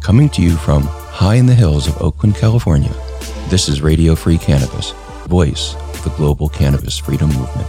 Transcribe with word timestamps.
Coming 0.00 0.30
to 0.30 0.42
you 0.42 0.56
from 0.56 0.84
high 0.84 1.34
in 1.34 1.44
the 1.44 1.54
hills 1.54 1.86
of 1.86 2.00
Oakland, 2.00 2.34
California, 2.34 2.92
this 3.48 3.68
is 3.68 3.82
Radio 3.82 4.14
Free 4.14 4.38
Cannabis, 4.38 4.92
voice 5.26 5.74
of 5.74 6.02
the 6.02 6.10
global 6.16 6.48
cannabis 6.48 6.96
freedom 6.96 7.28
movement. 7.28 7.68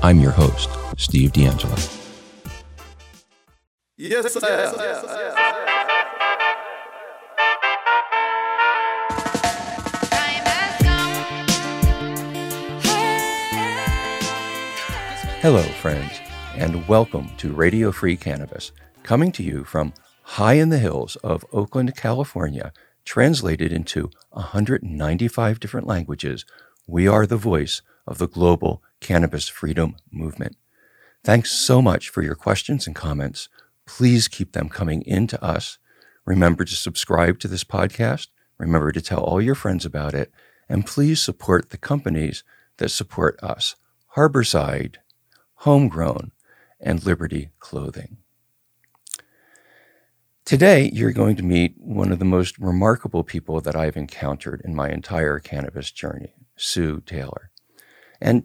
I'm 0.00 0.20
your 0.20 0.30
host, 0.30 0.70
Steve 0.96 1.32
DeAngelo. 1.32 1.76
Yes, 3.96 4.32
sir. 4.32 4.40
Yes, 4.40 5.02
sir. 5.02 5.34
Hello, 15.40 15.62
friends, 15.62 16.20
and 16.54 16.86
welcome 16.86 17.28
to 17.38 17.52
Radio 17.52 17.90
Free 17.90 18.16
Cannabis, 18.16 18.70
coming 19.02 19.32
to 19.32 19.42
you 19.42 19.64
from 19.64 19.92
high 20.24 20.54
in 20.54 20.70
the 20.70 20.78
hills 20.78 21.16
of 21.16 21.44
Oakland, 21.52 21.96
California, 21.96 22.72
translated 23.04 23.70
into 23.72 24.10
195 24.30 25.60
different 25.60 25.86
languages. 25.86 26.44
We 26.86 27.06
are 27.06 27.26
the 27.26 27.36
voice 27.36 27.82
of 28.06 28.18
the 28.18 28.28
global 28.28 28.82
cannabis 29.00 29.48
freedom 29.48 29.96
movement. 30.10 30.56
Thanks 31.22 31.52
so 31.52 31.80
much 31.80 32.08
for 32.08 32.22
your 32.22 32.34
questions 32.34 32.86
and 32.86 32.96
comments. 32.96 33.48
Please 33.86 34.28
keep 34.28 34.52
them 34.52 34.68
coming 34.68 35.02
in 35.02 35.26
to 35.28 35.42
us. 35.44 35.78
Remember 36.24 36.64
to 36.64 36.74
subscribe 36.74 37.38
to 37.40 37.48
this 37.48 37.64
podcast. 37.64 38.28
Remember 38.58 38.92
to 38.92 39.02
tell 39.02 39.20
all 39.20 39.42
your 39.42 39.54
friends 39.54 39.84
about 39.84 40.14
it. 40.14 40.32
And 40.68 40.86
please 40.86 41.22
support 41.22 41.70
the 41.70 41.78
companies 41.78 42.44
that 42.78 42.90
support 42.90 43.38
us 43.42 43.76
Harborside, 44.16 44.96
Homegrown, 45.56 46.32
and 46.80 47.04
Liberty 47.04 47.50
Clothing. 47.58 48.23
Today, 50.44 50.90
you're 50.92 51.10
going 51.10 51.36
to 51.36 51.42
meet 51.42 51.74
one 51.78 52.12
of 52.12 52.18
the 52.18 52.26
most 52.26 52.58
remarkable 52.58 53.24
people 53.24 53.62
that 53.62 53.74
I've 53.74 53.96
encountered 53.96 54.60
in 54.62 54.74
my 54.74 54.90
entire 54.90 55.38
cannabis 55.38 55.90
journey, 55.90 56.34
Sue 56.54 57.00
Taylor. 57.00 57.50
And 58.20 58.44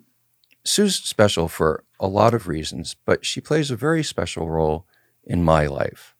Sue's 0.64 0.96
special 0.96 1.50
for 1.50 1.84
a 2.00 2.08
lot 2.08 2.34
of 2.34 2.48
reasons, 2.48 2.96
but 3.06 3.26
she 3.26 3.42
plays 3.42 3.70
a 3.70 3.76
very 3.76 4.02
special 4.02 4.50
role 4.50 4.86
in 5.26 5.44
my 5.44 5.66
life. 5.66 6.16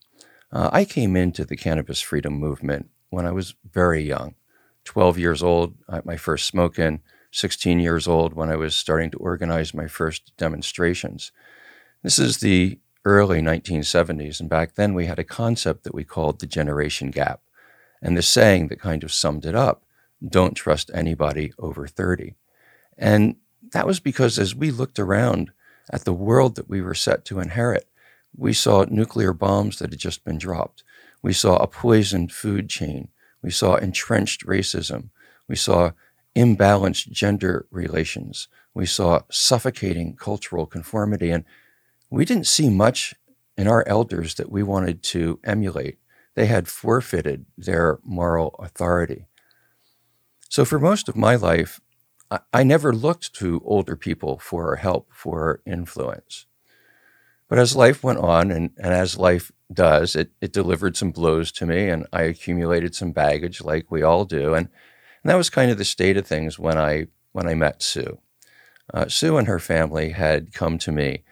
Uh, 0.52 0.70
I 0.74 0.84
came 0.84 1.16
into 1.16 1.46
the 1.46 1.56
cannabis 1.56 2.02
freedom 2.02 2.34
movement 2.34 2.90
when 3.10 3.26
I 3.26 3.32
was 3.32 3.56
very 3.72 4.04
young 4.04 4.36
12 4.84 5.18
years 5.18 5.42
old, 5.42 5.76
my 6.04 6.18
first 6.18 6.46
smoke 6.46 6.78
in, 6.78 7.00
16 7.32 7.80
years 7.80 8.06
old 8.06 8.34
when 8.34 8.50
I 8.50 8.58
was 8.58 8.76
starting 8.76 9.12
to 9.12 9.18
organize 9.18 9.74
my 9.74 9.88
first 9.88 10.36
demonstrations. 10.36 11.32
This 12.04 12.20
is 12.20 12.40
the 12.40 12.80
early 13.06 13.42
1970s. 13.42 14.40
And 14.40 14.50
back 14.50 14.76
then 14.76 14.94
we 14.94 15.06
had 15.06 15.20
a 15.20 15.24
concept 15.24 15.84
that 15.84 15.94
we 15.94 16.04
called 16.04 16.40
the 16.40 16.48
generation 16.48 17.12
gap. 17.12 17.42
And 18.02 18.16
the 18.16 18.22
saying 18.22 18.68
that 18.68 18.80
kind 18.80 19.04
of 19.04 19.14
summed 19.14 19.46
it 19.46 19.56
up 19.56 19.84
don't 20.26 20.56
trust 20.56 20.92
anybody 20.94 21.54
over 21.58 21.88
30. 21.88 22.36
And 22.98 23.38
that 23.72 23.88
was 23.88 24.00
because 24.00 24.38
as 24.38 24.56
we 24.56 24.72
looked 24.72 25.00
around 25.00 25.52
at 25.92 26.06
the 26.06 26.14
world 26.14 26.56
that 26.56 26.70
we 26.70 26.82
were 26.82 26.94
set 26.94 27.26
to 27.26 27.40
inherit, 27.40 27.88
we 28.36 28.54
saw 28.54 28.86
nuclear 28.90 29.34
bombs 29.34 29.80
that 29.80 29.92
had 29.92 30.00
just 30.00 30.24
been 30.24 30.38
dropped. 30.38 30.84
We 31.22 31.34
saw 31.34 31.58
a 31.58 31.68
poisoned 31.68 32.32
food 32.32 32.70
chain. 32.70 33.10
We 33.42 33.52
saw 33.52 33.76
entrenched 33.76 34.46
racism. 34.46 35.10
We 35.48 35.56
saw 35.56 35.92
imbalanced 36.36 37.12
gender 37.12 37.66
relations. 37.72 38.48
We 38.74 38.86
saw 38.86 39.22
suffocating 39.32 40.16
cultural 40.16 40.66
conformity. 40.66 41.32
And 41.32 41.46
we 42.10 42.26
didn't 42.26 42.48
see 42.48 42.70
much 42.70 43.16
in 43.58 43.68
our 43.68 43.88
elders 43.88 44.36
that 44.36 44.52
we 44.52 44.64
wanted 44.64 45.04
to 45.04 45.40
emulate. 45.44 45.98
They 46.36 46.46
had 46.46 46.68
forfeited 46.68 47.46
their 47.58 48.00
moral 48.04 48.56
authority. 48.60 49.26
So, 50.50 50.66
for 50.66 50.80
most 50.80 51.10
of 51.10 51.16
my 51.16 51.36
life, 51.36 51.80
I, 52.32 52.40
I 52.54 52.64
never 52.64 52.94
looked 52.94 53.34
to 53.36 53.62
older 53.66 53.96
people 53.96 54.40
for 54.40 54.78
help, 54.78 55.10
for 55.14 55.62
influence. 55.66 56.46
But 57.48 57.60
as 57.60 57.76
life 57.76 58.04
went 58.04 58.20
on, 58.20 58.52
and, 58.52 58.72
and 58.78 58.94
as 58.94 59.18
life 59.18 59.52
does, 59.72 60.16
it, 60.16 60.32
it 60.40 60.54
delivered 60.54 60.96
some 60.96 61.12
blows 61.12 61.52
to 61.54 61.66
me, 61.66 61.90
and 61.90 62.08
I 62.14 62.24
accumulated 62.24 62.96
some 62.96 63.12
baggage, 63.12 63.62
like 63.62 63.92
we 63.92 64.04
all 64.04 64.26
do. 64.26 64.54
And, 64.54 64.70
and 65.24 65.30
that 65.30 65.36
was 65.36 65.50
kind 65.50 65.70
of 65.72 65.78
the 65.78 65.86
state 65.86 66.18
of 66.18 66.26
things 66.26 66.58
when 66.58 66.78
I 66.78 67.08
when 67.32 67.48
I 67.48 67.54
met 67.54 67.84
Sue. 67.84 68.20
Uh, 68.92 69.08
Sue 69.08 69.38
and 69.38 69.48
her 69.48 69.60
family 69.60 70.10
had 70.10 70.52
come 70.54 70.80
to 70.80 70.92
me 70.92 71.24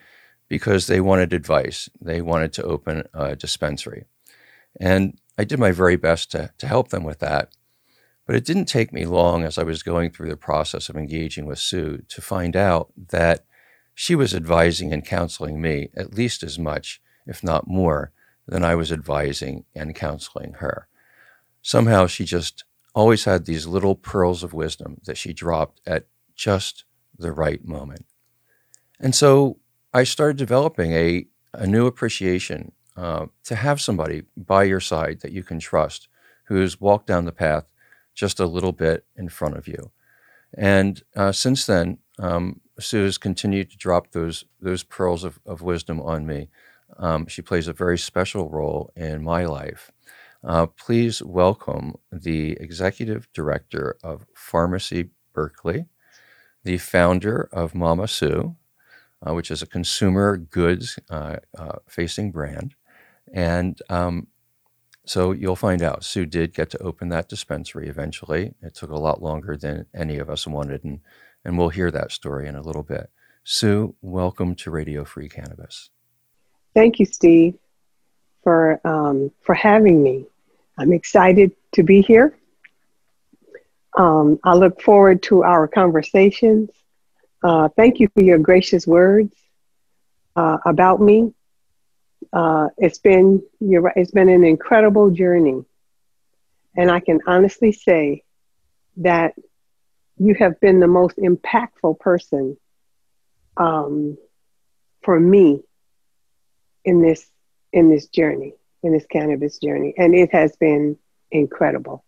because 0.48 0.88
they 0.88 1.02
wanted 1.02 1.34
advice. 1.34 1.90
They 2.00 2.22
wanted 2.22 2.54
to 2.54 2.64
open 2.64 3.04
a 3.14 3.36
dispensary. 3.36 4.06
And 4.80 5.20
I 5.38 5.44
did 5.44 5.60
my 5.60 5.72
very 5.72 5.96
best 5.96 6.32
to, 6.32 6.52
to 6.58 6.68
help 6.68 6.90
them 6.90 7.04
with 7.04 7.20
that. 7.20 7.56
But 8.26 8.36
it 8.36 8.46
didn't 8.46 8.66
take 8.66 8.92
me 8.92 9.06
long 9.06 9.44
as 9.44 9.58
I 9.58 9.64
was 9.64 9.84
going 9.84 10.12
through 10.12 10.30
the 10.30 10.38
process 10.38 10.90
of 10.90 10.98
engaging 10.98 11.46
with 11.46 11.60
Sue 11.60 12.04
to 12.10 12.22
find 12.22 12.56
out 12.56 12.92
that 13.10 13.46
she 13.96 14.16
was 14.16 14.36
advising 14.36 14.94
and 14.94 15.04
counseling 15.04 15.62
me 15.62 15.90
at 15.96 16.14
least 16.14 16.44
as 16.44 16.60
much, 16.60 17.02
if 17.26 17.44
not 17.44 17.68
more, 17.68 18.12
than 18.46 18.64
I 18.64 18.76
was 18.76 18.92
advising 18.92 19.66
and 19.74 19.96
counseling 19.96 20.54
her. 20.60 20.88
Somehow 21.62 22.08
she 22.08 22.26
just 22.26 22.64
always 22.94 23.26
had 23.26 23.46
these 23.46 23.66
little 23.66 23.96
pearls 23.96 24.44
of 24.44 24.54
wisdom 24.54 24.98
that 25.06 25.18
she 25.18 25.34
dropped 25.34 25.82
at 25.86 26.08
just 26.36 26.84
the 27.18 27.32
right 27.32 27.66
moment. 27.66 28.06
And 29.00 29.16
so 29.16 29.58
I 29.98 30.04
started 30.04 30.38
developing 30.38 30.92
a, 30.92 31.26
a 31.56 31.66
new 31.66 31.88
appreciation 31.88 32.72
uh, 32.96 33.26
to 33.46 33.56
have 33.56 33.82
somebody 33.82 34.22
by 34.38 34.64
your 34.64 34.80
side 34.80 35.22
that 35.22 35.32
you 35.32 35.42
can 35.42 35.58
trust 35.58 36.08
who's 36.44 36.80
walked 36.80 37.08
down 37.08 37.26
the 37.26 37.32
path 37.32 37.66
just 38.14 38.40
a 38.40 38.46
little 38.46 38.74
bit 38.74 39.06
in 39.16 39.28
front 39.28 39.58
of 39.58 39.68
you. 39.68 39.90
And 40.56 41.02
uh, 41.16 41.32
since 41.32 41.66
then, 41.66 41.98
um, 42.20 42.62
Sue 42.80 43.06
has 43.06 43.18
continued 43.18 43.72
to 43.72 43.78
drop 43.78 44.12
those 44.12 44.46
those 44.62 44.84
pearls 44.84 45.24
of, 45.24 45.40
of 45.48 45.64
wisdom 45.64 46.00
on 46.00 46.28
me. 46.28 46.50
Um, 47.00 47.26
she 47.26 47.42
plays 47.42 47.68
a 47.68 47.74
very 47.74 47.98
special 47.98 48.52
role 48.52 48.92
in 48.96 49.24
my 49.24 49.46
life. 49.46 49.92
Uh, 50.44 50.68
please 50.68 51.24
welcome 51.24 51.96
the 52.12 52.52
executive 52.60 53.28
director 53.34 53.98
of 54.04 54.28
Farmacy 54.36 55.10
Berkeley, 55.34 55.88
the 56.64 56.78
founder 56.78 57.50
of 57.52 57.74
Mama 57.74 58.08
Sue, 58.08 58.56
uh, 59.26 59.34
which 59.34 59.52
is 59.52 59.62
a 59.62 59.68
consumer 59.68 60.38
goods 60.38 61.00
uh, 61.10 61.38
uh, 61.58 61.78
facing 61.88 62.32
brand. 62.32 62.76
And 63.34 63.80
um, 63.90 64.28
so 65.06 65.32
you'll 65.32 65.56
find 65.56 65.82
out. 65.82 66.04
Sue 66.04 66.26
did 66.26 66.54
get 66.54 66.70
to 66.72 66.84
open 66.84 67.10
that 67.10 67.30
dispensary 67.30 67.88
eventually. 67.88 68.54
It 68.62 68.76
took 68.76 68.90
a 68.90 68.96
lot 68.96 69.22
longer 69.22 69.58
than 69.58 69.86
any 69.96 70.18
of 70.18 70.30
us 70.30 70.46
wanted, 70.46 70.84
and, 70.84 71.00
and 71.46 71.58
we'll 71.58 71.70
hear 71.70 71.92
that 71.92 72.12
story 72.12 72.48
in 72.48 72.56
a 72.56 72.62
little 72.62 72.84
bit. 72.84 73.10
Sue, 73.44 73.96
welcome 74.02 74.56
to 74.56 74.72
Radio 74.72 75.06
Free 75.06 75.30
Cannabis. 75.30 75.90
Thank 76.74 77.00
you, 77.00 77.06
Steve, 77.06 77.56
for 78.44 78.80
um, 78.86 79.32
for 79.42 79.56
having 79.56 80.04
me. 80.04 80.26
I'm 80.78 80.92
excited 80.92 81.54
to 81.72 81.84
be 81.84 82.02
here. 82.02 82.38
Um, 83.98 84.40
I 84.44 84.54
look 84.54 84.82
forward 84.82 85.24
to 85.24 85.44
our 85.44 85.68
conversations 85.68 86.70
uh, 87.44 87.70
thank 87.76 88.00
you 88.00 88.08
for 88.14 88.24
your 88.24 88.38
gracious 88.38 88.88
words 88.88 89.34
uh, 90.36 90.58
about 90.66 91.02
me. 91.02 91.34
Uh, 92.34 92.68
it's 92.78 92.98
been 92.98 93.42
you're, 93.60 93.92
it's 93.96 94.12
been 94.12 94.30
an 94.30 94.44
incredible 94.44 95.12
journey, 95.12 95.64
and 96.76 96.92
I 96.92 97.00
can 97.00 97.20
honestly 97.28 97.72
say 97.72 98.24
that 98.98 99.34
you 100.18 100.36
have 100.36 100.60
been 100.60 100.80
the 100.80 100.88
most 100.88 101.18
impactful 101.18 102.00
person 102.00 102.58
um, 103.56 104.18
for 105.04 105.20
me 105.20 105.62
in 106.84 107.02
this 107.02 107.26
in 107.72 107.90
this 107.90 108.08
journey, 108.08 108.54
in 108.84 108.94
this 108.94 109.06
cannabis 109.06 109.60
journey, 109.60 109.94
and 109.98 110.16
it 110.16 110.34
has 110.34 110.56
been 110.58 110.98
incredible, 111.32 112.04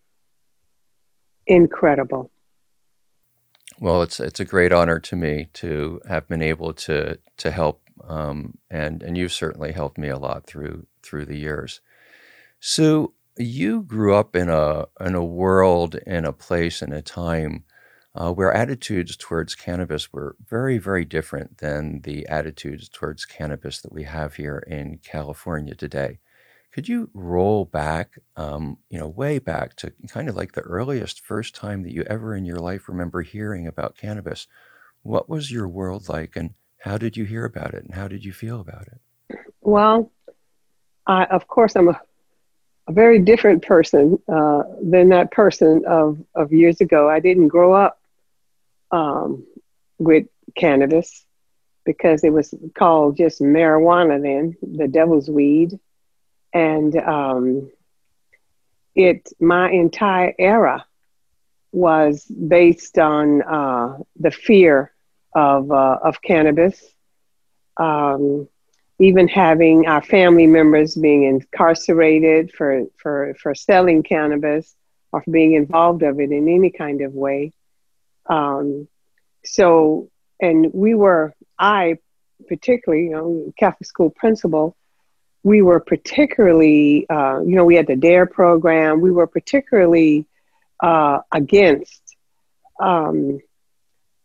incredible. 1.45 2.31
Well, 3.79 4.01
it's 4.01 4.19
it's 4.19 4.39
a 4.39 4.45
great 4.45 4.73
honor 4.73 4.99
to 4.99 5.15
me 5.15 5.49
to 5.53 6.01
have 6.07 6.27
been 6.27 6.41
able 6.41 6.73
to 6.73 7.17
to 7.37 7.51
help, 7.51 7.81
um, 8.07 8.57
and 8.69 9.01
and 9.01 9.17
you've 9.17 9.31
certainly 9.31 9.71
helped 9.71 9.97
me 9.97 10.09
a 10.09 10.17
lot 10.17 10.45
through 10.45 10.85
through 11.03 11.25
the 11.25 11.37
years. 11.37 11.79
Sue, 12.59 13.13
you 13.37 13.83
grew 13.83 14.15
up 14.15 14.35
in 14.35 14.49
a 14.49 14.87
in 14.99 15.15
a 15.15 15.23
world, 15.23 15.95
in 16.07 16.25
a 16.25 16.33
place, 16.33 16.81
in 16.81 16.93
a 16.93 17.01
time 17.01 17.63
uh, 18.15 18.31
where 18.33 18.53
attitudes 18.53 19.15
towards 19.17 19.55
cannabis 19.55 20.11
were 20.13 20.35
very 20.49 20.77
very 20.77 21.05
different 21.05 21.59
than 21.59 22.01
the 22.03 22.27
attitudes 22.27 22.89
towards 22.89 23.25
cannabis 23.25 23.81
that 23.81 23.93
we 23.93 24.03
have 24.03 24.35
here 24.35 24.59
in 24.67 24.99
California 25.03 25.75
today. 25.75 26.19
Could 26.71 26.87
you 26.87 27.09
roll 27.13 27.65
back, 27.65 28.19
um, 28.35 28.77
you 28.89 28.99
know, 28.99 29.07
way 29.07 29.39
back 29.39 29.75
to 29.77 29.91
kind 30.07 30.29
of 30.29 30.35
like 30.35 30.51
the 30.51 30.61
earliest 30.61 31.25
first 31.25 31.55
time 31.55 31.81
that 31.83 31.93
you 31.93 32.03
ever 32.03 32.35
in 32.35 32.45
your 32.45 32.59
life 32.59 32.87
remember 32.87 33.21
hearing 33.21 33.65
about 33.65 33.97
cannabis? 33.97 34.47
What 35.01 35.27
was 35.27 35.51
your 35.51 35.67
world 35.67 36.09
like, 36.09 36.35
and 36.35 36.53
how 36.79 36.97
did 36.97 37.17
you 37.17 37.25
hear 37.25 37.45
about 37.45 37.73
it, 37.73 37.83
and 37.83 37.95
how 37.95 38.07
did 38.07 38.23
you 38.23 38.31
feel 38.31 38.59
about 38.59 38.87
it? 38.87 38.99
Well, 39.61 40.11
I, 41.07 41.25
of 41.25 41.47
course, 41.47 41.75
I'm 41.75 41.89
a, 41.89 41.99
a 42.87 42.91
very 42.91 43.19
different 43.19 43.63
person 43.63 44.19
uh, 44.31 44.63
than 44.83 45.09
that 45.09 45.31
person 45.31 45.83
of, 45.87 46.19
of 46.35 46.53
years 46.53 46.81
ago. 46.81 47.09
I 47.09 47.19
didn't 47.19 47.47
grow 47.47 47.73
up 47.73 47.99
um, 48.91 49.43
with 49.97 50.27
cannabis 50.55 51.25
because 51.83 52.23
it 52.23 52.31
was 52.31 52.53
called 52.75 53.17
just 53.17 53.41
marijuana 53.41 54.21
then, 54.21 54.55
the 54.61 54.87
devil's 54.87 55.29
weed. 55.29 55.79
And 56.53 56.95
um, 56.95 57.71
it, 58.95 59.29
my 59.39 59.69
entire 59.71 60.33
era 60.37 60.85
was 61.71 62.25
based 62.25 62.97
on 62.97 63.41
uh, 63.41 63.97
the 64.19 64.31
fear 64.31 64.91
of, 65.35 65.71
uh, 65.71 65.99
of 66.03 66.21
cannabis. 66.21 66.83
Um, 67.77 68.49
even 68.99 69.29
having 69.29 69.87
our 69.87 70.01
family 70.01 70.45
members 70.45 70.93
being 70.95 71.23
incarcerated 71.23 72.51
for, 72.51 72.83
for, 72.97 73.33
for 73.41 73.55
selling 73.55 74.03
cannabis 74.03 74.75
or 75.13 75.23
for 75.23 75.31
being 75.31 75.53
involved 75.53 76.03
of 76.03 76.19
it 76.19 76.31
in 76.31 76.49
any 76.49 76.69
kind 76.69 77.01
of 77.01 77.13
way. 77.13 77.53
Um, 78.29 78.89
so, 79.45 80.09
and 80.41 80.73
we 80.73 80.95
were, 80.95 81.33
I 81.57 81.99
particularly, 82.47 83.05
you 83.05 83.11
know, 83.11 83.53
Catholic 83.57 83.87
school 83.87 84.09
principal, 84.09 84.75
we 85.43 85.61
were 85.61 85.79
particularly, 85.79 87.07
uh, 87.09 87.39
you 87.41 87.55
know, 87.55 87.65
we 87.65 87.75
had 87.75 87.87
the 87.87 87.95
DARE 87.95 88.25
program. 88.25 89.01
We 89.01 89.11
were 89.11 89.27
particularly 89.27 90.25
uh, 90.81 91.19
against 91.31 92.15
um, 92.79 93.39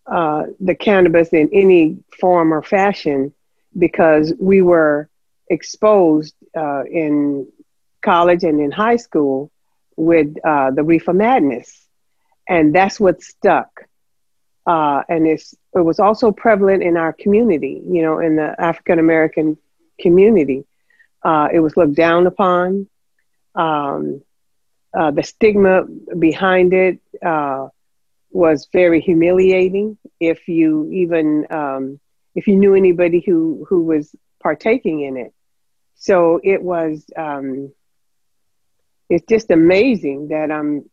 uh, 0.06 0.44
the 0.60 0.74
cannabis 0.74 1.28
in 1.28 1.50
any 1.52 1.98
form 2.20 2.52
or 2.52 2.62
fashion 2.62 3.32
because 3.76 4.32
we 4.38 4.62
were 4.62 5.08
exposed 5.48 6.34
uh, 6.56 6.84
in 6.84 7.48
college 8.02 8.44
and 8.44 8.60
in 8.60 8.70
high 8.70 8.96
school 8.96 9.50
with 9.96 10.36
uh, 10.44 10.70
the 10.72 10.82
reefer 10.82 11.12
madness, 11.12 11.86
and 12.48 12.74
that's 12.74 12.98
what 12.98 13.22
stuck. 13.22 13.86
Uh, 14.66 15.02
and 15.08 15.26
it's 15.26 15.54
it 15.74 15.80
was 15.80 16.00
also 16.00 16.32
prevalent 16.32 16.82
in 16.82 16.96
our 16.96 17.12
community, 17.12 17.82
you 17.86 18.02
know, 18.02 18.18
in 18.18 18.36
the 18.36 18.54
African 18.58 18.98
American 18.98 19.56
community. 20.00 20.64
Uh, 21.24 21.48
it 21.52 21.60
was 21.60 21.76
looked 21.76 21.94
down 21.94 22.26
upon. 22.26 22.88
Um, 23.54 24.22
uh, 24.96 25.10
the 25.10 25.22
stigma 25.22 25.84
behind 26.18 26.72
it 26.72 27.00
uh, 27.24 27.68
was 28.30 28.68
very 28.72 29.00
humiliating. 29.00 29.96
If 30.20 30.48
you 30.48 30.90
even 30.92 31.46
um, 31.50 32.00
if 32.34 32.46
you 32.46 32.56
knew 32.56 32.74
anybody 32.74 33.22
who 33.24 33.66
who 33.68 33.84
was 33.84 34.14
partaking 34.42 35.00
in 35.00 35.16
it. 35.16 35.32
So 35.96 36.40
it 36.42 36.62
was 36.62 37.04
um, 37.16 37.72
it's 39.08 39.26
just 39.26 39.50
amazing 39.50 40.28
that 40.28 40.50
I'm, 40.50 40.88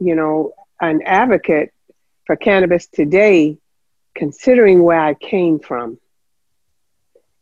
you 0.00 0.14
know, 0.14 0.52
an 0.80 1.02
advocate 1.04 1.72
for 2.26 2.36
cannabis 2.36 2.86
today, 2.86 3.58
considering 4.14 4.82
where 4.82 5.00
I 5.00 5.14
came 5.14 5.58
from. 5.58 5.98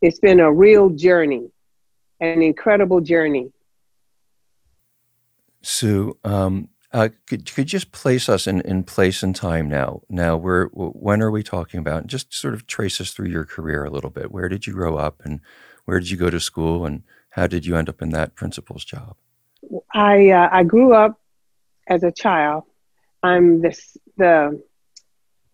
It's 0.01 0.19
been 0.19 0.39
a 0.39 0.51
real 0.51 0.89
journey, 0.89 1.49
an 2.19 2.41
incredible 2.41 3.01
journey. 3.01 3.51
Sue, 5.61 6.17
um, 6.23 6.69
uh, 6.93 7.09
could 7.27 7.51
could 7.51 7.71
you 7.71 7.79
just 7.79 7.91
place 7.91 8.29
us 8.29 8.47
in, 8.47 8.61
in 8.61 8.83
place 8.83 9.23
and 9.23 9.35
time 9.35 9.67
now? 9.67 10.01
Now, 10.09 10.37
we're 10.37 10.67
when 10.67 11.21
are 11.21 11.31
we 11.31 11.43
talking 11.43 11.79
about? 11.79 12.07
Just 12.07 12.33
sort 12.33 12.53
of 12.53 12.67
trace 12.67 13.01
us 13.01 13.11
through 13.11 13.27
your 13.27 13.43
career 13.43 13.83
a 13.83 13.89
little 13.89 14.11
bit. 14.11 14.31
Where 14.31 14.47
did 14.47 14.65
you 14.65 14.73
grow 14.73 14.95
up, 14.95 15.21
and 15.25 15.41
where 15.85 15.99
did 15.99 16.09
you 16.09 16.17
go 16.17 16.29
to 16.29 16.39
school, 16.39 16.85
and 16.85 17.03
how 17.31 17.47
did 17.47 17.65
you 17.65 17.75
end 17.75 17.89
up 17.89 18.01
in 18.01 18.11
that 18.11 18.35
principal's 18.35 18.85
job? 18.85 19.17
I 19.93 20.29
uh, 20.29 20.49
I 20.51 20.63
grew 20.63 20.93
up 20.93 21.19
as 21.87 22.03
a 22.03 22.11
child. 22.11 22.63
I'm 23.23 23.61
the 23.61 23.77
the 24.17 24.63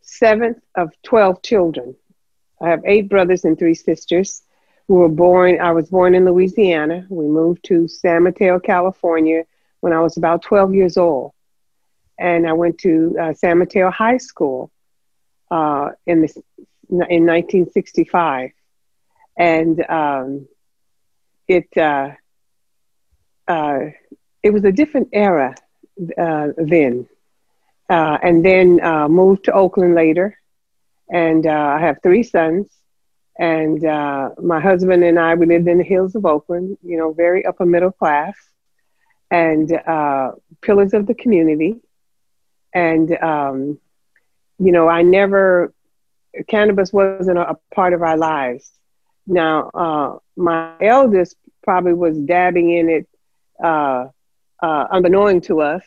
seventh 0.01 0.59
of 0.75 0.91
twelve 1.01 1.41
children. 1.41 1.95
I 2.61 2.69
have 2.69 2.83
eight 2.85 3.09
brothers 3.09 3.45
and 3.45 3.57
three 3.57 3.73
sisters. 3.73 4.43
We 4.91 4.97
were 4.97 5.07
born. 5.07 5.61
I 5.61 5.71
was 5.71 5.89
born 5.89 6.15
in 6.15 6.25
Louisiana. 6.25 7.07
We 7.09 7.25
moved 7.25 7.63
to 7.67 7.87
San 7.87 8.23
Mateo, 8.23 8.59
California 8.59 9.45
when 9.79 9.93
I 9.93 10.01
was 10.01 10.17
about 10.17 10.41
12 10.41 10.75
years 10.75 10.97
old. 10.97 11.31
And 12.19 12.45
I 12.45 12.51
went 12.51 12.77
to 12.79 13.15
uh, 13.17 13.33
San 13.33 13.59
Mateo 13.59 13.89
High 13.89 14.17
School 14.17 14.69
uh, 15.49 15.91
in, 16.05 16.23
the, 16.23 16.43
in 16.89 17.25
1965. 17.25 18.51
And 19.37 19.81
um, 19.89 20.49
it, 21.47 21.69
uh, 21.77 22.09
uh 23.47 23.79
it 24.43 24.49
was 24.49 24.65
a 24.65 24.73
different 24.73 25.07
era 25.13 25.55
uh, 26.17 26.47
then. 26.57 27.07
Uh, 27.89 28.17
and 28.21 28.43
then 28.43 28.81
moved 29.09 29.45
to 29.45 29.53
Oakland 29.53 29.95
later. 29.95 30.37
And 31.09 31.47
I 31.47 31.79
have 31.79 31.99
three 32.03 32.23
sons. 32.23 32.67
And 33.37 33.81
my 34.41 34.59
husband 34.59 35.03
and 35.03 35.17
I, 35.19 35.35
we 35.35 35.45
lived 35.45 35.67
in 35.67 35.77
the 35.77 35.83
hills 35.83 36.15
of 36.15 36.25
Oakland, 36.25 36.77
you 36.83 36.97
know, 36.97 37.13
very 37.13 37.45
upper 37.45 37.65
middle 37.65 37.91
class 37.91 38.35
and 39.31 39.71
uh, 39.71 40.33
pillars 40.61 40.93
of 40.93 41.07
the 41.07 41.15
community. 41.15 41.77
And, 42.73 43.11
um, 43.23 43.79
you 44.59 44.71
know, 44.71 44.87
I 44.87 45.01
never, 45.01 45.73
cannabis 46.47 46.93
wasn't 46.93 47.37
a, 47.37 47.51
a 47.51 47.57
part 47.73 47.93
of 47.93 48.01
our 48.01 48.17
lives. 48.17 48.69
Now, 49.25 49.71
uh, 49.73 50.17
my 50.35 50.73
eldest 50.81 51.35
probably 51.63 51.93
was 51.93 52.17
dabbing 52.17 52.71
in 52.71 52.89
it, 52.89 53.07
uh, 53.63 54.07
uh, 54.61 54.87
unbeknown 54.91 55.41
to 55.41 55.61
us 55.61 55.83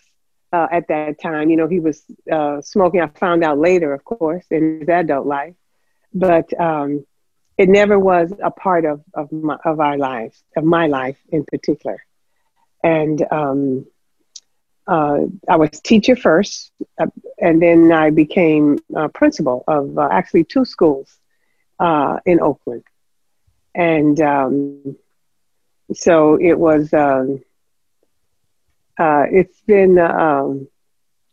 uh, 0.52 0.66
at 0.70 0.88
that 0.88 1.20
time. 1.20 1.50
You 1.50 1.56
know, 1.56 1.68
he 1.68 1.80
was 1.80 2.02
uh, 2.30 2.60
smoking. 2.62 3.00
I 3.00 3.08
found 3.08 3.44
out 3.44 3.58
later, 3.58 3.92
of 3.92 4.04
course, 4.04 4.46
in 4.50 4.80
his 4.80 4.88
adult 4.88 5.26
life, 5.26 5.54
but 6.12 6.58
um, 6.58 7.06
it 7.56 7.68
never 7.68 7.98
was 7.98 8.32
a 8.42 8.50
part 8.50 8.84
of 8.84 9.02
of, 9.14 9.30
my, 9.32 9.56
of 9.64 9.80
our 9.80 9.96
lives, 9.98 10.42
of 10.56 10.64
my 10.64 10.86
life 10.86 11.18
in 11.30 11.44
particular 11.44 12.02
and 12.84 13.26
um, 13.32 13.86
uh, 14.86 15.20
I 15.48 15.56
was 15.56 15.70
teacher 15.80 16.14
first, 16.14 16.70
uh, 17.00 17.06
and 17.38 17.60
then 17.60 17.90
I 17.90 18.10
became 18.10 18.78
a 18.94 19.08
principal 19.08 19.64
of 19.66 19.98
uh, 19.98 20.08
actually 20.12 20.44
two 20.44 20.66
schools 20.66 21.18
uh, 21.80 22.18
in 22.26 22.40
Oakland, 22.40 22.84
and 23.74 24.20
um, 24.20 24.96
so 25.94 26.38
it 26.40 26.58
was. 26.58 26.92
Um, 26.92 27.42
uh, 28.98 29.24
it's 29.30 29.60
been. 29.62 29.98
Um, 29.98 30.68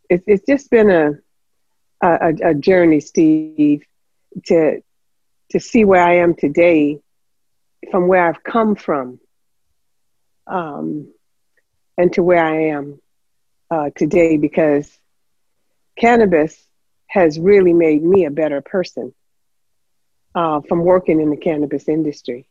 it, 0.10 0.24
it's 0.26 0.46
just 0.48 0.72
been 0.72 0.90
a, 0.90 1.12
a 2.02 2.34
a 2.44 2.54
journey, 2.56 3.02
Steve, 3.02 3.84
to 4.46 4.82
to 5.52 5.60
see 5.60 5.86
where 5.86 6.04
I 6.04 6.18
am 6.18 6.36
today, 6.36 7.00
from 7.90 8.08
where 8.08 8.28
I've 8.28 8.44
come 8.44 8.76
from. 8.76 9.20
Um, 10.48 11.14
and 11.98 12.12
to 12.14 12.24
where 12.24 12.44
I 12.44 12.70
am 12.70 13.00
uh, 13.70 13.90
today 13.96 14.38
because 14.38 14.92
cannabis 15.96 16.58
has 17.08 17.40
really 17.40 17.74
made 17.74 18.04
me 18.04 18.26
a 18.26 18.32
better 18.32 18.62
person 18.62 19.14
uh, 20.34 20.62
from 20.62 20.84
working 20.84 21.22
in 21.22 21.30
the 21.30 21.38
cannabis 21.38 21.88
industry, 21.88 22.48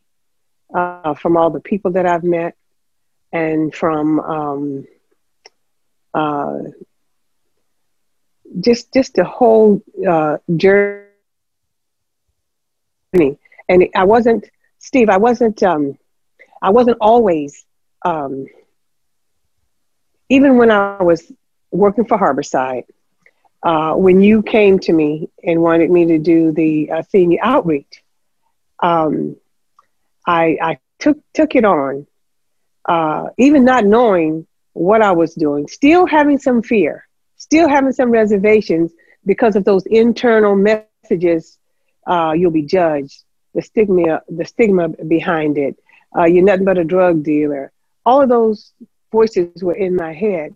uh, 0.73 1.15
from 1.15 1.37
all 1.37 1.49
the 1.49 1.59
people 1.59 1.91
that 1.91 2.05
I've 2.05 2.23
met, 2.23 2.55
and 3.33 3.73
from 3.73 4.19
um, 4.19 4.87
uh, 6.13 6.59
just 8.59 8.93
just 8.93 9.15
the 9.15 9.23
whole 9.23 9.81
uh, 10.07 10.37
journey. 13.13 13.37
And 13.69 13.87
I 13.95 14.03
wasn't, 14.03 14.49
Steve. 14.79 15.09
I 15.09 15.17
wasn't. 15.17 15.61
Um, 15.63 15.97
I 16.61 16.69
wasn't 16.69 16.97
always. 17.01 17.65
Um, 18.03 18.45
even 20.29 20.57
when 20.57 20.71
I 20.71 21.03
was 21.03 21.31
working 21.71 22.05
for 22.05 22.17
Harborside, 22.17 22.85
uh, 23.63 23.93
when 23.93 24.21
you 24.21 24.41
came 24.41 24.79
to 24.79 24.93
me 24.93 25.29
and 25.43 25.61
wanted 25.61 25.91
me 25.91 26.05
to 26.05 26.17
do 26.17 26.51
the 26.51 26.89
uh, 26.91 27.01
senior 27.03 27.39
outreach, 27.41 28.03
um, 28.81 29.35
I, 30.25 30.57
I, 30.61 30.79
took 30.99 31.17
took 31.33 31.55
it 31.55 31.65
on, 31.65 32.05
uh, 32.87 33.29
even 33.37 33.65
not 33.65 33.85
knowing 33.85 34.45
what 34.73 35.01
I 35.01 35.11
was 35.11 35.33
doing, 35.33 35.67
still 35.67 36.05
having 36.05 36.37
some 36.37 36.61
fear, 36.61 37.07
still 37.37 37.67
having 37.67 37.91
some 37.91 38.11
reservations 38.11 38.91
because 39.25 39.55
of 39.55 39.65
those 39.65 39.85
internal 39.87 40.55
messages. 40.55 41.57
Uh, 42.05 42.33
you'll 42.35 42.51
be 42.51 42.63
judged. 42.63 43.23
The 43.53 43.61
stigma, 43.61 44.21
the 44.29 44.45
stigma 44.45 44.89
behind 44.89 45.57
it. 45.57 45.77
Uh, 46.17 46.25
you're 46.25 46.43
nothing 46.43 46.65
but 46.65 46.77
a 46.77 46.83
drug 46.83 47.23
dealer. 47.23 47.71
All 48.05 48.21
of 48.21 48.29
those 48.29 48.71
voices 49.11 49.63
were 49.63 49.75
in 49.75 49.95
my 49.95 50.13
head 50.13 50.53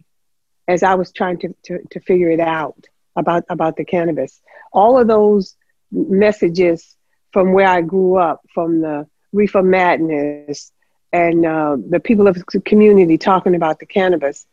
as 0.68 0.82
I 0.84 0.96
was 0.96 1.12
trying 1.12 1.40
to, 1.40 1.56
to, 1.64 1.80
to 1.92 2.00
figure 2.00 2.30
it 2.30 2.40
out 2.40 2.88
about, 3.16 3.44
about 3.50 3.78
the 3.78 3.86
cannabis. 3.86 4.42
All 4.72 5.00
of 5.00 5.08
those 5.08 5.56
messages 5.92 6.96
from 7.32 7.54
where 7.54 7.68
I 7.68 7.82
grew 7.82 8.18
up, 8.18 8.42
from 8.54 8.82
the 8.82 9.08
reefer 9.32 9.62
madness, 9.62 10.72
and 11.12 11.46
uh, 11.46 11.78
the 11.90 12.00
people 12.00 12.28
of 12.28 12.36
the 12.52 12.62
community 12.62 13.18
talking 13.18 13.56
about 13.56 13.80
the 13.80 13.86
cannabis, 13.86 14.48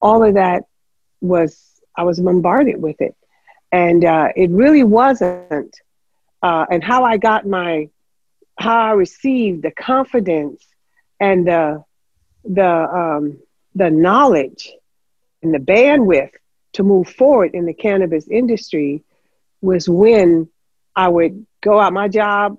all 0.00 0.22
of 0.22 0.34
that 0.34 0.64
was, 1.20 1.58
I 1.96 2.04
was 2.04 2.20
bombarded 2.20 2.80
with 2.80 3.00
it. 3.00 3.16
And 3.72 4.04
uh, 4.04 4.28
it 4.36 4.50
really 4.50 4.84
wasn't. 4.84 5.78
Uh, 6.46 6.64
and 6.70 6.84
how 6.84 7.02
I 7.02 7.16
got 7.16 7.44
my, 7.44 7.88
how 8.56 8.78
I 8.78 8.92
received 8.92 9.62
the 9.62 9.72
confidence 9.72 10.64
and 11.18 11.44
the, 11.44 11.82
the, 12.44 12.70
um, 13.00 13.38
the 13.74 13.90
knowledge 13.90 14.72
and 15.42 15.52
the 15.52 15.58
bandwidth 15.58 16.30
to 16.74 16.84
move 16.84 17.08
forward 17.08 17.50
in 17.54 17.66
the 17.66 17.74
cannabis 17.74 18.28
industry 18.28 19.02
was 19.60 19.88
when 19.88 20.48
I 20.94 21.08
would 21.08 21.44
go 21.62 21.80
out. 21.80 21.92
My 21.92 22.06
job 22.06 22.58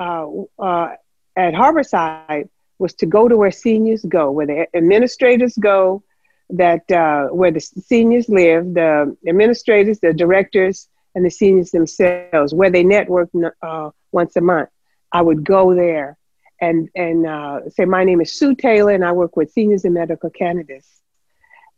uh, 0.00 0.26
uh, 0.58 0.88
at 1.36 1.54
Harborside 1.54 2.48
was 2.80 2.94
to 2.94 3.06
go 3.06 3.28
to 3.28 3.36
where 3.36 3.52
seniors 3.52 4.04
go, 4.04 4.32
where 4.32 4.46
the 4.46 4.66
administrators 4.74 5.56
go, 5.56 6.02
that 6.48 6.90
uh, 6.90 7.28
where 7.28 7.52
the 7.52 7.60
seniors 7.60 8.28
live, 8.28 8.74
the 8.74 9.16
administrators, 9.24 10.00
the 10.00 10.12
directors, 10.12 10.88
and 11.14 11.24
the 11.24 11.30
seniors 11.30 11.70
themselves, 11.70 12.54
where 12.54 12.70
they 12.70 12.84
network 12.84 13.30
uh, 13.62 13.90
once 14.12 14.36
a 14.36 14.40
month. 14.40 14.68
I 15.12 15.22
would 15.22 15.44
go 15.44 15.74
there 15.74 16.16
and 16.60 16.88
and 16.94 17.26
uh, 17.26 17.68
say, 17.70 17.84
"My 17.84 18.04
name 18.04 18.20
is 18.20 18.38
Sue 18.38 18.54
Taylor, 18.54 18.92
and 18.92 19.04
I 19.04 19.12
work 19.12 19.36
with 19.36 19.52
seniors 19.52 19.84
in 19.84 19.94
medical 19.94 20.30
cannabis." 20.30 20.86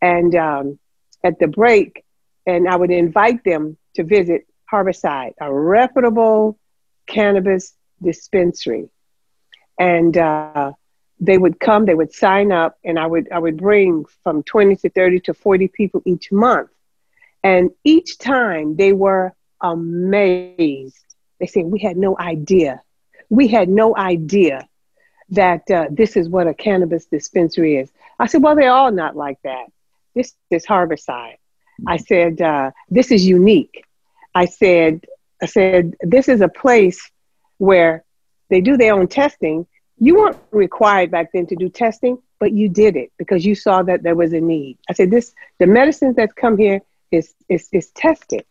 And 0.00 0.34
um, 0.34 0.78
at 1.24 1.38
the 1.38 1.46
break, 1.46 2.04
and 2.46 2.68
I 2.68 2.76
would 2.76 2.90
invite 2.90 3.44
them 3.44 3.76
to 3.94 4.04
visit 4.04 4.46
Harborside, 4.70 5.34
a 5.40 5.52
reputable 5.52 6.58
cannabis 7.06 7.74
dispensary. 8.02 8.88
And 9.78 10.16
uh, 10.16 10.72
they 11.20 11.38
would 11.38 11.60
come, 11.60 11.86
they 11.86 11.94
would 11.94 12.12
sign 12.12 12.52
up, 12.52 12.78
and 12.84 12.98
I 12.98 13.06
would 13.06 13.30
I 13.30 13.38
would 13.38 13.56
bring 13.56 14.04
from 14.22 14.42
20 14.42 14.76
to 14.76 14.90
30 14.90 15.20
to 15.20 15.34
40 15.34 15.68
people 15.68 16.02
each 16.04 16.32
month. 16.32 16.70
And 17.42 17.70
each 17.84 18.18
time 18.18 18.76
they 18.76 18.92
were 18.92 19.34
amazed. 19.61 20.99
They 21.40 21.46
said, 21.46 21.64
We 21.64 21.80
had 21.80 21.96
no 21.96 22.16
idea. 22.18 22.82
We 23.28 23.49
had 23.49 23.68
no 23.68 23.96
idea 23.96 24.68
that 25.30 25.70
uh, 25.70 25.87
this 25.90 26.16
is 26.16 26.28
what 26.28 26.46
a 26.46 26.54
cannabis 26.54 27.06
dispensary 27.06 27.76
is. 27.76 27.90
I 28.18 28.26
said, 28.26 28.42
Well, 28.42 28.54
they're 28.54 28.72
all 28.72 28.92
not 28.92 29.16
like 29.16 29.38
that. 29.44 29.66
This 30.14 30.34
is 30.50 30.66
Harborside. 30.66 31.37
I 31.87 31.96
said, 31.96 32.40
uh, 32.40 32.70
This 32.88 33.11
is 33.11 33.26
unique. 33.26 33.84
I 34.34 34.46
said, 34.46 35.04
I 35.42 35.46
said, 35.46 35.96
this 36.00 36.28
is 36.28 36.40
a 36.40 36.49
place 36.49 37.11
where 37.58 38.04
they 38.49 38.61
do 38.61 38.76
their 38.76 38.94
own 38.94 39.08
testing. 39.08 39.66
You 39.99 40.16
weren't 40.16 40.38
required 40.52 41.11
back 41.11 41.32
then 41.32 41.46
to 41.49 41.56
do 41.56 41.68
testing, 41.68 42.18
but 42.38 42.52
you 42.52 42.68
did 42.68 42.96
it 42.96 43.12
because 43.18 43.44
you 43.44 43.54
saw 43.54 43.82
that 43.82 44.02
there 44.02 44.14
was 44.14 44.32
a 44.32 44.40
need. 44.40 44.78
I 44.88 44.94
said, 44.94 45.11
this, 45.11 45.34
the 45.58 45.66
medicines 45.66 46.16
that 46.16 46.37
come 46.37 46.56
here 46.56 46.80
is, 47.12 47.35
is, 47.49 47.69
is 47.73 47.90
tested. 47.90 48.45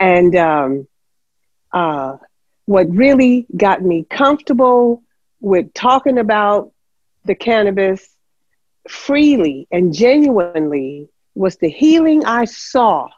And 0.00 0.34
um, 0.34 0.88
uh, 1.72 2.16
what 2.66 2.90
really 2.90 3.46
got 3.56 3.82
me 3.82 4.06
comfortable 4.08 5.02
with 5.40 5.72
talking 5.74 6.18
about 6.18 6.72
the 7.24 7.34
cannabis 7.34 8.08
freely 8.88 9.68
and 9.70 9.92
genuinely 9.92 11.08
was 11.34 11.56
the 11.56 11.68
healing 11.68 12.24
I 12.24 12.46
saw 12.46 13.08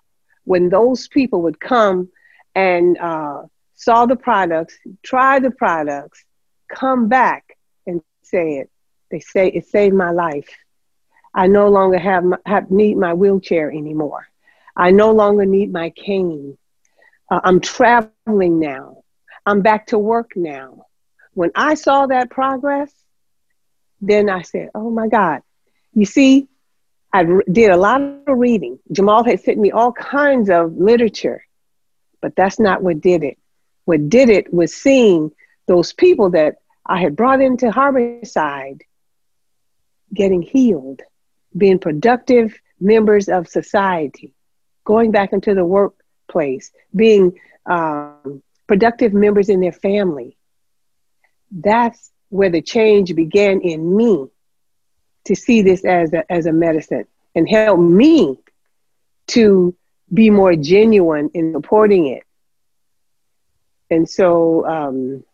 when 0.45 0.69
those 0.69 1.09
people 1.09 1.43
would 1.43 1.61
come 1.61 2.09
and 2.55 2.99
uh, 2.99 3.43
saw 3.75 4.07
the 4.07 4.17
products, 4.17 4.77
try 5.03 5.39
the 5.39 5.51
products, 5.51 6.25
come 6.69 7.09
back 7.09 7.57
and 7.87 8.03
say 8.23 8.57
it. 8.59 8.71
They 9.11 9.21
say 9.21 9.49
it 9.49 9.67
saved 9.67 9.95
my 9.95 10.11
life. 10.11 10.49
I 11.35 11.47
no 11.47 11.69
longer 11.69 11.99
have, 11.99 12.25
my, 12.25 12.39
have 12.47 12.71
need 12.71 12.97
my 12.97 13.15
wheelchair 13.15 13.71
anymore. 13.71 14.29
I 14.76 14.91
no 14.91 15.12
longer 15.12 15.45
need 15.45 15.73
my 15.73 15.91
cane. 15.91 16.57
Uh, 17.31 17.41
I'm 17.45 17.61
traveling 17.61 18.59
now. 18.59 19.02
I'm 19.45 19.62
back 19.62 19.87
to 19.88 19.99
work 19.99 20.33
now. 20.37 20.87
When 21.35 21.50
I 21.55 21.75
saw 21.75 22.07
that 22.07 22.31
progress, 22.31 22.93
then 24.00 24.29
I 24.29 24.43
said, 24.43 24.71
"Oh 24.75 24.91
my 24.91 25.09
God!" 25.09 25.43
You 25.95 26.05
see, 26.05 26.49
I 27.12 27.25
did 27.50 27.71
a 27.71 27.76
lot 27.76 28.00
of 28.00 28.38
reading. 28.38 28.79
Jamal 28.91 29.25
had 29.25 29.41
sent 29.41 29.59
me 29.59 29.71
all 29.71 29.93
kinds 29.93 30.49
of 30.49 30.76
literature, 30.76 31.45
but 32.21 32.35
that's 32.37 32.59
not 32.59 32.83
what 32.83 33.00
did 33.00 33.23
it. 33.23 33.38
What 33.85 34.09
did 34.09 34.31
it 34.31 34.52
was 34.52 34.75
seeing 34.75 35.33
those 35.67 35.93
people 35.93 36.31
that 36.31 36.57
I 36.87 37.00
had 37.00 37.17
brought 37.17 37.41
into 37.41 37.71
Harborside 37.71 38.83
getting 40.12 40.43
healed, 40.43 41.00
being 41.57 41.79
productive 41.79 42.59
members 42.81 43.29
of 43.29 43.49
society, 43.49 44.35
going 44.85 45.11
back 45.11 45.33
into 45.33 45.55
the 45.55 45.65
workplace, 45.65 46.73
being 46.95 47.39
um, 47.67 48.43
productive 48.67 49.12
members 49.12 49.49
in 49.49 49.61
their 49.61 49.73
family. 49.73 50.37
That's 51.51 52.11
where 52.31 52.51
the 52.51 52.62
change 52.62 53.15
began 53.15 53.61
in 53.61 53.97
me 53.97 54.27
to 55.27 55.37
see 55.37 55.62
this 55.62 55.85
as 55.85 56.12
a, 56.12 56.31
as 56.33 56.47
a 56.47 56.53
medicine 56.53 57.07
and 57.35 57.49
help 57.49 57.79
me 57.79 58.39
to 59.29 59.75
be 60.12 60.31
more 60.31 60.57
genuine 60.57 61.31
in 61.35 61.53
reporting 61.53 62.07
it. 62.07 62.25
And 63.91 64.09
so 64.09 64.67
um, 64.67 65.25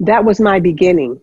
that 0.00 0.24
was 0.24 0.40
my 0.40 0.60
beginning. 0.60 1.20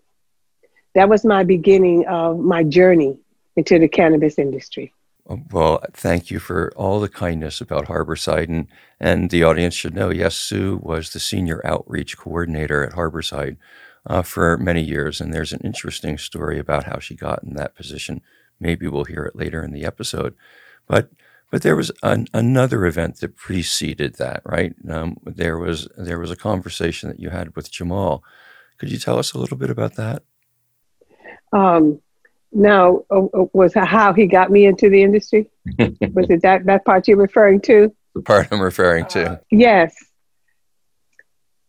That 0.95 1.09
was 1.09 1.23
my 1.23 1.43
beginning 1.43 2.07
of 2.07 2.39
my 2.39 2.63
journey 2.63 3.19
into 3.55 3.79
the 3.79 3.87
cannabis 3.87 4.39
industry. 4.39 4.93
Well, 5.27 5.83
thank 5.91 6.31
you 6.31 6.39
for 6.39 6.71
all 6.77 7.01
the 7.01 7.09
kindness 7.09 7.59
about 7.59 7.87
Harborside. 7.87 8.47
And, 8.47 8.67
and 8.99 9.29
the 9.29 9.43
audience 9.43 9.73
should 9.73 9.93
know 9.93 10.09
yes, 10.09 10.35
Sue 10.35 10.79
was 10.81 11.11
the 11.11 11.19
senior 11.19 11.61
outreach 11.65 12.17
coordinator 12.17 12.83
at 12.85 12.93
Harborside 12.93 13.57
uh, 14.05 14.21
for 14.21 14.57
many 14.57 14.81
years. 14.81 15.19
And 15.19 15.33
there's 15.33 15.51
an 15.51 15.59
interesting 15.65 16.17
story 16.17 16.57
about 16.59 16.85
how 16.85 16.99
she 16.99 17.13
got 17.13 17.43
in 17.43 17.55
that 17.55 17.75
position. 17.75 18.21
Maybe 18.57 18.87
we'll 18.87 19.03
hear 19.03 19.23
it 19.23 19.35
later 19.35 19.61
in 19.63 19.73
the 19.73 19.85
episode. 19.85 20.33
But 20.87 21.09
but 21.49 21.61
there 21.61 21.75
was 21.77 21.91
an, 22.03 22.27
another 22.33 22.85
event 22.85 23.21
that 23.21 23.37
preceded 23.37 24.15
that, 24.15 24.41
right? 24.45 24.75
Um, 24.89 25.17
there 25.23 25.57
was 25.57 25.87
there 25.97 26.19
was 26.19 26.31
a 26.31 26.35
conversation 26.35 27.09
that 27.09 27.19
you 27.19 27.29
had 27.29 27.55
with 27.55 27.71
Jamal. 27.71 28.23
Could 28.77 28.91
you 28.91 28.97
tell 28.97 29.17
us 29.17 29.33
a 29.33 29.39
little 29.39 29.57
bit 29.57 29.69
about 29.69 29.95
that? 29.95 30.23
Um, 31.53 32.01
now, 32.51 33.03
uh, 33.11 33.25
uh 33.25 33.45
was 33.53 33.73
how 33.73 34.13
he 34.13 34.27
got 34.27 34.51
me 34.51 34.65
into 34.65 34.89
the 34.89 35.01
industry? 35.03 35.49
was 35.77 36.29
it 36.29 36.41
that 36.43 36.65
that 36.65 36.85
part 36.85 37.07
you're 37.07 37.17
referring 37.17 37.61
to? 37.61 37.93
The 38.15 38.21
part 38.21 38.47
I'm 38.51 38.61
referring 38.61 39.05
to. 39.07 39.31
Uh, 39.31 39.37
yes. 39.51 39.95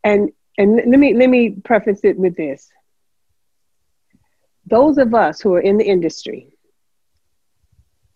And 0.05 0.31
and 0.59 0.77
let 0.77 0.99
me 0.99 1.15
let 1.15 1.31
me 1.31 1.51
preface 1.51 2.01
it 2.03 2.19
with 2.19 2.37
this 2.37 2.69
those 4.67 4.99
of 4.99 5.15
us 5.15 5.41
who 5.41 5.55
are 5.55 5.61
in 5.61 5.79
the 5.79 5.85
industry 5.85 6.53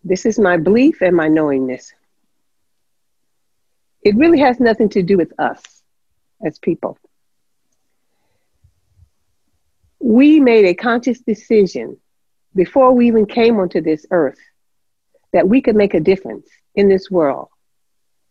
this 0.03 0.25
is 0.25 0.37
my 0.37 0.57
belief 0.57 1.01
and 1.01 1.15
my 1.15 1.27
knowingness 1.27 1.93
it 4.03 4.15
really 4.15 4.39
has 4.39 4.59
nothing 4.59 4.89
to 4.89 5.01
do 5.01 5.17
with 5.17 5.33
us 5.39 5.61
as 6.45 6.59
people 6.59 6.97
we 9.99 10.39
made 10.39 10.65
a 10.65 10.73
conscious 10.73 11.21
decision 11.21 11.97
before 12.55 12.93
we 12.93 13.07
even 13.07 13.25
came 13.25 13.59
onto 13.59 13.81
this 13.81 14.05
earth 14.11 14.39
that 15.33 15.47
we 15.47 15.61
could 15.61 15.75
make 15.75 15.93
a 15.93 15.99
difference 15.99 16.47
in 16.75 16.87
this 16.87 17.09
world 17.09 17.47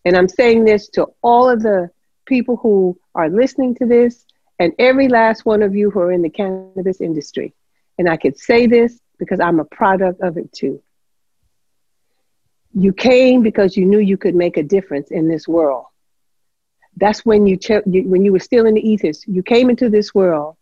and 0.04 0.16
i'm 0.16 0.28
saying 0.28 0.64
this 0.64 0.88
to 0.88 1.06
all 1.22 1.48
of 1.48 1.62
the 1.62 1.90
people 2.26 2.56
who 2.56 2.98
are 3.14 3.28
listening 3.28 3.74
to 3.74 3.86
this 3.86 4.24
and 4.62 4.72
every 4.78 5.08
last 5.08 5.44
one 5.44 5.62
of 5.62 5.74
you 5.74 5.90
who 5.90 5.98
are 6.00 6.12
in 6.12 6.22
the 6.22 6.30
cannabis 6.30 7.00
industry. 7.00 7.52
And 7.98 8.08
I 8.08 8.16
could 8.16 8.38
say 8.38 8.66
this 8.66 9.00
because 9.18 9.40
I'm 9.40 9.58
a 9.58 9.64
product 9.64 10.20
of 10.20 10.36
it 10.36 10.52
too. 10.52 10.80
You 12.72 12.92
came 12.92 13.42
because 13.42 13.76
you 13.76 13.84
knew 13.84 13.98
you 13.98 14.16
could 14.16 14.34
make 14.36 14.56
a 14.56 14.62
difference 14.62 15.10
in 15.10 15.28
this 15.28 15.48
world. 15.48 15.86
That's 16.96 17.24
when 17.26 17.46
you, 17.46 17.58
you 17.86 18.08
when 18.08 18.24
you 18.24 18.32
were 18.32 18.38
still 18.38 18.66
in 18.66 18.74
the 18.74 18.88
ethos. 18.88 19.26
You 19.26 19.42
came 19.42 19.68
into 19.68 19.88
this 19.90 20.14
world, 20.14 20.56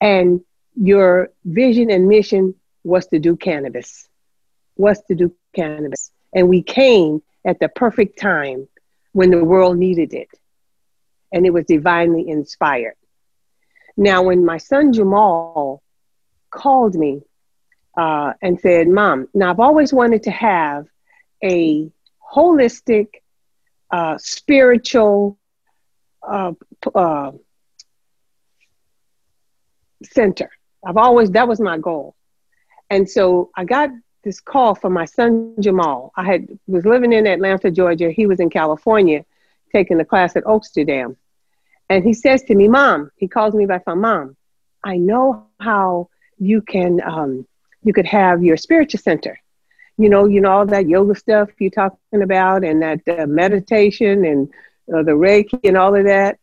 and 0.00 0.40
your 0.74 1.30
vision 1.44 1.90
and 1.90 2.08
mission 2.08 2.54
was 2.84 3.06
to 3.08 3.18
do 3.18 3.36
cannabis. 3.36 4.08
Was 4.76 5.02
to 5.08 5.14
do 5.14 5.34
cannabis, 5.54 6.10
and 6.34 6.48
we 6.48 6.62
came 6.62 7.22
at 7.44 7.60
the 7.60 7.68
perfect 7.68 8.18
time 8.18 8.68
when 9.12 9.30
the 9.30 9.44
world 9.44 9.76
needed 9.76 10.14
it 10.14 10.28
and 11.32 11.44
it 11.44 11.50
was 11.50 11.64
divinely 11.66 12.28
inspired. 12.28 12.94
Now, 13.96 14.22
when 14.22 14.44
my 14.44 14.58
son 14.58 14.92
Jamal 14.92 15.82
called 16.50 16.94
me 16.94 17.22
uh, 17.96 18.32
and 18.40 18.58
said, 18.60 18.88
Mom, 18.88 19.28
now 19.34 19.50
I've 19.50 19.60
always 19.60 19.92
wanted 19.92 20.22
to 20.24 20.30
have 20.30 20.86
a 21.42 21.90
holistic, 22.34 23.08
uh, 23.90 24.16
spiritual 24.18 25.38
uh, 26.26 26.52
uh 26.94 27.32
center 30.02 30.50
I've 30.84 30.96
always, 30.96 31.30
that 31.32 31.46
was 31.46 31.60
my 31.60 31.78
goal. 31.78 32.14
And 32.92 33.08
so 33.08 33.50
I 33.56 33.64
got 33.64 33.88
this 34.22 34.38
call 34.38 34.74
from 34.74 34.92
my 34.92 35.06
son 35.06 35.54
Jamal. 35.58 36.12
I 36.14 36.26
had 36.26 36.46
was 36.66 36.84
living 36.84 37.14
in 37.14 37.26
Atlanta, 37.26 37.70
Georgia. 37.70 38.10
He 38.10 38.26
was 38.26 38.38
in 38.38 38.50
California 38.50 39.24
taking 39.72 39.98
a 39.98 40.04
class 40.04 40.36
at 40.36 40.44
Oaksterdam. 40.44 41.16
And 41.88 42.04
he 42.04 42.12
says 42.12 42.42
to 42.42 42.54
me, 42.54 42.68
Mom, 42.68 43.10
he 43.16 43.28
calls 43.28 43.54
me 43.54 43.64
by 43.64 43.78
phone, 43.78 44.02
Mom, 44.02 44.36
I 44.84 44.98
know 44.98 45.46
how 45.58 46.10
you 46.38 46.60
can 46.60 47.00
um, 47.02 47.46
you 47.82 47.94
could 47.94 48.04
have 48.04 48.42
your 48.42 48.58
spiritual 48.58 49.00
center. 49.00 49.40
You 49.96 50.10
know, 50.10 50.26
you 50.26 50.42
know 50.42 50.52
all 50.52 50.66
that 50.66 50.86
yoga 50.86 51.14
stuff 51.14 51.48
you're 51.58 51.70
talking 51.70 52.22
about, 52.22 52.62
and 52.62 52.82
that 52.82 53.00
uh, 53.08 53.26
meditation 53.26 54.26
and 54.26 54.50
uh, 54.94 55.02
the 55.02 55.12
Reiki 55.12 55.60
and 55.64 55.78
all 55.78 55.94
of 55.94 56.04
that. 56.04 56.38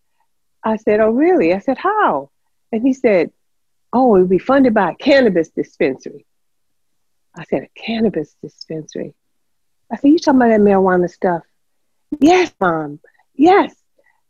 I 0.63 0.77
said, 0.77 1.00
Oh, 1.00 1.12
really? 1.12 1.53
I 1.53 1.60
said, 1.60 1.77
How? 1.77 2.32
And 2.72 2.82
he 2.82 2.94
said, 2.94 3.32
Oh, 3.94 4.15
it 4.15 4.22
would 4.22 4.29
be 4.29 4.39
funded 4.39 4.74
by 4.74 4.94
a 4.94 4.96
cannabis 4.96 5.50
dispensary. 5.50 6.25
I 7.36 7.44
said, 7.46 7.64
A 7.64 7.80
cannabis 7.80 8.36
dispensary. 8.42 9.14
I 9.92 9.98
said, 9.98 10.10
You 10.10 10.20
talking 10.20 10.42
about 10.42 10.50
that 10.50 10.62
marijuana 10.62 11.10
stuff? 11.10 11.44
Yes, 12.20 12.54
mom. 12.60 13.00
Yes. 13.36 13.76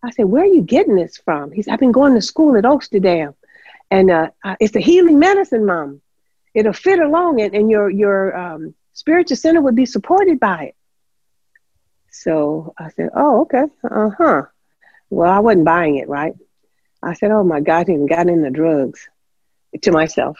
I 0.03 0.11
said, 0.11 0.25
Where 0.25 0.43
are 0.43 0.47
you 0.47 0.61
getting 0.61 0.95
this 0.95 1.17
from? 1.17 1.51
He 1.51 1.61
said, 1.61 1.73
I've 1.73 1.79
been 1.79 1.91
going 1.91 2.15
to 2.15 2.21
school 2.21 2.57
at 2.57 2.63
Oaksterdam. 2.63 3.35
And 3.91 4.11
uh, 4.11 4.29
it's 4.59 4.75
a 4.75 4.79
healing 4.79 5.19
medicine, 5.19 5.65
mom. 5.65 6.01
It'll 6.53 6.73
fit 6.73 6.99
along 6.99 7.39
it, 7.39 7.53
and 7.53 7.69
your, 7.69 7.89
your 7.89 8.35
um, 8.35 8.75
spiritual 8.93 9.37
center 9.37 9.61
would 9.61 9.75
be 9.75 9.85
supported 9.85 10.39
by 10.39 10.63
it. 10.65 10.75
So 12.11 12.73
I 12.77 12.89
said, 12.89 13.09
Oh, 13.15 13.41
okay. 13.41 13.63
Uh 13.83 14.09
huh. 14.17 14.43
Well, 15.09 15.31
I 15.31 15.39
wasn't 15.39 15.65
buying 15.65 15.97
it, 15.97 16.09
right? 16.09 16.33
I 17.01 17.13
said, 17.13 17.31
Oh 17.31 17.43
my 17.43 17.61
God, 17.61 17.87
he 17.87 17.93
even 17.93 18.07
got 18.07 18.27
into 18.27 18.49
drugs 18.49 19.07
to 19.81 19.91
myself. 19.91 20.37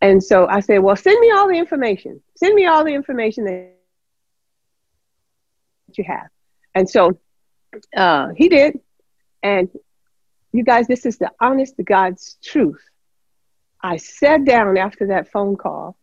And 0.00 0.22
so 0.22 0.46
I 0.46 0.60
said, 0.60 0.78
Well, 0.78 0.96
send 0.96 1.20
me 1.20 1.30
all 1.30 1.48
the 1.48 1.58
information. 1.58 2.22
Send 2.36 2.54
me 2.54 2.66
all 2.66 2.84
the 2.84 2.94
information 2.94 3.44
that 3.44 3.74
you 5.92 6.04
have. 6.04 6.28
And 6.74 6.88
so 6.88 7.18
uh, 7.96 8.28
he 8.36 8.48
did. 8.48 8.80
And 9.42 9.68
you 10.52 10.64
guys, 10.64 10.86
this 10.86 11.06
is 11.06 11.18
the 11.18 11.30
honest 11.40 11.76
to 11.76 11.82
God's 11.82 12.36
truth. 12.42 12.82
I 13.82 13.96
sat 13.96 14.44
down 14.44 14.76
after 14.76 15.08
that 15.08 15.30
phone 15.30 15.56
call 15.56 15.96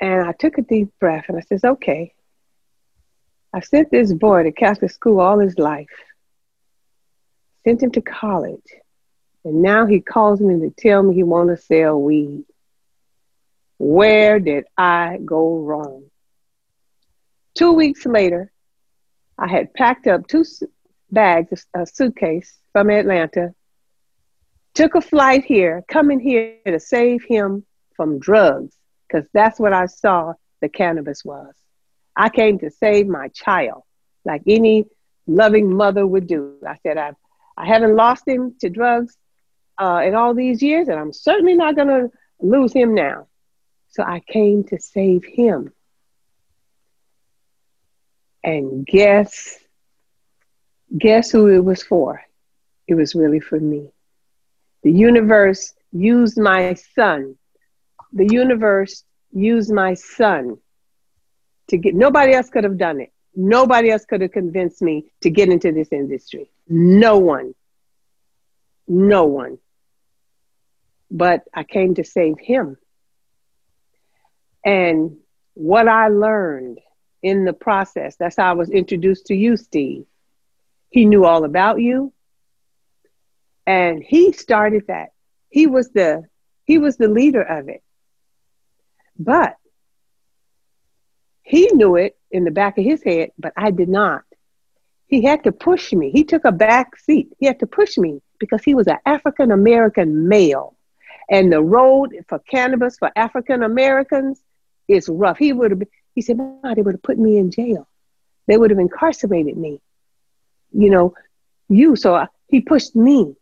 and 0.00 0.28
I 0.28 0.32
took 0.32 0.58
a 0.58 0.62
deep 0.62 0.90
breath 1.00 1.26
and 1.28 1.36
I 1.36 1.40
says, 1.40 1.64
okay, 1.64 2.14
I 3.54 3.60
sent 3.60 3.90
this 3.90 4.12
boy 4.12 4.42
to 4.42 4.52
Catholic 4.52 4.90
school 4.90 5.20
all 5.20 5.38
his 5.38 5.58
life, 5.58 5.88
sent 7.64 7.82
him 7.82 7.90
to 7.92 8.02
college, 8.02 8.70
and 9.44 9.62
now 9.62 9.86
he 9.86 10.00
calls 10.00 10.40
me 10.40 10.60
to 10.60 10.74
tell 10.76 11.02
me 11.02 11.14
he 11.14 11.22
want 11.22 11.48
to 11.48 11.56
sell 11.56 12.00
weed. 12.00 12.44
Where 13.78 14.40
did 14.40 14.64
I 14.76 15.18
go 15.24 15.58
wrong? 15.58 16.04
Two 17.54 17.72
weeks 17.72 18.04
later, 18.04 18.52
I 19.38 19.48
had 19.48 19.72
packed 19.72 20.06
up 20.06 20.26
two 20.26 20.44
bags, 21.10 21.66
a 21.74 21.86
suitcase 21.86 22.58
from 22.72 22.90
Atlanta, 22.90 23.54
took 24.74 24.94
a 24.94 25.00
flight 25.00 25.44
here, 25.44 25.84
coming 25.88 26.20
here 26.20 26.56
to 26.66 26.80
save 26.80 27.24
him 27.24 27.64
from 27.94 28.18
drugs, 28.18 28.76
because 29.06 29.28
that's 29.32 29.58
what 29.58 29.72
I 29.72 29.86
saw 29.86 30.34
the 30.60 30.68
cannabis 30.68 31.24
was. 31.24 31.54
I 32.16 32.28
came 32.28 32.58
to 32.58 32.70
save 32.70 33.06
my 33.06 33.28
child, 33.28 33.82
like 34.24 34.42
any 34.46 34.86
loving 35.26 35.72
mother 35.74 36.06
would 36.06 36.26
do. 36.26 36.56
I 36.66 36.76
said, 36.82 36.98
I've, 36.98 37.14
I 37.56 37.66
haven't 37.66 37.94
lost 37.94 38.26
him 38.26 38.56
to 38.60 38.68
drugs 38.68 39.16
uh, 39.78 40.02
in 40.04 40.14
all 40.14 40.34
these 40.34 40.62
years, 40.62 40.88
and 40.88 40.98
I'm 40.98 41.12
certainly 41.12 41.54
not 41.54 41.76
going 41.76 41.88
to 41.88 42.10
lose 42.40 42.72
him 42.72 42.94
now. 42.94 43.28
So 43.90 44.02
I 44.02 44.20
came 44.20 44.64
to 44.64 44.80
save 44.80 45.24
him. 45.24 45.72
And 48.44 48.86
guess, 48.86 49.58
guess 50.96 51.30
who 51.30 51.48
it 51.48 51.64
was 51.64 51.82
for? 51.82 52.22
It 52.86 52.94
was 52.94 53.14
really 53.14 53.40
for 53.40 53.58
me. 53.58 53.90
The 54.82 54.92
universe 54.92 55.74
used 55.92 56.38
my 56.38 56.74
son. 56.74 57.36
The 58.12 58.26
universe 58.26 59.04
used 59.32 59.72
my 59.72 59.94
son 59.94 60.58
to 61.68 61.76
get 61.76 61.94
nobody 61.94 62.32
else 62.32 62.48
could 62.48 62.64
have 62.64 62.78
done 62.78 63.00
it. 63.00 63.12
Nobody 63.34 63.90
else 63.90 64.04
could 64.04 64.22
have 64.22 64.32
convinced 64.32 64.80
me 64.82 65.12
to 65.20 65.30
get 65.30 65.48
into 65.48 65.72
this 65.72 65.88
industry. 65.92 66.50
No 66.68 67.18
one. 67.18 67.54
No 68.86 69.24
one. 69.26 69.58
But 71.10 71.44
I 71.54 71.64
came 71.64 71.94
to 71.96 72.04
save 72.04 72.38
him. 72.38 72.78
And 74.68 75.16
what 75.54 75.88
I 75.88 76.08
learned 76.08 76.78
in 77.22 77.46
the 77.46 77.54
process, 77.54 78.16
that's 78.16 78.36
how 78.36 78.50
I 78.50 78.52
was 78.52 78.68
introduced 78.68 79.24
to 79.28 79.34
you, 79.34 79.56
Steve. 79.56 80.04
He 80.90 81.06
knew 81.06 81.24
all 81.24 81.44
about 81.44 81.80
you. 81.80 82.12
And 83.66 84.02
he 84.02 84.32
started 84.32 84.88
that. 84.88 85.12
He 85.48 85.66
was 85.66 85.88
the 85.92 86.24
he 86.64 86.76
was 86.76 86.98
the 86.98 87.08
leader 87.08 87.40
of 87.40 87.70
it. 87.70 87.82
But 89.18 89.56
he 91.40 91.70
knew 91.72 91.96
it 91.96 92.18
in 92.30 92.44
the 92.44 92.50
back 92.50 92.76
of 92.76 92.84
his 92.84 93.02
head, 93.02 93.30
but 93.38 93.54
I 93.56 93.70
did 93.70 93.88
not. 93.88 94.24
He 95.06 95.24
had 95.24 95.44
to 95.44 95.52
push 95.52 95.94
me. 95.94 96.10
He 96.10 96.24
took 96.24 96.44
a 96.44 96.52
back 96.52 96.98
seat. 96.98 97.32
He 97.38 97.46
had 97.46 97.60
to 97.60 97.66
push 97.66 97.96
me 97.96 98.20
because 98.38 98.62
he 98.62 98.74
was 98.74 98.86
an 98.86 98.98
African 99.06 99.50
American 99.50 100.28
male. 100.28 100.76
And 101.30 101.50
the 101.50 101.62
road 101.62 102.14
for 102.28 102.38
cannabis 102.38 102.98
for 102.98 103.10
African 103.16 103.62
Americans 103.62 104.42
is 104.88 105.08
rough. 105.08 105.38
He 105.38 105.52
would 105.52 105.70
have 105.70 105.82
he 106.14 106.22
said, 106.22 106.38
no, 106.38 106.74
they 106.74 106.82
would 106.82 106.94
have 106.94 107.02
put 107.02 107.16
me 107.16 107.38
in 107.38 107.52
jail. 107.52 107.86
They 108.48 108.56
would 108.56 108.70
have 108.70 108.80
incarcerated 108.80 109.56
me. 109.56 109.80
You 110.72 110.90
know, 110.90 111.14
you. 111.68 111.94
So 111.94 112.12
I, 112.14 112.26
he 112.48 112.60
pushed 112.60 112.96
me. 112.96 113.36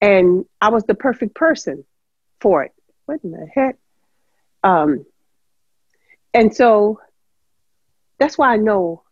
And 0.00 0.46
I 0.60 0.70
was 0.70 0.82
the 0.84 0.96
perfect 0.96 1.34
person 1.36 1.84
for 2.40 2.64
it. 2.64 2.72
What 3.04 3.20
in 3.22 3.30
the 3.30 3.46
heck? 3.54 3.76
Um, 4.64 5.04
and 6.34 6.52
so 6.52 6.98
that's 8.18 8.36
why 8.36 8.52
I 8.52 8.56
know 8.56 9.04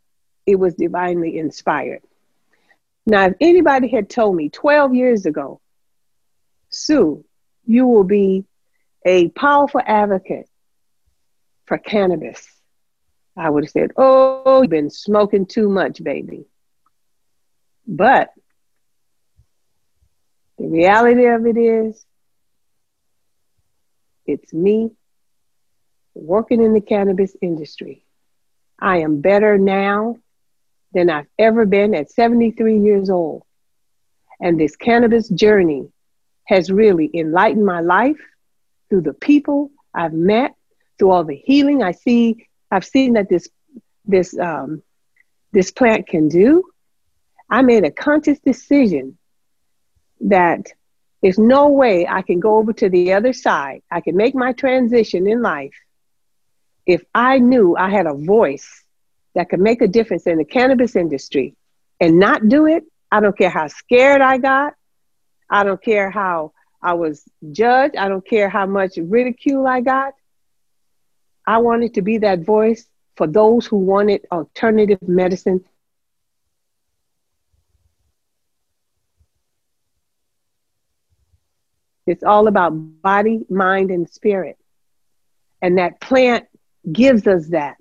it 0.46 0.56
was 0.56 0.74
divinely 0.74 1.38
inspired. 1.38 2.02
Now, 3.06 3.26
if 3.26 3.34
anybody 3.40 3.86
had 3.86 4.10
told 4.10 4.34
me 4.34 4.48
12 4.48 4.94
years 4.94 5.26
ago, 5.26 5.60
Sue, 6.70 7.24
you 7.64 7.86
will 7.86 8.02
be 8.02 8.46
a 9.04 9.28
powerful 9.28 9.80
advocate 9.84 10.47
for 11.68 11.78
cannabis, 11.78 12.46
I 13.36 13.48
would 13.48 13.64
have 13.64 13.70
said, 13.70 13.92
Oh, 13.96 14.62
you've 14.62 14.70
been 14.70 14.90
smoking 14.90 15.46
too 15.46 15.68
much, 15.68 16.02
baby. 16.02 16.46
But 17.86 18.32
the 20.58 20.66
reality 20.66 21.26
of 21.26 21.46
it 21.46 21.56
is, 21.56 22.04
it's 24.26 24.52
me 24.52 24.90
working 26.14 26.62
in 26.62 26.74
the 26.74 26.80
cannabis 26.80 27.36
industry. 27.40 28.04
I 28.78 28.98
am 28.98 29.20
better 29.20 29.56
now 29.56 30.16
than 30.92 31.10
I've 31.10 31.28
ever 31.38 31.64
been 31.64 31.94
at 31.94 32.10
73 32.10 32.78
years 32.80 33.10
old. 33.10 33.42
And 34.40 34.58
this 34.58 34.76
cannabis 34.76 35.28
journey 35.28 35.88
has 36.44 36.70
really 36.70 37.10
enlightened 37.14 37.66
my 37.66 37.80
life 37.80 38.20
through 38.88 39.02
the 39.02 39.12
people 39.12 39.70
I've 39.94 40.12
met, 40.12 40.54
through 40.98 41.10
all 41.10 41.24
the 41.24 41.36
healing 41.36 41.82
I 41.82 41.92
see. 41.92 42.46
I've 42.70 42.84
seen 42.84 43.14
that 43.14 43.28
this 43.28 43.48
this 44.04 44.38
um, 44.38 44.82
this 45.52 45.70
plant 45.70 46.06
can 46.06 46.28
do. 46.28 46.64
I 47.50 47.62
made 47.62 47.84
a 47.84 47.90
conscious 47.90 48.38
decision 48.40 49.16
that 50.20 50.72
there's 51.22 51.38
no 51.38 51.68
way 51.68 52.06
I 52.06 52.22
can 52.22 52.40
go 52.40 52.56
over 52.56 52.72
to 52.74 52.88
the 52.88 53.12
other 53.14 53.32
side. 53.32 53.82
I 53.90 54.00
can 54.00 54.16
make 54.16 54.34
my 54.34 54.52
transition 54.52 55.26
in 55.26 55.42
life 55.42 55.74
if 56.88 57.04
I 57.14 57.38
knew 57.38 57.76
I 57.76 57.90
had 57.90 58.06
a 58.06 58.14
voice 58.14 58.84
that 59.34 59.50
could 59.50 59.60
make 59.60 59.82
a 59.82 59.86
difference 59.86 60.26
in 60.26 60.38
the 60.38 60.44
cannabis 60.44 60.96
industry 60.96 61.54
and 62.00 62.18
not 62.18 62.48
do 62.48 62.66
it, 62.66 62.84
I 63.12 63.20
don't 63.20 63.36
care 63.36 63.50
how 63.50 63.68
scared 63.68 64.22
I 64.22 64.38
got. 64.38 64.72
I 65.50 65.64
don't 65.64 65.82
care 65.82 66.10
how 66.10 66.52
I 66.82 66.94
was 66.94 67.22
judged. 67.52 67.94
I 67.94 68.08
don't 68.08 68.26
care 68.26 68.48
how 68.48 68.64
much 68.64 68.92
ridicule 68.96 69.66
I 69.66 69.82
got. 69.82 70.14
I 71.48 71.58
wanted 71.58 71.94
to 71.94 72.02
be 72.02 72.18
that 72.18 72.40
voice 72.44 72.86
for 73.16 73.26
those 73.26 73.66
who 73.66 73.78
wanted 73.78 74.26
alternative 74.30 75.00
medicine. 75.08 75.64
It's 82.06 82.22
all 82.22 82.48
about 82.48 82.70
body, 83.02 83.46
mind, 83.48 83.90
and 83.90 84.08
spirit. 84.08 84.58
And 85.62 85.78
that 85.78 86.00
plant 86.00 86.46
gives 86.92 87.26
us 87.26 87.48
that. 87.48 87.78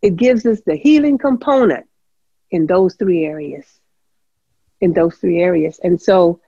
It 0.00 0.16
gives 0.16 0.46
us 0.46 0.60
the 0.66 0.76
healing 0.76 1.18
component 1.18 1.86
in 2.50 2.66
those 2.66 2.94
three 2.94 3.26
areas. 3.26 3.66
In 4.80 4.94
those 4.94 5.16
three 5.16 5.40
areas. 5.40 5.78
And 5.82 6.00
so 6.00 6.40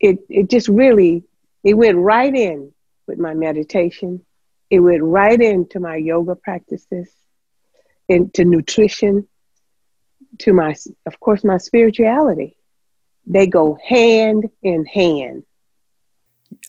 it, 0.00 0.20
it 0.30 0.48
just 0.48 0.68
really 0.68 1.24
It 1.62 1.74
went 1.74 1.98
right 1.98 2.34
in 2.34 2.72
with 3.06 3.18
my 3.18 3.34
meditation. 3.34 4.24
It 4.70 4.80
went 4.80 5.02
right 5.02 5.40
into 5.40 5.80
my 5.80 5.96
yoga 5.96 6.36
practices, 6.36 7.12
into 8.08 8.44
nutrition, 8.44 9.26
to 10.38 10.52
my, 10.52 10.74
of 11.06 11.20
course, 11.20 11.44
my 11.44 11.58
spirituality. 11.58 12.56
They 13.26 13.46
go 13.46 13.76
hand 13.84 14.48
in 14.62 14.86
hand. 14.86 15.42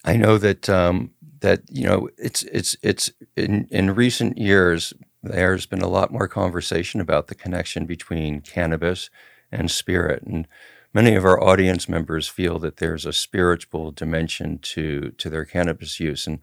I 0.04 0.16
know 0.16 0.36
that 0.38 0.68
um, 0.68 1.12
that 1.42 1.62
you 1.70 1.84
know 1.84 2.08
it's 2.16 2.42
it's 2.44 2.76
it's 2.82 3.12
in 3.36 3.66
in 3.70 3.94
recent 3.94 4.38
years 4.38 4.92
there's 5.22 5.66
been 5.66 5.82
a 5.82 5.88
lot 5.88 6.12
more 6.12 6.26
conversation 6.26 7.00
about 7.00 7.26
the 7.28 7.34
connection 7.34 7.84
between 7.86 8.40
cannabis 8.40 9.10
and 9.52 9.70
spirit 9.70 10.22
and 10.22 10.48
many 10.94 11.14
of 11.14 11.24
our 11.24 11.42
audience 11.42 11.88
members 11.88 12.26
feel 12.28 12.58
that 12.58 12.78
there's 12.78 13.04
a 13.04 13.12
spiritual 13.12 13.90
dimension 13.90 14.58
to 14.58 15.10
to 15.18 15.28
their 15.28 15.44
cannabis 15.44 16.00
use 16.00 16.26
and 16.26 16.38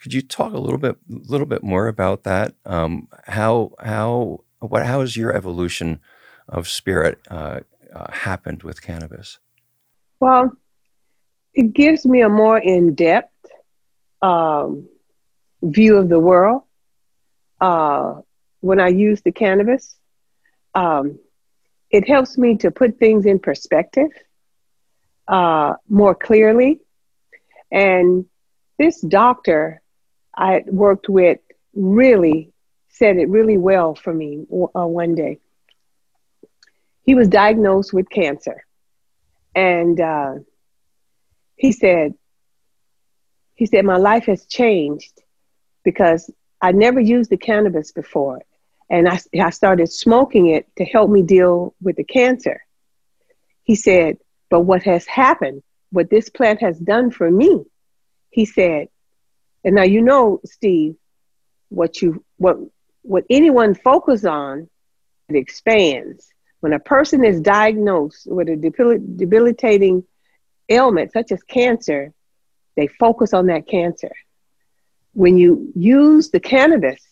could 0.00 0.12
you 0.12 0.22
talk 0.22 0.52
a 0.52 0.58
little 0.58 0.78
bit 0.78 0.96
little 1.08 1.46
bit 1.46 1.62
more 1.62 1.88
about 1.88 2.24
that 2.24 2.54
um, 2.64 3.08
how 3.26 3.72
how 3.80 4.40
what 4.60 4.86
how 4.86 5.00
has 5.00 5.16
your 5.16 5.34
evolution 5.34 6.00
of 6.48 6.68
spirit 6.68 7.20
uh, 7.30 7.60
uh, 7.94 8.10
happened 8.12 8.62
with 8.62 8.82
cannabis 8.82 9.38
well 10.20 10.52
it 11.54 11.72
gives 11.72 12.06
me 12.06 12.22
a 12.22 12.28
more 12.28 12.58
in-depth 12.58 13.32
um, 14.22 14.88
view 15.62 15.96
of 15.96 16.08
the 16.08 16.18
world 16.20 16.62
uh, 17.60 18.20
when 18.60 18.80
I 18.80 18.88
use 18.88 19.22
the 19.22 19.32
cannabis. 19.32 19.96
Um, 20.74 21.18
it 21.90 22.06
helps 22.06 22.36
me 22.36 22.56
to 22.58 22.70
put 22.70 22.98
things 22.98 23.26
in 23.26 23.38
perspective 23.38 24.10
uh, 25.26 25.74
more 25.88 26.14
clearly. 26.14 26.80
And 27.70 28.26
this 28.78 29.00
doctor 29.00 29.82
I 30.38 30.62
worked 30.66 31.08
with 31.08 31.40
really 31.74 32.52
said 32.90 33.16
it 33.16 33.28
really 33.28 33.58
well 33.58 33.94
for 33.94 34.14
me 34.14 34.46
uh, 34.50 34.86
one 34.86 35.14
day. 35.16 35.40
He 37.02 37.14
was 37.14 37.28
diagnosed 37.28 37.92
with 37.92 38.08
cancer. 38.08 38.64
And 39.54 40.00
uh, 40.00 40.34
he 41.56 41.72
said, 41.72 42.14
he 43.54 43.66
said, 43.66 43.84
My 43.84 43.96
life 43.96 44.26
has 44.26 44.46
changed 44.46 45.20
because 45.82 46.30
I 46.60 46.70
never 46.70 47.00
used 47.00 47.30
the 47.30 47.36
cannabis 47.36 47.90
before. 47.90 48.42
And 48.88 49.08
I, 49.08 49.20
I 49.40 49.50
started 49.50 49.90
smoking 49.90 50.48
it 50.48 50.68
to 50.76 50.84
help 50.84 51.10
me 51.10 51.22
deal 51.22 51.74
with 51.82 51.96
the 51.96 52.04
cancer. 52.04 52.64
He 53.64 53.74
said, 53.74 54.18
But 54.50 54.60
what 54.60 54.84
has 54.84 55.04
happened, 55.06 55.64
what 55.90 56.10
this 56.10 56.28
plant 56.28 56.60
has 56.60 56.78
done 56.78 57.10
for 57.10 57.28
me, 57.28 57.64
he 58.30 58.44
said, 58.44 58.88
and 59.68 59.74
now 59.74 59.82
you 59.82 60.00
know, 60.00 60.40
Steve, 60.46 60.96
what 61.68 62.00
you 62.00 62.24
what 62.38 62.56
what 63.02 63.24
anyone 63.28 63.74
focus 63.74 64.24
on, 64.24 64.70
it 65.28 65.36
expands. 65.36 66.26
When 66.60 66.72
a 66.72 66.78
person 66.78 67.22
is 67.22 67.42
diagnosed 67.42 68.26
with 68.26 68.48
a 68.48 68.56
debilitating 68.56 70.04
ailment 70.70 71.12
such 71.12 71.32
as 71.32 71.42
cancer, 71.42 72.14
they 72.76 72.86
focus 72.86 73.34
on 73.34 73.48
that 73.48 73.68
cancer. 73.68 74.10
When 75.12 75.36
you 75.36 75.70
use 75.76 76.30
the 76.30 76.40
cannabis, 76.40 77.02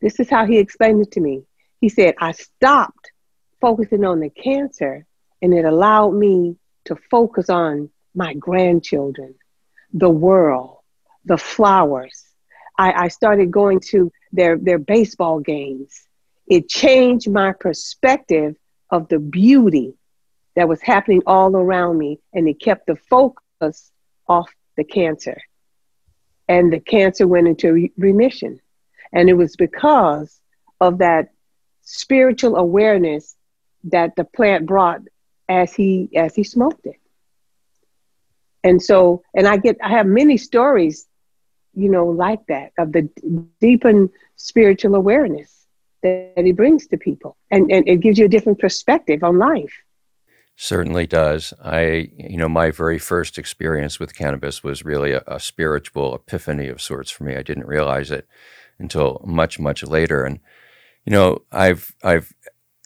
this 0.00 0.18
is 0.18 0.28
how 0.28 0.44
he 0.44 0.58
explained 0.58 1.02
it 1.02 1.12
to 1.12 1.20
me. 1.20 1.44
He 1.80 1.88
said, 1.88 2.16
I 2.20 2.32
stopped 2.32 3.12
focusing 3.60 4.04
on 4.04 4.18
the 4.18 4.30
cancer 4.30 5.06
and 5.40 5.54
it 5.54 5.64
allowed 5.64 6.14
me 6.14 6.56
to 6.86 6.96
focus 7.12 7.48
on 7.48 7.90
my 8.12 8.34
grandchildren, 8.34 9.36
the 9.92 10.10
world, 10.10 10.75
the 11.26 11.36
flowers. 11.36 12.24
I, 12.78 12.92
I 13.04 13.08
started 13.08 13.50
going 13.50 13.80
to 13.90 14.10
their, 14.32 14.56
their 14.56 14.78
baseball 14.78 15.40
games. 15.40 16.06
It 16.46 16.68
changed 16.68 17.30
my 17.30 17.52
perspective 17.52 18.56
of 18.90 19.08
the 19.08 19.18
beauty 19.18 19.94
that 20.54 20.68
was 20.68 20.80
happening 20.80 21.22
all 21.26 21.54
around 21.54 21.98
me, 21.98 22.18
and 22.32 22.48
it 22.48 22.60
kept 22.60 22.86
the 22.86 22.96
focus 22.96 23.90
off 24.28 24.50
the 24.76 24.84
cancer. 24.84 25.40
And 26.48 26.72
the 26.72 26.80
cancer 26.80 27.26
went 27.26 27.48
into 27.48 27.72
re- 27.72 27.92
remission. 27.98 28.60
And 29.12 29.28
it 29.28 29.34
was 29.34 29.56
because 29.56 30.40
of 30.80 30.98
that 30.98 31.30
spiritual 31.82 32.56
awareness 32.56 33.36
that 33.84 34.16
the 34.16 34.24
plant 34.24 34.66
brought 34.66 35.00
as 35.48 35.72
he 35.74 36.10
as 36.16 36.34
he 36.34 36.44
smoked 36.44 36.86
it. 36.86 37.00
And 38.64 38.82
so, 38.82 39.22
and 39.34 39.46
I 39.46 39.56
get 39.58 39.76
I 39.82 39.90
have 39.90 40.06
many 40.06 40.36
stories, 40.36 41.05
you 41.76 41.88
know, 41.90 42.06
like 42.06 42.44
that 42.48 42.72
of 42.78 42.92
the 42.92 43.08
deepened 43.60 44.10
spiritual 44.36 44.94
awareness 44.94 45.66
that, 46.02 46.32
that 46.34 46.44
he 46.44 46.52
brings 46.52 46.86
to 46.88 46.96
people. 46.96 47.36
And 47.50 47.70
and 47.70 47.86
it 47.86 48.00
gives 48.00 48.18
you 48.18 48.24
a 48.24 48.28
different 48.28 48.58
perspective 48.58 49.22
on 49.22 49.38
life. 49.38 49.72
Certainly 50.58 51.06
does. 51.08 51.52
I, 51.62 52.08
you 52.16 52.38
know, 52.38 52.48
my 52.48 52.70
very 52.70 52.98
first 52.98 53.36
experience 53.36 54.00
with 54.00 54.16
cannabis 54.16 54.64
was 54.64 54.86
really 54.86 55.12
a, 55.12 55.22
a, 55.26 55.38
spiritual 55.38 56.14
epiphany 56.14 56.68
of 56.68 56.80
sorts 56.80 57.10
for 57.10 57.24
me. 57.24 57.36
I 57.36 57.42
didn't 57.42 57.66
realize 57.66 58.10
it 58.10 58.26
until 58.78 59.22
much, 59.26 59.58
much 59.58 59.82
later. 59.82 60.24
And, 60.24 60.40
you 61.04 61.12
know, 61.12 61.42
I've, 61.52 61.94
I've, 62.02 62.32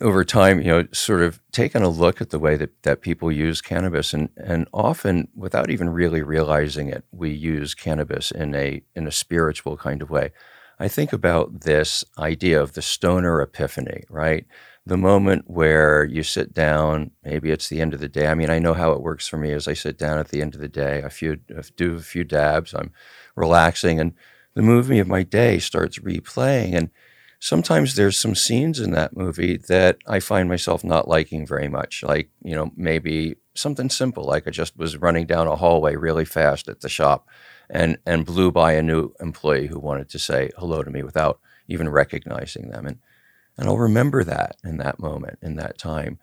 over 0.01 0.25
time, 0.25 0.61
you 0.61 0.69
know, 0.69 0.87
sort 0.93 1.21
of 1.21 1.41
taken 1.53 1.83
a 1.83 1.89
look 1.89 2.21
at 2.21 2.31
the 2.31 2.39
way 2.39 2.57
that, 2.57 2.83
that 2.83 3.03
people 3.03 3.31
use 3.31 3.61
cannabis, 3.61 4.15
and, 4.15 4.31
and 4.37 4.69
often, 4.73 5.29
without 5.35 5.71
even 5.71 5.91
really 5.91 6.23
realizing 6.23 6.89
it, 6.89 7.05
we 7.13 7.31
use 7.31 7.75
cannabis 7.75 8.31
in 8.31 8.55
a 8.55 8.83
in 8.95 9.07
a 9.07 9.13
spiritual 9.13 9.77
kind 9.77 10.03
of 10.03 10.11
way. 10.11 10.33
I 10.79 10.89
think 10.89 11.13
about 11.13 11.61
this 11.61 12.05
idea 12.19 12.61
of 12.63 12.73
the 12.73 12.83
stoner 12.83 13.43
epiphany, 13.43 14.05
right? 14.09 14.47
the 14.87 14.97
moment 14.97 15.45
where 15.47 16.05
you 16.05 16.23
sit 16.23 16.55
down, 16.55 17.11
maybe 17.23 17.51
it's 17.51 17.69
the 17.69 17.81
end 17.81 17.95
of 17.95 18.01
the 18.01 18.09
day. 18.09 18.27
I 18.27 18.35
mean, 18.35 18.51
I 18.51 18.59
know 18.59 18.75
how 18.75 18.93
it 18.93 19.03
works 19.03 19.29
for 19.29 19.37
me 19.37 19.53
as 19.53 19.69
I 19.69 19.75
sit 19.75 19.99
down 19.99 20.19
at 20.19 20.29
the 20.29 20.41
end 20.41 20.55
of 20.55 20.61
the 20.61 20.69
day. 20.69 21.03
I 21.05 21.09
few, 21.09 21.37
do 21.77 21.95
a 21.95 22.01
few 22.01 22.25
dabs, 22.25 22.75
I'm 22.75 22.93
relaxing, 23.37 24.01
and 24.01 24.15
the 24.55 24.63
movie 24.63 24.99
of 24.99 25.07
my 25.07 25.23
day 25.23 25.59
starts 25.59 25.99
replaying. 25.99 26.75
And 26.75 26.91
sometimes 27.41 27.95
there's 27.95 28.19
some 28.19 28.35
scenes 28.35 28.79
in 28.79 28.93
that 28.93 29.17
movie 29.17 29.57
that 29.69 29.99
I 30.07 30.21
find 30.21 30.49
myself 30.49 30.85
not 30.85 31.09
liking 31.09 31.47
very 31.47 31.69
much. 31.69 32.03
Like, 32.03 32.31
you 32.45 32.55
know, 32.55 32.71
maybe 32.77 33.37
something 33.55 33.91
simple, 33.91 34.25
like 34.25 34.47
I 34.47 34.51
just 34.51 34.77
was 34.77 34.97
running 34.97 35.27
down 35.27 35.49
a 35.49 35.57
hallway 35.57 35.97
really 35.97 36.25
fast 36.25 36.69
at 36.69 36.81
the 36.81 36.89
shop 36.89 37.27
and, 37.69 37.99
and 38.07 38.25
blew 38.25 38.53
by 38.53 38.73
a 38.73 38.83
new 38.83 39.13
employee 39.21 39.67
who 39.67 39.81
wanted 39.81 40.09
to 40.11 40.19
say 40.19 40.51
hello 40.57 40.83
to 40.83 40.91
me 40.91 41.03
without 41.03 41.41
even 41.67 41.89
recognizing 41.89 42.69
them. 42.69 42.87
And 42.87 42.99
and 43.61 43.69
I'll 43.69 43.77
remember 43.77 44.25
that 44.25 44.57
in 44.65 44.79
that 44.79 44.99
moment, 44.99 45.39
in 45.43 45.57
that 45.57 45.77
time. 45.77 46.19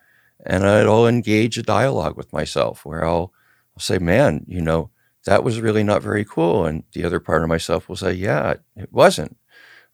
And 0.46 0.66
I'll 0.66 1.08
engage 1.08 1.58
a 1.58 1.64
dialogue 1.64 2.18
with 2.18 2.34
myself 2.34 2.84
where 2.84 3.06
I'll, 3.06 3.32
I'll 3.76 3.80
say, 3.80 4.00
man, 4.00 4.44
you 4.48 4.60
know, 4.60 4.90
that 5.26 5.44
was 5.44 5.62
really 5.62 5.84
not 5.84 6.02
very 6.02 6.26
cool. 6.26 6.66
And 6.66 6.84
the 6.94 7.04
other 7.04 7.20
part 7.20 7.44
of 7.44 7.50
myself 7.50 7.88
will 7.88 7.96
say, 7.96 8.14
yeah, 8.14 8.56
it 8.76 8.92
wasn't. 8.92 9.38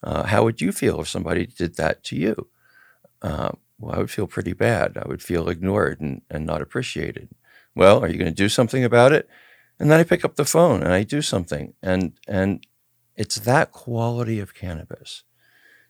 Uh, 0.04 0.24
how 0.24 0.44
would 0.44 0.62
you 0.62 0.72
feel 0.72 1.00
if 1.02 1.08
somebody 1.08 1.46
did 1.46 1.78
that 1.78 2.04
to 2.04 2.16
you? 2.16 2.48
Uh, 3.22 3.52
well, 3.80 3.96
I 3.96 3.98
would 4.00 4.12
feel 4.12 4.28
pretty 4.28 4.54
bad. 4.54 4.98
I 4.98 5.08
would 5.08 5.22
feel 5.22 5.50
ignored 5.50 6.02
and, 6.02 6.22
and 6.30 6.46
not 6.46 6.62
appreciated. 6.62 7.30
Well, 7.74 8.04
are 8.04 8.10
you 8.10 8.18
going 8.18 8.32
to 8.32 8.36
do 8.36 8.50
something 8.50 8.84
about 8.84 9.14
it? 9.14 9.28
And 9.80 9.90
then 9.90 10.00
I 10.00 10.04
pick 10.04 10.24
up 10.24 10.36
the 10.36 10.46
phone 10.46 10.84
and 10.84 10.94
I 10.94 11.04
do 11.04 11.22
something. 11.22 11.74
And, 11.82 12.14
and 12.28 12.66
it's 13.16 13.36
that 13.38 13.72
quality 13.72 14.40
of 14.40 14.54
cannabis 14.54 15.24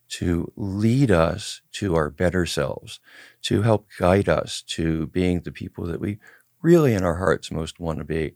to 0.10 0.52
lead 0.56 1.10
us 1.10 1.62
to 1.72 1.96
our 1.96 2.10
better 2.10 2.46
selves, 2.46 3.00
to 3.42 3.64
help 3.64 3.88
guide 3.98 4.30
us 4.30 4.62
to 4.62 5.08
being 5.08 5.42
the 5.42 5.52
people 5.52 5.86
that 5.86 6.00
we 6.00 6.20
really 6.62 6.94
in 6.94 7.04
our 7.04 7.18
hearts 7.18 7.52
most 7.52 7.80
want 7.80 7.98
to 7.98 8.06
be. 8.06 8.36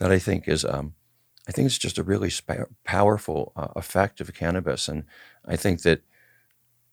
That 0.00 0.12
I 0.12 0.18
think 0.18 0.48
is, 0.48 0.64
um, 0.64 0.94
I 1.48 1.52
think 1.52 1.66
it's 1.66 1.78
just 1.78 1.98
a 1.98 2.02
really 2.02 2.30
sp- 2.32 2.72
powerful 2.84 3.52
uh, 3.56 3.68
effect 3.76 4.20
of 4.20 4.32
cannabis, 4.34 4.88
and 4.88 5.04
I 5.44 5.56
think 5.56 5.82
that 5.82 6.02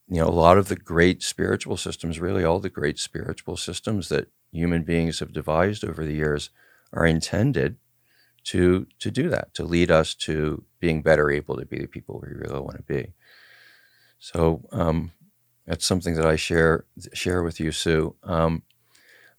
you 0.08 0.18
know 0.22 0.28
a 0.28 0.30
lot 0.32 0.58
of 0.58 0.68
the 0.68 0.76
great 0.76 1.24
spiritual 1.24 1.78
systems, 1.78 2.20
really 2.20 2.44
all 2.44 2.60
the 2.60 2.70
great 2.70 3.00
spiritual 3.00 3.58
systems 3.58 4.10
that 4.10 4.28
human 4.52 4.84
beings 4.84 5.20
have 5.20 5.32
devised 5.34 5.84
over 5.84 6.06
the 6.06 6.14
years, 6.14 6.50
are 6.94 7.06
intended 7.06 7.78
to 8.46 8.88
to 9.00 9.12
do 9.12 9.30
that, 9.30 9.54
to 9.56 9.64
lead 9.64 9.92
us 9.92 10.16
to 10.16 10.66
being 10.80 11.02
better 11.02 11.32
able 11.32 11.58
to 11.58 11.66
be 11.66 11.80
the 11.80 11.88
people 11.88 12.22
we 12.24 12.34
really 12.34 12.60
want 12.62 12.78
to 12.78 12.84
be. 12.84 13.14
So 14.20 14.62
um, 14.72 15.12
that's 15.66 15.86
something 15.86 16.16
that 16.16 16.26
I 16.26 16.36
share 16.36 16.86
share 17.14 17.44
with 17.44 17.60
you, 17.60 17.72
Sue. 17.72 18.16
Um, 18.24 18.64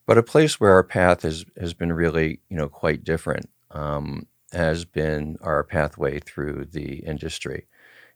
but 0.06 0.18
a 0.18 0.22
place 0.22 0.60
where 0.60 0.72
our 0.72 0.84
path 0.84 1.22
has 1.22 1.44
has 1.60 1.74
been 1.74 1.92
really, 1.92 2.40
you 2.48 2.56
know, 2.56 2.68
quite 2.68 3.04
different 3.04 3.48
um, 3.70 4.26
has 4.52 4.84
been 4.84 5.38
our 5.40 5.64
pathway 5.64 6.18
through 6.18 6.66
the 6.66 6.96
industry. 7.00 7.66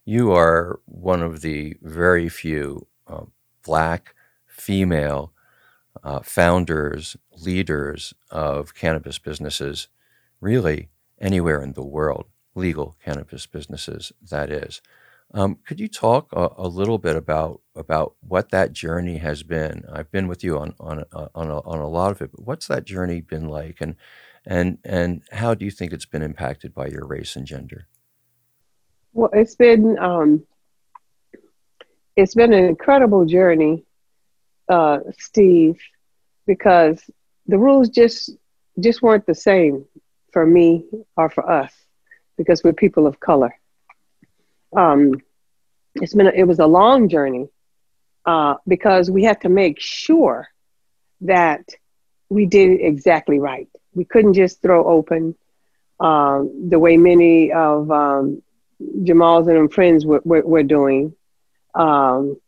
You 0.05 0.31
are 0.31 0.79
one 0.85 1.21
of 1.21 1.41
the 1.41 1.75
very 1.81 2.29
few 2.29 2.87
uh, 3.07 3.25
black 3.65 4.15
female 4.45 5.33
uh, 6.03 6.21
founders, 6.21 7.17
leaders 7.43 8.13
of 8.31 8.73
cannabis 8.73 9.19
businesses, 9.19 9.87
really 10.39 10.89
anywhere 11.19 11.61
in 11.61 11.73
the 11.73 11.83
world, 11.83 12.25
legal 12.55 12.95
cannabis 13.03 13.45
businesses, 13.45 14.11
that 14.21 14.49
is. 14.51 14.81
Um, 15.33 15.57
could 15.65 15.79
you 15.79 15.89
talk 15.89 16.29
a, 16.31 16.49
a, 16.57 16.67
little 16.69 16.97
bit 16.97 17.17
about 17.17 17.59
about 17.75 18.15
what 18.21 18.49
that 18.51 18.71
journey 18.71 19.17
has 19.17 19.43
been? 19.43 19.83
I've 19.91 20.09
been 20.09 20.29
with 20.29 20.41
you 20.41 20.57
on 20.57 20.73
on 20.79 21.03
uh, 21.11 21.27
on 21.35 21.49
a, 21.49 21.59
on 21.59 21.79
a 21.79 21.89
lot 21.89 22.11
of 22.11 22.21
it, 22.21 22.31
but 22.31 22.45
what's 22.45 22.67
that 22.67 22.85
journey 22.85 23.19
been 23.19 23.49
like, 23.49 23.81
and 23.81 23.95
and 24.47 24.77
and 24.85 25.21
how 25.31 25.53
do 25.53 25.65
you 25.65 25.71
think 25.71 25.91
it's 25.91 26.05
been 26.05 26.21
impacted 26.21 26.73
by 26.73 26.87
your 26.87 27.05
race 27.05 27.35
and 27.35 27.45
gender? 27.45 27.87
Well, 29.13 29.29
it's 29.33 29.55
been 29.55 29.99
um, 29.99 30.47
it's 32.15 32.33
been 32.33 32.53
an 32.53 32.65
incredible 32.65 33.25
journey, 33.25 33.85
uh, 34.69 34.99
Steve, 35.19 35.79
because 36.45 37.03
the 37.45 37.57
rules 37.57 37.89
just 37.89 38.31
just 38.79 39.01
weren't 39.01 39.25
the 39.25 39.35
same 39.35 39.85
for 40.31 40.45
me 40.45 40.85
or 41.17 41.29
for 41.29 41.49
us 41.49 41.73
because 42.37 42.63
we're 42.63 42.73
people 42.73 43.05
of 43.05 43.19
color. 43.19 43.53
Um, 44.75 45.21
it's 45.95 46.13
been 46.13 46.27
a, 46.27 46.31
it 46.31 46.43
was 46.43 46.59
a 46.59 46.67
long 46.67 47.09
journey 47.09 47.49
uh, 48.25 48.55
because 48.67 49.11
we 49.11 49.23
had 49.23 49.41
to 49.41 49.49
make 49.49 49.79
sure 49.79 50.47
that 51.21 51.67
we 52.29 52.45
did 52.45 52.79
exactly 52.81 53.39
right. 53.39 53.69
We 53.97 54.05
couldn't 54.05 54.35
just 54.35 54.61
throw 54.61 54.87
open 54.87 55.35
um, 55.99 56.69
the 56.69 56.79
way 56.79 56.97
many 56.97 57.51
of 57.51 57.91
um, 57.91 58.43
Jamal's 59.03 59.47
and 59.47 59.73
friends 59.73 60.05
were, 60.05 60.21
were, 60.23 60.41
were 60.41 60.63
doing, 60.63 61.15
um, 61.75 62.39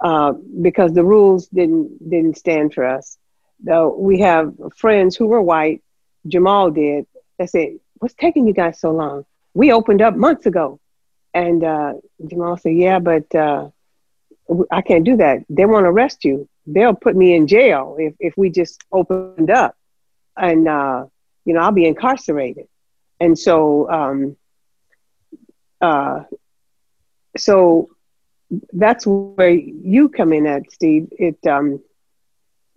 uh, 0.00 0.32
because 0.62 0.92
the 0.94 1.04
rules 1.04 1.48
didn't 1.48 2.10
didn't 2.10 2.38
stand 2.38 2.72
for 2.74 2.84
us. 2.86 3.18
Though 3.62 3.94
we 3.96 4.20
have 4.20 4.54
friends 4.76 5.16
who 5.16 5.26
were 5.26 5.42
white, 5.42 5.82
Jamal 6.26 6.70
did. 6.70 7.06
They 7.38 7.46
said, 7.46 7.68
"What's 7.98 8.14
taking 8.14 8.46
you 8.46 8.54
guys 8.54 8.80
so 8.80 8.92
long? 8.92 9.26
We 9.54 9.72
opened 9.72 10.02
up 10.02 10.16
months 10.16 10.46
ago." 10.46 10.80
And 11.34 11.62
uh, 11.62 11.94
Jamal 12.26 12.56
said, 12.56 12.74
"Yeah, 12.74 12.98
but 12.98 13.34
uh, 13.34 13.68
I 14.70 14.82
can't 14.82 15.04
do 15.04 15.16
that. 15.18 15.44
They 15.50 15.66
want 15.66 15.84
to 15.84 15.90
arrest 15.90 16.24
you. 16.24 16.48
They'll 16.66 16.94
put 16.94 17.16
me 17.16 17.34
in 17.34 17.46
jail 17.46 17.96
if 17.98 18.14
if 18.20 18.34
we 18.38 18.50
just 18.50 18.82
opened 18.92 19.50
up, 19.50 19.76
and 20.40 20.68
uh, 20.68 21.06
you 21.44 21.54
know 21.54 21.60
I'll 21.60 21.72
be 21.72 21.86
incarcerated." 21.86 22.66
And 23.20 23.38
so, 23.38 23.90
um, 23.90 24.36
uh, 25.80 26.20
so 27.36 27.90
that's 28.72 29.06
where 29.06 29.50
you 29.50 30.08
come 30.08 30.32
in 30.32 30.46
at, 30.46 30.70
Steve. 30.72 31.08
It 31.12 31.38
um, 31.46 31.80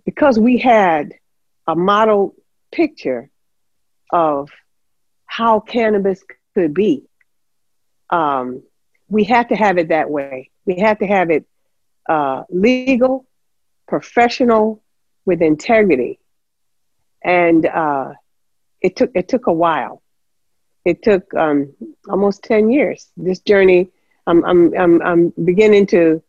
because 0.06 0.38
we 0.40 0.58
had 0.58 1.14
a 1.68 1.76
model 1.76 2.36
picture 2.72 3.30
of 4.12 4.50
how 5.26 5.60
cannabis 5.60 6.24
could 6.54 6.74
be. 6.74 7.04
Um, 8.10 8.64
we 9.08 9.24
had 9.24 9.50
to 9.50 9.56
have 9.56 9.78
it 9.78 9.90
that 9.90 10.10
way. 10.10 10.52
We 10.66 10.76
had 10.78 11.00
to 11.00 11.08
have 11.08 11.30
it 11.32 11.46
uh, 12.08 12.44
legal, 12.50 13.26
professional, 13.88 14.84
with 15.26 15.42
integrity, 15.42 16.20
and 17.24 17.66
uh, 17.66 18.14
it 18.82 18.96
took 18.96 19.12
it 19.16 19.28
took 19.28 19.48
a 19.48 19.54
while. 19.54 20.02
It 20.86 21.02
took 21.02 21.34
um, 21.34 21.74
almost 22.10 22.44
ten 22.44 22.70
years. 22.70 23.08
This 23.16 23.40
journey, 23.40 23.90
I'm 24.28 24.44
I'm 24.44 24.78
I'm, 24.78 25.02
I'm 25.02 25.34
beginning 25.44 25.88
to 25.88 26.22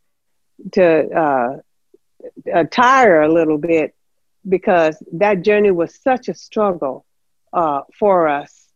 to 0.73 1.11
uh, 1.11 1.57
uh, 2.55 2.65
tire 2.71 3.23
a 3.23 3.33
little 3.33 3.59
bit 3.59 3.95
because 4.49 5.03
that 5.13 5.43
journey 5.43 5.71
was 5.71 5.95
such 5.95 6.29
a 6.29 6.35
struggle 6.35 7.05
uh, 7.53 7.83
for 7.99 8.29
us 8.29 8.69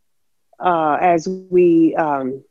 uh, 0.58 0.96
as 1.00 1.28
we 1.28 1.94
um, 1.94 2.42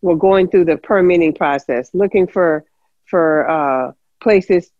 were 0.00 0.16
going 0.16 0.48
through 0.48 0.66
the 0.66 0.76
permitting 0.76 1.32
process, 1.32 1.90
looking 1.94 2.26
for 2.26 2.64
for 3.06 3.48
uh, 3.48 3.92
places 4.20 4.70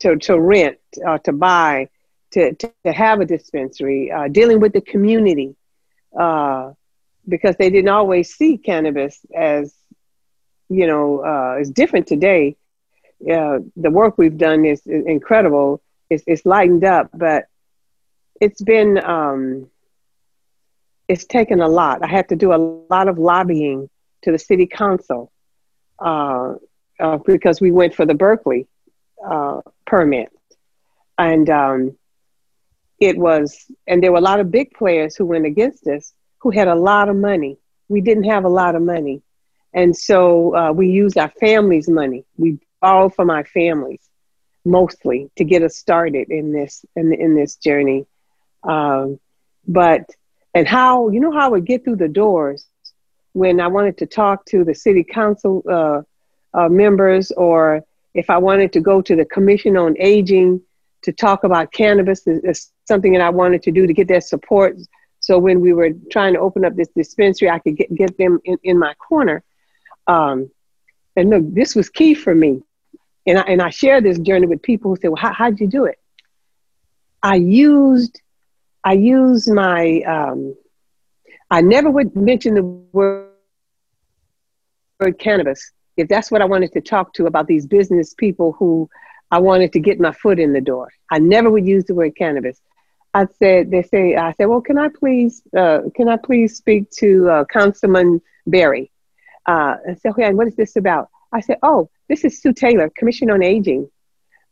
to, 0.00 0.16
to 0.16 0.40
rent, 0.40 0.78
uh, 1.06 1.18
to 1.18 1.32
buy, 1.32 1.88
to, 2.32 2.54
to, 2.54 2.72
to, 2.84 2.92
have 2.92 3.20
a 3.20 3.24
dispensary, 3.24 4.10
uh, 4.10 4.28
dealing 4.28 4.60
with 4.60 4.72
the 4.72 4.80
community 4.80 5.54
because 7.28 7.56
they 7.58 7.70
didn't 7.70 7.88
always 7.88 8.34
see 8.34 8.58
cannabis 8.58 9.24
as 9.34 9.74
you 10.68 10.86
know 10.86 11.24
uh, 11.24 11.60
is 11.60 11.70
different 11.70 12.06
today 12.06 12.56
uh, 13.30 13.58
the 13.76 13.90
work 13.90 14.18
we've 14.18 14.38
done 14.38 14.64
is, 14.64 14.84
is 14.86 15.06
incredible. 15.06 15.80
It's, 16.10 16.24
it's, 16.26 16.44
lightened 16.44 16.84
up, 16.84 17.10
but 17.14 17.46
it's 18.40 18.60
been 18.60 19.02
um, 19.02 19.70
it's 21.08 21.24
taken 21.24 21.60
a 21.60 21.68
lot. 21.68 22.02
I 22.02 22.08
had 22.08 22.28
to 22.30 22.36
do 22.36 22.52
a 22.52 22.58
lot 22.90 23.08
of 23.08 23.18
lobbying 23.18 23.88
to 24.22 24.32
the 24.32 24.38
city 24.38 24.66
council 24.66 25.30
uh, 25.98 26.54
uh, 26.98 27.18
because 27.18 27.60
we 27.60 27.70
went 27.70 27.94
for 27.94 28.04
the 28.04 28.14
Berkeley 28.14 28.66
uh, 29.24 29.60
permit, 29.86 30.30
and 31.16 31.48
um, 31.48 31.96
it 33.02 33.18
was 33.18 33.66
and 33.86 34.02
there 34.02 34.12
were 34.12 34.18
a 34.18 34.28
lot 34.30 34.40
of 34.40 34.50
big 34.50 34.72
players 34.72 35.16
who 35.16 35.26
went 35.26 35.44
against 35.44 35.86
us 35.88 36.12
who 36.38 36.50
had 36.50 36.68
a 36.68 36.74
lot 36.74 37.08
of 37.08 37.16
money. 37.16 37.58
We 37.88 38.00
didn't 38.00 38.24
have 38.24 38.44
a 38.44 38.48
lot 38.48 38.74
of 38.74 38.82
money. 38.82 39.22
And 39.72 39.96
so 39.96 40.54
uh, 40.56 40.72
we 40.72 40.88
used 40.88 41.16
our 41.16 41.30
family's 41.40 41.88
money. 41.88 42.24
We 42.36 42.58
all 42.80 43.08
from 43.08 43.30
our 43.30 43.44
families, 43.44 44.02
mostly 44.64 45.30
to 45.36 45.44
get 45.44 45.62
us 45.62 45.76
started 45.76 46.30
in 46.30 46.52
this 46.52 46.84
in, 46.96 47.12
in 47.12 47.34
this 47.34 47.56
journey. 47.56 48.06
Um, 48.62 49.18
but 49.66 50.10
and 50.54 50.66
how 50.66 51.08
you 51.08 51.20
know 51.20 51.32
how 51.32 51.46
I 51.46 51.48
would 51.48 51.64
get 51.64 51.84
through 51.84 51.96
the 51.96 52.08
doors 52.08 52.66
when 53.32 53.60
I 53.60 53.68
wanted 53.68 53.98
to 53.98 54.06
talk 54.06 54.44
to 54.46 54.64
the 54.64 54.74
city 54.74 55.04
council 55.04 55.62
uh, 55.68 56.02
uh, 56.54 56.68
members, 56.68 57.32
or 57.32 57.82
if 58.14 58.28
I 58.30 58.38
wanted 58.38 58.72
to 58.74 58.80
go 58.80 59.00
to 59.00 59.16
the 59.16 59.24
Commission 59.24 59.76
on 59.76 59.96
Aging 59.98 60.60
to 61.02 61.12
talk 61.12 61.44
about 61.44 61.72
cannabis, 61.72 62.26
is 62.26 62.72
something 62.86 63.12
that 63.12 63.22
I 63.22 63.30
wanted 63.30 63.62
to 63.64 63.72
do 63.72 63.86
to 63.86 63.92
get 63.92 64.08
their 64.08 64.20
support. 64.20 64.76
So 65.20 65.38
when 65.38 65.60
we 65.60 65.72
were 65.72 65.90
trying 66.10 66.34
to 66.34 66.40
open 66.40 66.64
up 66.64 66.74
this 66.74 66.88
dispensary, 66.94 67.50
I 67.50 67.58
could 67.58 67.76
get, 67.76 67.94
get 67.94 68.18
them 68.18 68.40
in, 68.44 68.58
in 68.62 68.78
my 68.78 68.94
corner. 68.94 69.42
Um, 70.06 70.50
and 71.16 71.30
look, 71.30 71.54
this 71.54 71.74
was 71.74 71.88
key 71.88 72.14
for 72.14 72.34
me 72.34 72.62
and 73.26 73.38
I, 73.38 73.42
and 73.42 73.62
I 73.62 73.70
share 73.70 74.00
this 74.00 74.18
journey 74.18 74.46
with 74.46 74.62
people 74.62 74.90
who 74.90 74.96
say, 74.96 75.08
well, 75.08 75.16
how, 75.16 75.32
how'd 75.32 75.60
you 75.60 75.66
do 75.66 75.84
it? 75.84 75.98
I 77.22 77.36
used, 77.36 78.20
I 78.84 78.94
used 78.94 79.50
my, 79.50 80.00
um, 80.02 80.56
I 81.50 81.60
never 81.60 81.90
would 81.90 82.16
mention 82.16 82.54
the 82.54 82.62
word, 82.62 83.28
word 84.98 85.18
cannabis 85.18 85.72
if 85.96 86.08
that's 86.08 86.30
what 86.30 86.40
I 86.40 86.46
wanted 86.46 86.72
to 86.72 86.80
talk 86.80 87.12
to 87.14 87.26
about 87.26 87.46
these 87.46 87.66
business 87.66 88.14
people 88.14 88.52
who 88.52 88.88
I 89.32 89.38
wanted 89.38 89.72
to 89.72 89.80
get 89.80 89.98
my 89.98 90.12
foot 90.12 90.38
in 90.38 90.52
the 90.52 90.60
door. 90.60 90.92
I 91.10 91.18
never 91.18 91.50
would 91.50 91.66
use 91.66 91.86
the 91.86 91.94
word 91.94 92.14
cannabis. 92.14 92.60
I 93.14 93.26
said, 93.38 93.70
they 93.70 93.82
say, 93.82 94.14
I 94.14 94.32
said, 94.34 94.44
well, 94.44 94.60
can 94.60 94.76
I 94.78 94.88
please, 94.88 95.42
uh, 95.56 95.80
can 95.96 96.08
I 96.08 96.18
please 96.18 96.56
speak 96.56 96.90
to 96.98 97.28
uh, 97.30 97.44
Councilman 97.46 98.20
Berry? 98.46 98.90
Uh, 99.46 99.76
I 99.88 99.94
said, 99.94 100.10
okay, 100.10 100.32
what 100.34 100.48
is 100.48 100.54
this 100.54 100.76
about? 100.76 101.08
I 101.32 101.40
said, 101.40 101.58
oh, 101.62 101.88
this 102.08 102.24
is 102.24 102.42
Sue 102.42 102.52
Taylor, 102.52 102.90
Commission 102.94 103.30
on 103.30 103.42
Aging. 103.42 103.90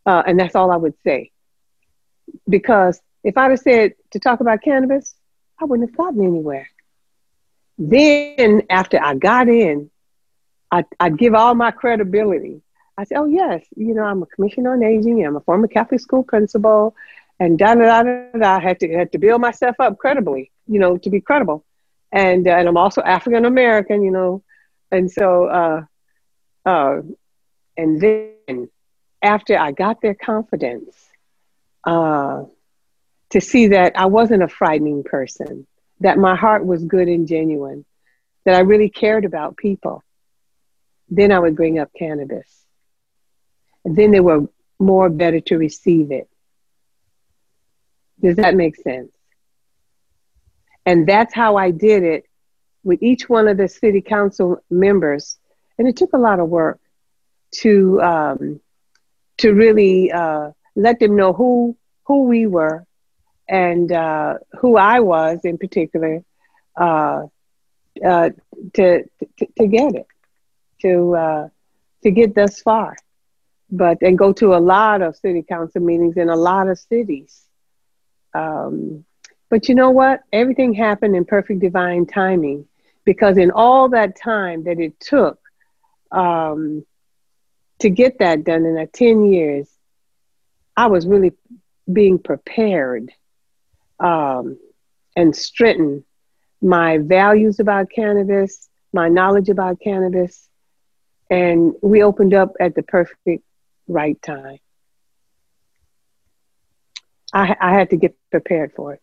Uh, 0.07 0.23
and 0.27 0.40
that's 0.40 0.55
all 0.55 0.71
I 0.71 0.77
would 0.77 0.95
say. 1.05 1.31
Because 2.49 3.01
if 3.23 3.37
I'd 3.37 3.51
have 3.51 3.61
said 3.61 3.93
to 4.12 4.19
talk 4.19 4.40
about 4.40 4.62
cannabis, 4.62 5.14
I 5.61 5.66
wouldn't 5.66 5.90
have 5.90 5.97
gotten 5.97 6.25
anywhere. 6.25 6.71
Then 7.79 8.62
after 8.71 8.99
I 9.03 9.14
got 9.14 9.49
in, 9.49 9.90
I, 10.71 10.85
I'd 10.99 11.19
give 11.19 11.35
all 11.35 11.55
my 11.55 11.71
credibility. 11.71 12.62
I 13.01 13.05
said, 13.05 13.17
oh, 13.17 13.25
yes, 13.25 13.65
you 13.77 13.95
know, 13.95 14.03
I'm 14.03 14.23
a 14.23 14.27
commissioner 14.27 14.75
on 14.75 14.83
aging. 14.83 15.25
I'm 15.25 15.37
a 15.37 15.41
former 15.41 15.69
Catholic 15.69 16.01
school 16.01 16.23
principal. 16.23 16.95
And 17.39 17.59
da 17.59 17.75
da 17.75 18.03
da 18.03 18.39
da. 18.39 18.57
I 18.57 18.61
had 18.61 18.79
to, 18.81 18.93
had 18.93 19.13
to 19.13 19.19
build 19.19 19.41
myself 19.41 19.77
up 19.79 19.97
credibly, 19.97 20.51
you 20.69 20.79
know, 20.79 20.99
to 20.99 21.09
be 21.09 21.23
credible. 21.23 21.65
And, 22.13 22.47
uh, 22.47 22.51
and 22.51 22.69
I'm 22.69 22.77
also 22.77 23.01
African 23.01 23.47
American, 23.47 24.03
you 24.03 24.11
know. 24.11 24.43
And 24.91 25.11
so, 25.11 25.47
uh, 25.47 25.81
uh, 26.67 27.01
and 27.75 28.01
then 28.03 28.69
after 29.23 29.59
I 29.59 29.73
got 29.73 30.03
their 30.03 30.15
confidence, 30.15 30.95
uh, 31.85 32.45
to 33.31 33.41
see 33.41 33.69
that 33.69 33.93
I 33.97 34.07
wasn't 34.07 34.43
a 34.43 34.49
frightening 34.49 35.05
person, 35.05 35.67
that 36.01 36.19
my 36.19 36.37
heart 36.37 36.67
was 36.67 36.85
good 36.85 37.09
and 37.09 37.27
genuine, 37.27 37.87
that 38.45 38.57
I 38.57 38.61
really 38.61 38.91
cared 38.91 39.25
about 39.25 39.57
people, 39.57 40.05
then 41.09 41.33
I 41.33 41.39
would 41.39 41.57
bring 41.57 41.79
up 41.79 41.91
cannabis. 41.99 42.60
And 43.85 43.97
then 43.97 44.11
they 44.11 44.21
were 44.21 44.47
more 44.79 45.09
better 45.09 45.40
to 45.40 45.59
receive 45.59 46.11
it. 46.11 46.29
Does 48.21 48.37
that 48.37 48.55
make 48.55 48.77
sense? 48.77 49.11
And 50.85 51.07
that's 51.07 51.35
how 51.35 51.57
I 51.57 51.71
did 51.71 52.03
it 52.03 52.27
with 52.83 53.03
each 53.03 53.29
one 53.29 53.49
of 53.49 53.57
the 53.57 53.69
city 53.69 54.01
council 54.01 54.62
members 54.71 55.38
and 55.81 55.88
it 55.88 55.97
took 55.97 56.12
a 56.12 56.19
lot 56.19 56.40
of 56.40 56.49
work 56.51 56.79
to 57.53 58.01
um, 58.03 58.61
to 59.38 59.53
really 59.53 60.12
uh, 60.12 60.51
let 60.77 61.01
them 61.01 61.16
know 61.16 61.33
who 61.33 61.75
who 62.05 62.25
we 62.25 62.47
were 62.47 62.85
and 63.49 63.90
uh, 63.90 64.35
who 64.59 64.77
I 64.77 65.01
was 65.01 65.40
in 65.43 65.57
particular, 65.57 66.23
uh, 66.77 67.23
uh, 68.05 68.31
to, 68.75 69.05
to, 69.38 69.47
to 69.59 69.66
get 69.66 69.95
it, 69.95 70.07
to 70.83 71.16
uh, 71.16 71.49
to 72.03 72.11
get 72.11 72.35
thus 72.35 72.61
far, 72.61 72.95
but 73.70 73.98
and 74.02 74.18
go 74.18 74.33
to 74.33 74.54
a 74.54 74.59
lot 74.59 75.02
of 75.02 75.16
city 75.16 75.42
council 75.42 75.80
meetings 75.80 76.16
in 76.16 76.28
a 76.28 76.37
lot 76.37 76.68
of 76.68 76.78
cities. 76.78 77.42
Um, 78.35 79.04
but 79.48 79.68
you 79.68 79.74
know 79.74 79.90
what? 79.90 80.20
Everything 80.33 80.72
happened 80.74 81.16
in 81.16 81.24
perfect 81.24 81.61
divine 81.61 82.06
timing, 82.06 82.66
because 83.04 83.37
in 83.37 83.50
all 83.50 83.88
that 83.90 84.16
time 84.16 84.64
that 84.64 84.78
it 84.78 84.98
took 85.00 85.38
um, 86.12 86.85
to 87.80 87.90
get 87.90 88.18
that 88.18 88.44
done 88.44 88.64
in 88.64 88.74
that 88.74 88.92
ten 88.92 89.24
years, 89.24 89.68
I 90.76 90.87
was 90.87 91.06
really 91.06 91.33
being 91.92 92.18
prepared 92.18 93.11
um, 93.98 94.59
and 95.16 95.35
strengthened 95.35 96.04
my 96.62 96.98
values 96.98 97.59
about 97.59 97.90
cannabis, 97.90 98.68
my 98.92 99.09
knowledge 99.09 99.48
about 99.48 99.80
cannabis, 99.80 100.48
and 101.30 101.74
we 101.83 102.02
opened 102.02 102.35
up 102.35 102.52
at 102.61 102.74
the 102.74 102.83
perfect 102.83 103.42
right 103.90 104.20
time. 104.22 104.59
I, 107.33 107.57
I 107.61 107.72
had 107.72 107.90
to 107.90 107.96
get 107.96 108.16
prepared 108.31 108.72
for 108.74 108.94
it. 108.94 109.03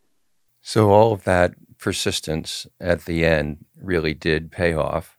So 0.61 0.91
all 0.91 1.13
of 1.13 1.23
that 1.23 1.53
persistence 1.77 2.67
at 2.79 3.05
the 3.05 3.25
end 3.25 3.65
really 3.81 4.13
did 4.13 4.51
pay 4.51 4.73
off. 4.73 5.17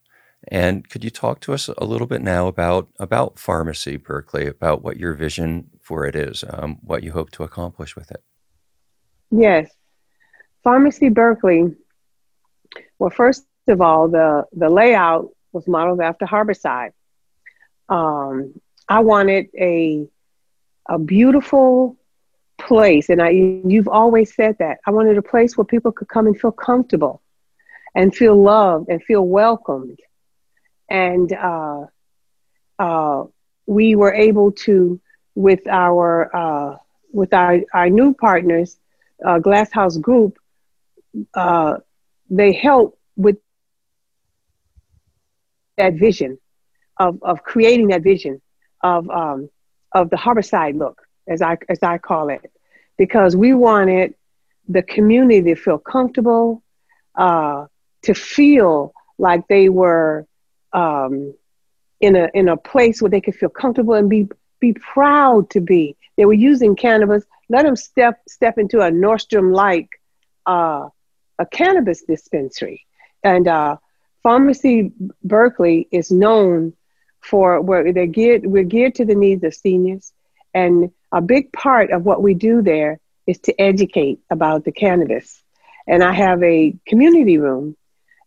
And 0.48 0.88
could 0.88 1.04
you 1.04 1.11
talk 1.11 1.40
to 1.40 1.52
us 1.52 1.68
a 1.68 1.85
little 1.85 2.07
bit 2.07 2.22
now 2.22 2.46
about 2.46 2.88
about 2.98 3.37
Farmacy 3.37 4.02
Berkeley, 4.02 4.46
about 4.46 4.83
what 4.83 4.96
your 4.96 5.14
vision 5.14 5.70
for 5.81 6.07
it 6.07 6.14
is, 6.14 6.44
um, 6.48 6.78
what 6.83 7.02
you 7.02 7.12
hope 7.12 7.31
to 7.33 7.42
accomplish 7.42 7.96
with 7.96 8.11
it? 8.11 8.22
Yes, 9.31 9.70
Farmacy 10.64 11.12
Berkeley 11.12 11.74
well, 12.98 13.11
first 13.11 13.46
of 13.68 13.81
all, 13.81 14.09
the, 14.09 14.44
the 14.52 14.68
layout 14.68 15.28
was 15.52 15.66
modeled 15.68 16.00
after 16.00 16.26
Harborside. 16.26 16.92
Um, 17.88 18.54
I 18.88 19.01
wanted 19.01 19.48
a, 19.59 20.09
a 20.88 20.98
beautiful 20.98 21.96
place, 22.59 23.11
and 23.11 23.20
I, 23.20 23.31
you've 23.31 23.88
always 23.88 24.35
said 24.35 24.57
that. 24.59 24.79
I 24.87 24.90
wanted 24.90 25.18
a 25.18 25.22
place 25.22 25.57
where 25.57 25.64
people 25.64 25.92
could 25.92 26.09
come 26.09 26.27
and 26.27 26.38
feel 26.38 26.53
comfortable 26.53 27.22
and 27.94 28.14
feel 28.14 28.40
loved 28.40 28.88
and 28.88 29.03
feel 29.03 29.27
welcomed. 29.27 29.98
And 30.88 31.31
uh, 31.33 31.87
uh, 32.79 33.24
we 33.66 33.94
were 33.94 34.14
able 34.14 34.53
to, 34.53 35.01
with 35.35 35.66
our, 35.68 36.35
uh, 36.35 36.77
with 37.12 37.35
our, 37.35 37.61
our 37.74 37.90
new 37.90 38.14
partners, 38.14 38.79
uh, 39.24 39.38
Glasshouse 39.38 39.98
Group, 39.98 40.38
uh, 41.35 41.77
they 42.31 42.53
help 42.53 42.98
with 43.16 43.37
that 45.77 45.94
vision 45.94 46.38
of, 46.96 47.22
of 47.22 47.42
creating 47.42 47.88
that 47.88 48.03
vision 48.03 48.40
of, 48.83 49.09
um, 49.11 49.51
of 49.93 50.11
the 50.11 50.17
harborside 50.17 50.79
look, 50.79 51.03
as 51.27 51.43
I, 51.43 51.59
as 51.69 51.83
I 51.83 51.99
call 51.99 52.29
it, 52.29 52.51
because 52.97 53.37
we 53.37 53.55
wanted 53.55 54.14
the 54.69 54.83
community 54.83 55.55
to 55.55 55.55
feel 55.55 55.79
comfortable, 55.79 56.62
uh, 57.14 57.67
to 58.03 58.14
feel 58.14 58.93
like 59.19 59.47
they 59.49 59.69
were 59.69 60.27
um, 60.73 61.35
in, 62.01 62.17
a, 62.17 62.29
in 62.35 62.49
a 62.49 62.57
place 62.57 63.03
where 63.03 63.11
they 63.11 63.21
could 63.21 63.35
feel 63.35 63.49
comfortable 63.49 63.95
and 63.95 64.09
be, 64.09 64.29
be 64.61 64.73
proud 64.73 65.51
to 65.51 65.61
be. 65.61 65.97
They 66.17 66.25
were 66.25 66.33
using 66.33 66.77
cannabis. 66.77 67.25
Let 67.49 67.64
them 67.64 67.77
step, 67.77 68.21
step 68.29 68.59
into 68.59 68.81
a 68.81 68.91
Nordstrom 68.91 69.55
like 69.55 69.88
uh, 70.47 70.88
a 71.38 71.47
cannabis 71.47 72.03
dispensary. 72.03 72.85
And 73.23 73.49
uh, 73.49 73.77
Farmacy 74.25 74.93
Berkeley 75.25 75.88
is 75.91 76.11
known 76.11 76.75
for 77.20 77.61
where 77.61 77.92
they're 77.92 78.07
geared, 78.07 78.46
we're 78.46 78.62
geared 78.62 78.94
to 78.96 79.04
the 79.04 79.14
needs 79.14 79.44
of 79.44 79.54
seniors. 79.54 80.12
And 80.54 80.90
a 81.12 81.20
big 81.20 81.52
part 81.52 81.90
of 81.90 82.04
what 82.04 82.22
we 82.22 82.35
do 82.35 82.62
there 82.62 83.00
is 83.26 83.38
to 83.40 83.61
educate 83.61 84.20
about 84.31 84.64
the 84.64 84.72
cannabis. 84.72 85.42
And 85.87 86.02
I 86.02 86.12
have 86.12 86.42
a 86.42 86.74
community 86.87 87.38
room. 87.38 87.76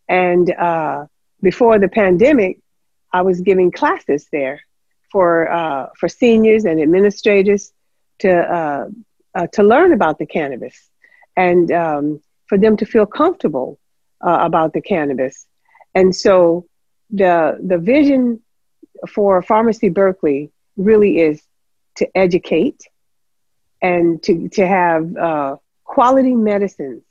And 0.08 0.50
uh, 0.52 1.06
before 1.40 1.78
the 1.78 1.88
pandemic, 1.88 2.58
I 3.12 3.22
was 3.22 3.40
giving 3.40 3.70
classes 3.70 4.28
there 4.30 4.60
for, 5.10 5.50
uh, 5.50 5.88
for 5.98 6.08
seniors 6.08 6.64
and 6.64 6.80
administrators 6.80 7.72
to, 8.20 8.32
uh, 8.32 8.88
uh 9.34 9.46
to 9.48 9.62
learn 9.62 9.92
about 9.92 10.18
the 10.18 10.26
cannabis. 10.26 10.88
And 11.36 11.70
um, 11.72 12.20
for 12.46 12.58
them 12.58 12.76
to 12.76 12.84
feel 12.84 13.06
comfortable 13.06 13.78
uh, 14.20 14.38
about 14.42 14.74
the 14.74 14.82
cannabis. 14.82 15.46
And 15.94 16.14
so 16.14 16.66
the, 17.10 17.58
the 17.62 17.78
vision 17.78 18.41
for 19.08 19.42
Farmacy 19.42 19.92
Berkeley 19.92 20.50
really 20.76 21.20
is 21.20 21.42
to 21.96 22.08
educate 22.16 22.82
and 23.80 24.22
to, 24.22 24.48
to 24.50 24.66
have 24.66 25.16
uh, 25.16 25.56
quality 25.84 26.34
medicines 26.34 27.02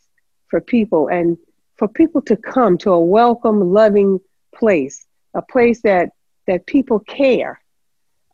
for 0.48 0.62
people 0.62 1.08
and 1.08 1.38
for 1.78 1.88
people 1.88 2.22
to 2.22 2.36
come 2.36 2.78
to 2.80 2.92
a 2.92 3.00
welcome, 3.00 3.74
loving 3.74 4.20
place, 4.56 5.06
a 5.34 5.42
place 5.42 5.82
that, 5.82 6.10
that 6.48 6.66
people 6.66 7.00
care 7.00 7.62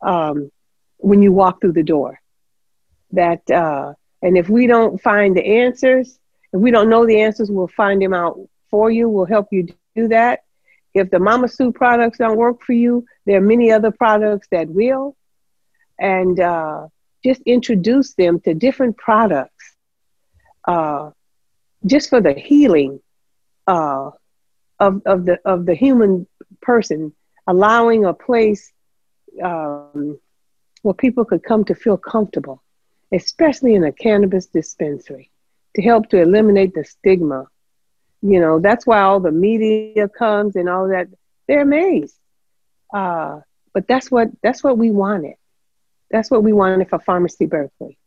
um, 0.02 0.50
when 0.98 1.22
you 1.22 1.32
walk 1.32 1.60
through 1.60 1.72
the 1.72 1.82
door. 1.82 2.20
That, 3.12 3.48
uh, 3.50 3.94
and 4.22 4.36
if 4.36 4.48
we 4.48 4.66
don't 4.66 5.00
find 5.00 5.36
the 5.36 5.44
answers, 5.44 6.18
if 6.52 6.60
we 6.60 6.70
don't 6.70 6.88
know 6.88 7.06
the 7.06 7.20
answers, 7.20 7.50
we'll 7.50 7.68
find 7.68 8.00
them 8.00 8.14
out 8.14 8.38
for 8.70 8.90
you. 8.90 9.08
We'll 9.08 9.24
help 9.24 9.48
you 9.50 9.68
do 9.94 10.08
that. 10.08 10.44
If 10.98 11.10
the 11.10 11.18
Mama 11.18 11.48
Sue 11.48 11.72
products 11.72 12.18
don't 12.18 12.36
work 12.36 12.62
for 12.62 12.72
you, 12.72 13.06
there 13.26 13.38
are 13.38 13.40
many 13.40 13.70
other 13.70 13.90
products 13.90 14.48
that 14.50 14.68
will. 14.68 15.16
And 15.98 16.38
uh, 16.38 16.88
just 17.24 17.42
introduce 17.42 18.14
them 18.14 18.40
to 18.40 18.54
different 18.54 18.96
products 18.96 19.74
uh, 20.66 21.10
just 21.86 22.10
for 22.10 22.20
the 22.20 22.34
healing 22.34 23.00
uh, 23.66 24.10
of, 24.78 25.02
of, 25.06 25.24
the, 25.24 25.38
of 25.44 25.66
the 25.66 25.74
human 25.74 26.26
person, 26.60 27.12
allowing 27.46 28.04
a 28.04 28.14
place 28.14 28.72
um, 29.42 30.18
where 30.82 30.94
people 30.94 31.24
could 31.24 31.42
come 31.42 31.64
to 31.64 31.74
feel 31.74 31.96
comfortable, 31.96 32.62
especially 33.12 33.74
in 33.74 33.84
a 33.84 33.92
cannabis 33.92 34.46
dispensary 34.46 35.30
to 35.74 35.82
help 35.82 36.08
to 36.08 36.20
eliminate 36.20 36.74
the 36.74 36.84
stigma. 36.84 37.46
You 38.22 38.40
know, 38.40 38.60
that's 38.60 38.86
why 38.86 39.00
all 39.00 39.20
the 39.20 39.32
media 39.32 40.08
comes 40.08 40.56
and 40.56 40.68
all 40.68 40.88
that. 40.88 41.08
They're 41.46 41.62
amazed. 41.62 42.16
Uh, 42.92 43.40
but 43.72 43.86
that's 43.86 44.10
what 44.10 44.28
that's 44.42 44.64
what 44.64 44.76
we 44.76 44.90
wanted. 44.90 45.34
That's 46.10 46.30
what 46.30 46.42
we 46.42 46.52
wanted 46.52 46.88
for 46.88 46.98
Farmacy 46.98 47.48
Berkeley. 47.48 47.98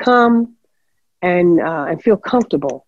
Come 0.00 0.56
and 1.20 1.60
uh, 1.60 1.86
and 1.88 2.02
feel 2.02 2.16
comfortable 2.16 2.86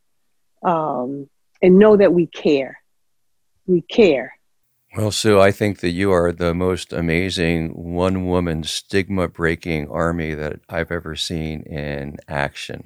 um, 0.62 1.28
and 1.62 1.78
know 1.78 1.96
that 1.96 2.12
we 2.12 2.26
care. 2.26 2.78
We 3.66 3.82
care. 3.82 4.32
Well, 4.96 5.10
Sue, 5.10 5.38
I 5.38 5.50
think 5.50 5.80
that 5.80 5.90
you 5.90 6.10
are 6.10 6.32
the 6.32 6.54
most 6.54 6.92
amazing 6.92 7.70
one 7.70 8.26
woman 8.26 8.64
stigma 8.64 9.28
breaking 9.28 9.90
army 9.90 10.34
that 10.34 10.60
I've 10.70 10.90
ever 10.90 11.16
seen 11.16 11.62
in 11.62 12.16
action. 12.28 12.84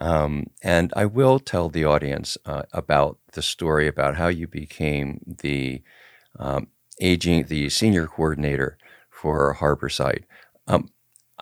Um, 0.00 0.48
and 0.62 0.92
I 0.96 1.06
will 1.06 1.38
tell 1.38 1.68
the 1.68 1.84
audience 1.84 2.36
uh, 2.44 2.62
about 2.72 3.18
the 3.32 3.42
story 3.42 3.88
about 3.88 4.16
how 4.16 4.28
you 4.28 4.46
became 4.46 5.20
the 5.26 5.82
um, 6.38 6.68
aging, 7.00 7.44
the 7.44 7.70
senior 7.70 8.06
coordinator 8.06 8.76
for 9.10 9.56
Harborside. 9.58 10.24
Um, 10.66 10.90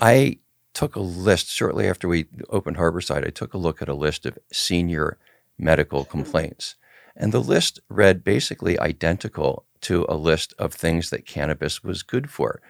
I 0.01 0.38
took 0.73 0.97
a 0.97 1.01
list 1.01 1.49
shortly 1.49 1.88
after 1.88 2.09
we 2.09 2.27
opened 2.51 2.77
Harborside. 2.77 3.27
I 3.27 3.31
took 3.31 3.55
a 3.55 3.59
look 3.59 3.83
at 3.83 3.88
a 3.88 3.95
list 3.95 4.27
of 4.27 4.38
senior 4.53 5.19
medical 5.59 6.05
complaints, 6.05 6.77
and 7.17 7.33
the 7.33 7.40
list 7.40 7.81
read 7.88 8.25
basically 8.25 8.79
identical 8.79 9.65
to 9.83 10.07
a 10.09 10.17
list 10.17 10.55
of 10.59 10.73
things 10.73 11.11
that 11.11 11.27
cannabis 11.27 11.85
was 11.85 12.02
good 12.02 12.31
for. 12.31 12.61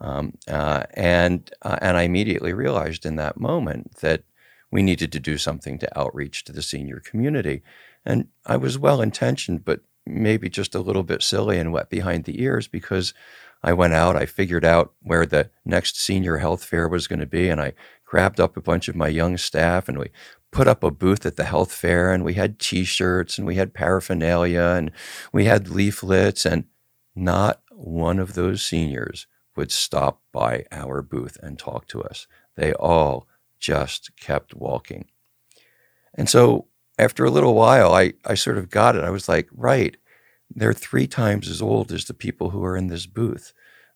Um, 0.00 0.34
uh, 0.48 0.84
and 0.94 1.50
uh, 1.62 1.78
and 1.80 1.96
I 1.96 2.02
immediately 2.02 2.52
realized 2.52 3.06
in 3.06 3.16
that 3.16 3.38
moment 3.38 3.96
that 3.98 4.24
we 4.74 4.82
needed 4.82 5.12
to 5.12 5.20
do 5.20 5.38
something 5.38 5.78
to 5.78 5.98
outreach 5.98 6.42
to 6.42 6.50
the 6.50 6.60
senior 6.60 6.98
community. 6.98 7.62
And 8.04 8.26
I 8.44 8.56
was 8.56 8.76
well 8.76 9.00
intentioned, 9.00 9.64
but 9.64 9.82
maybe 10.04 10.50
just 10.50 10.74
a 10.74 10.80
little 10.80 11.04
bit 11.04 11.22
silly 11.22 11.60
and 11.60 11.72
wet 11.72 11.88
behind 11.88 12.24
the 12.24 12.42
ears 12.42 12.66
because 12.66 13.14
I 13.62 13.72
went 13.72 13.94
out, 13.94 14.16
I 14.16 14.26
figured 14.26 14.64
out 14.64 14.92
where 15.00 15.26
the 15.26 15.48
next 15.64 16.00
senior 16.00 16.38
health 16.38 16.64
fair 16.64 16.88
was 16.88 17.06
going 17.06 17.20
to 17.20 17.24
be, 17.24 17.48
and 17.48 17.60
I 17.60 17.74
grabbed 18.04 18.40
up 18.40 18.56
a 18.56 18.60
bunch 18.60 18.88
of 18.88 18.96
my 18.96 19.06
young 19.06 19.36
staff 19.36 19.88
and 19.88 19.96
we 19.96 20.10
put 20.50 20.66
up 20.66 20.82
a 20.82 20.90
booth 20.90 21.24
at 21.24 21.36
the 21.36 21.44
health 21.44 21.70
fair 21.70 22.12
and 22.12 22.24
we 22.24 22.34
had 22.34 22.58
t-shirts 22.58 23.38
and 23.38 23.46
we 23.46 23.54
had 23.54 23.74
paraphernalia 23.74 24.74
and 24.76 24.90
we 25.32 25.44
had 25.44 25.68
leaflets 25.68 26.44
and 26.44 26.64
not 27.14 27.62
one 27.70 28.18
of 28.18 28.34
those 28.34 28.60
seniors 28.60 29.28
would 29.54 29.70
stop 29.70 30.20
by 30.32 30.64
our 30.72 31.00
booth 31.00 31.38
and 31.44 31.60
talk 31.60 31.86
to 31.86 32.02
us. 32.02 32.26
They 32.56 32.72
all 32.72 33.28
just 33.64 34.10
kept 34.16 34.54
walking. 34.54 35.06
And 36.14 36.28
so 36.28 36.66
after 36.98 37.24
a 37.24 37.30
little 37.30 37.54
while, 37.54 37.94
I, 37.94 38.12
I 38.24 38.34
sort 38.34 38.58
of 38.58 38.68
got 38.68 38.94
it. 38.94 39.04
I 39.04 39.10
was 39.10 39.28
like, 39.28 39.48
right, 39.52 39.96
they're 40.54 40.74
three 40.74 41.06
times 41.06 41.48
as 41.48 41.62
old 41.62 41.90
as 41.90 42.04
the 42.04 42.14
people 42.14 42.50
who 42.50 42.62
are 42.64 42.76
in 42.76 42.88
this 42.88 43.06
booth. 43.06 43.54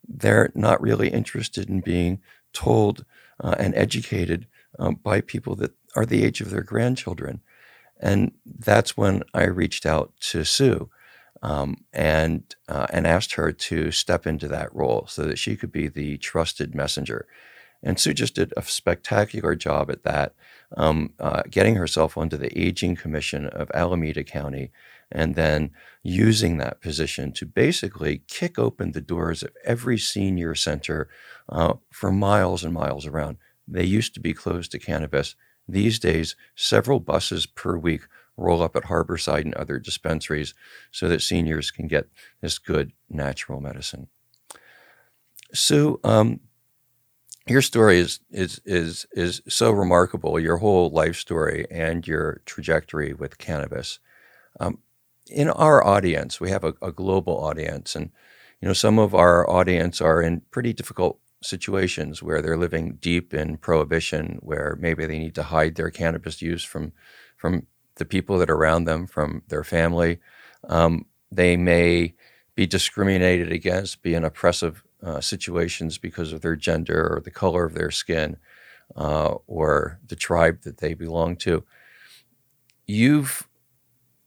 They're 0.08 0.50
not 0.54 0.80
really 0.80 1.08
interested 1.10 1.68
in 1.68 1.80
being 1.80 2.20
told 2.52 3.04
uh, 3.44 3.56
and 3.58 3.74
educated 3.74 4.46
um, 4.78 4.94
by 5.02 5.20
people 5.20 5.54
that 5.56 5.72
are 5.94 6.06
the 6.06 6.24
age 6.24 6.40
of 6.40 6.50
their 6.50 6.62
grandchildren. 6.62 7.40
And 8.00 8.32
that's 8.46 8.96
when 8.96 9.22
I 9.34 9.44
reached 9.44 9.84
out 9.84 10.12
to 10.30 10.44
Sue 10.44 10.88
um, 11.42 11.84
and 11.92 12.42
uh, 12.68 12.86
and 12.90 13.06
asked 13.06 13.34
her 13.34 13.52
to 13.52 13.90
step 13.90 14.26
into 14.26 14.48
that 14.48 14.74
role 14.74 15.06
so 15.08 15.24
that 15.24 15.38
she 15.38 15.56
could 15.56 15.72
be 15.72 15.88
the 15.88 16.16
trusted 16.18 16.74
messenger. 16.74 17.26
And 17.82 17.98
Sue 17.98 18.12
just 18.12 18.34
did 18.34 18.52
a 18.56 18.62
spectacular 18.62 19.54
job 19.54 19.90
at 19.90 20.02
that, 20.02 20.34
um, 20.76 21.12
uh, 21.20 21.42
getting 21.48 21.76
herself 21.76 22.18
onto 22.18 22.36
the 22.36 22.56
Aging 22.58 22.96
Commission 22.96 23.46
of 23.46 23.70
Alameda 23.72 24.24
County, 24.24 24.70
and 25.12 25.34
then 25.36 25.70
using 26.02 26.58
that 26.58 26.80
position 26.80 27.32
to 27.32 27.46
basically 27.46 28.22
kick 28.26 28.58
open 28.58 28.92
the 28.92 29.00
doors 29.00 29.42
of 29.42 29.50
every 29.64 29.96
senior 29.96 30.54
center 30.54 31.08
uh, 31.48 31.74
for 31.90 32.10
miles 32.10 32.64
and 32.64 32.74
miles 32.74 33.06
around. 33.06 33.36
They 33.66 33.84
used 33.84 34.14
to 34.14 34.20
be 34.20 34.34
closed 34.34 34.72
to 34.72 34.78
cannabis. 34.78 35.36
These 35.68 35.98
days, 35.98 36.34
several 36.56 36.98
buses 36.98 37.46
per 37.46 37.76
week 37.76 38.02
roll 38.36 38.62
up 38.62 38.76
at 38.76 38.84
Harborside 38.84 39.42
and 39.42 39.54
other 39.54 39.78
dispensaries 39.78 40.54
so 40.90 41.08
that 41.08 41.22
seniors 41.22 41.70
can 41.70 41.86
get 41.88 42.06
this 42.40 42.58
good 42.58 42.92
natural 43.10 43.60
medicine. 43.60 44.08
Sue, 45.52 45.98
um, 46.04 46.40
your 47.48 47.62
story 47.62 47.98
is 47.98 48.20
is 48.30 48.60
is 48.64 49.06
is 49.12 49.42
so 49.48 49.70
remarkable. 49.70 50.38
Your 50.38 50.58
whole 50.58 50.90
life 50.90 51.16
story 51.16 51.66
and 51.70 52.06
your 52.06 52.40
trajectory 52.46 53.12
with 53.12 53.38
cannabis. 53.38 53.98
Um, 54.60 54.78
in 55.30 55.48
our 55.50 55.84
audience, 55.84 56.40
we 56.40 56.50
have 56.50 56.64
a, 56.64 56.74
a, 56.80 56.90
global 56.90 57.38
audience, 57.44 57.94
and 57.94 58.10
you 58.60 58.68
know 58.68 58.74
some 58.74 58.98
of 58.98 59.14
our 59.14 59.48
audience 59.48 60.00
are 60.00 60.22
in 60.22 60.42
pretty 60.50 60.72
difficult 60.72 61.20
situations 61.42 62.22
where 62.22 62.42
they're 62.42 62.56
living 62.56 62.96
deep 63.00 63.32
in 63.32 63.56
prohibition, 63.56 64.38
where 64.42 64.76
maybe 64.80 65.06
they 65.06 65.18
need 65.18 65.34
to 65.36 65.44
hide 65.44 65.76
their 65.76 65.90
cannabis 65.90 66.42
use 66.42 66.64
from 66.64 66.92
from 67.36 67.66
the 67.96 68.04
people 68.04 68.38
that 68.38 68.50
are 68.50 68.56
around 68.56 68.84
them, 68.84 69.06
from 69.06 69.42
their 69.48 69.64
family. 69.64 70.18
Um, 70.68 71.06
they 71.30 71.56
may 71.56 72.14
be 72.54 72.66
discriminated 72.66 73.52
against, 73.52 74.02
be 74.02 74.14
in 74.14 74.24
oppressive 74.24 74.82
uh, 75.02 75.20
situations 75.20 75.98
because 75.98 76.32
of 76.32 76.40
their 76.40 76.56
gender 76.56 77.14
or 77.14 77.20
the 77.20 77.30
color 77.30 77.64
of 77.64 77.74
their 77.74 77.90
skin 77.90 78.36
uh, 78.96 79.34
or 79.46 80.00
the 80.06 80.16
tribe 80.16 80.62
that 80.62 80.78
they 80.78 80.94
belong 80.94 81.36
to. 81.36 81.64
You've 82.86 83.48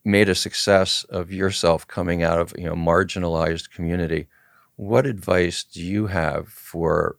made 0.03 0.29
a 0.29 0.35
success 0.35 1.03
of 1.05 1.31
yourself 1.31 1.87
coming 1.87 2.23
out 2.23 2.39
of 2.39 2.53
you 2.57 2.65
know 2.65 2.75
marginalized 2.75 3.71
community. 3.71 4.27
What 4.75 5.05
advice 5.05 5.63
do 5.63 5.81
you 5.81 6.07
have 6.07 6.47
for 6.47 7.17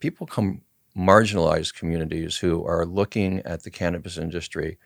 people 0.00 0.26
come 0.26 0.62
marginalized 0.96 1.74
communities 1.74 2.38
who 2.38 2.64
are 2.66 2.84
looking 2.84 3.40
at 3.40 3.62
the 3.62 3.70
cannabis 3.70 4.18
industry 4.18 4.78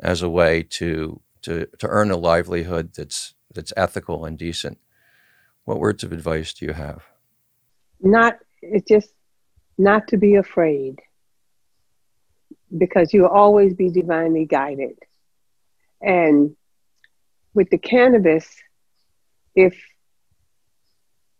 as 0.00 0.22
a 0.22 0.30
way 0.30 0.62
to 0.62 1.20
to 1.42 1.66
to 1.78 1.86
earn 1.88 2.10
a 2.10 2.16
livelihood 2.16 2.94
that's 2.94 3.34
that's 3.54 3.72
ethical 3.76 4.24
and 4.24 4.38
decent? 4.38 4.78
What 5.64 5.78
words 5.78 6.02
of 6.02 6.12
advice 6.12 6.52
do 6.54 6.66
you 6.66 6.72
have? 6.72 7.04
Not 8.00 8.38
it's 8.62 8.88
just 8.88 9.10
not 9.78 10.08
to 10.08 10.16
be 10.16 10.34
afraid 10.36 11.00
because 12.76 13.12
you'll 13.12 13.26
always 13.26 13.74
be 13.74 13.90
divinely 13.90 14.44
guided. 14.44 14.98
And 16.00 16.56
with 17.54 17.70
the 17.70 17.78
cannabis, 17.78 18.46
if 19.54 19.74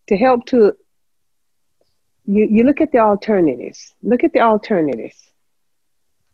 to 0.08 0.16
help 0.16 0.46
to 0.46 0.74
you, 2.26 2.46
you 2.50 2.64
look 2.64 2.80
at 2.80 2.92
the 2.92 2.98
alternatives. 2.98 3.94
Look 4.02 4.24
at 4.24 4.32
the 4.32 4.40
alternatives. 4.40 5.16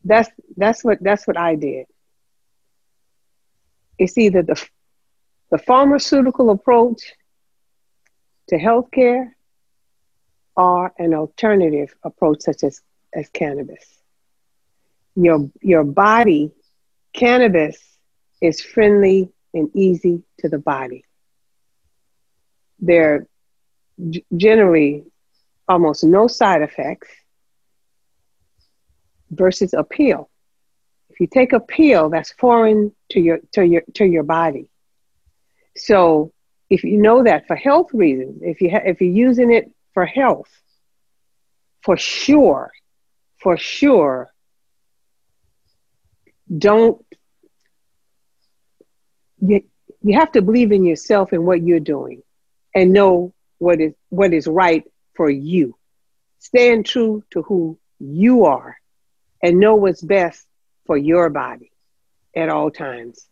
That's 0.04 0.30
that's 0.56 0.84
what 0.84 0.98
that's 1.02 1.26
what 1.26 1.36
I 1.36 1.56
did. 1.56 1.86
It's 3.98 4.16
either 4.16 4.42
the 4.42 4.62
the 5.50 5.58
pharmaceutical 5.58 6.50
approach 6.50 7.14
to 8.48 8.56
healthcare 8.56 9.32
or 10.56 10.92
an 10.98 11.14
alternative 11.14 11.94
approach 12.02 12.40
such 12.40 12.64
as, 12.64 12.80
as 13.14 13.28
cannabis. 13.30 13.84
Your 15.14 15.50
your 15.62 15.84
body, 15.84 16.52
cannabis 17.14 17.78
is 18.40 18.60
friendly 18.60 19.30
and 19.54 19.70
easy 19.74 20.22
to 20.40 20.48
the 20.48 20.58
body. 20.58 21.04
There 22.80 23.14
are 23.14 23.26
g- 24.10 24.24
generally 24.36 25.04
almost 25.68 26.04
no 26.04 26.26
side 26.28 26.62
effects 26.62 27.08
versus 29.30 29.74
a 29.74 29.84
pill. 29.84 30.28
If 31.10 31.20
you 31.20 31.26
take 31.26 31.52
a 31.52 31.60
pill, 31.60 32.10
that's 32.10 32.32
foreign 32.32 32.92
to 33.10 33.20
your 33.20 33.38
to 33.52 33.64
your 33.64 33.82
to 33.94 34.04
your 34.04 34.22
body. 34.24 34.68
So 35.76 36.32
if 36.70 36.84
you 36.84 36.98
know 36.98 37.24
that 37.24 37.46
for 37.46 37.56
health 37.56 37.88
reasons, 37.92 38.42
if 38.42 38.60
you 38.60 38.70
ha- 38.70 38.84
if 38.84 39.00
you're 39.00 39.10
using 39.10 39.52
it 39.52 39.70
for 39.96 40.04
health, 40.04 40.50
for 41.82 41.96
sure, 41.96 42.70
for 43.40 43.56
sure, 43.56 44.28
don't 46.54 47.02
you, 49.40 49.62
you 50.02 50.18
have 50.18 50.32
to 50.32 50.42
believe 50.42 50.70
in 50.70 50.84
yourself 50.84 51.32
and 51.32 51.46
what 51.46 51.62
you're 51.62 51.80
doing 51.80 52.20
and 52.74 52.92
know 52.92 53.32
what 53.56 53.80
is 53.80 53.94
what 54.10 54.34
is 54.34 54.46
right 54.46 54.84
for 55.14 55.30
you. 55.30 55.74
Stand 56.40 56.84
true 56.84 57.24
to 57.30 57.40
who 57.40 57.78
you 57.98 58.44
are 58.44 58.76
and 59.42 59.58
know 59.58 59.76
what's 59.76 60.02
best 60.02 60.46
for 60.84 60.98
your 60.98 61.30
body 61.30 61.72
at 62.36 62.50
all 62.50 62.70
times. 62.70 63.26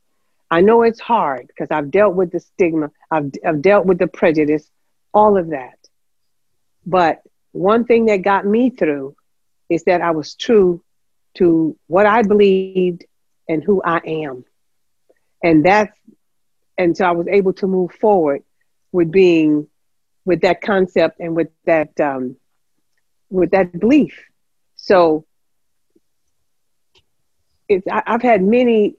I 0.51 0.63
know 0.63 0.81
it's 0.81 1.01
hard 1.01 1.47
because 1.49 1.71
I've 1.71 1.91
dealt 1.91 2.15
with 2.15 2.33
the 2.33 2.41
stigma, 2.41 2.91
I've, 3.11 3.33
I've 3.47 3.61
dealt 3.61 3.85
with 3.85 3.99
the 3.99 4.07
prejudice, 4.07 4.67
all 5.13 5.37
of 5.37 5.51
that. 5.51 5.84
But 6.87 7.23
one 7.53 7.85
thing 7.85 8.07
that 8.07 8.19
got 8.19 8.47
me 8.47 8.71
through 8.71 9.17
is 9.69 9.85
that 9.85 10.01
I 10.01 10.11
was 10.11 10.35
true 10.35 10.83
to 11.35 11.77
what 11.87 12.07
I 12.07 12.23
believed 12.23 13.05
and 13.49 13.63
who 13.63 13.83
I 13.83 14.01
am 14.05 14.45
and 15.45 15.65
that's 15.65 15.97
and 16.77 16.97
so 16.97 17.05
I 17.05 17.13
was 17.13 17.29
able 17.29 17.53
to 17.55 17.69
move 17.69 17.93
forward 17.93 18.43
with 18.91 19.13
being 19.13 19.69
with 20.25 20.41
that 20.41 20.63
concept 20.63 21.21
and 21.21 21.37
with 21.37 21.49
that 21.67 22.01
um, 22.01 22.37
with 23.31 23.51
that 23.53 23.79
belief. 23.79 24.19
So 24.77 25.27
it's 27.69 27.87
I, 27.87 28.03
have 28.07 28.23
had 28.23 28.43
many 28.43 28.97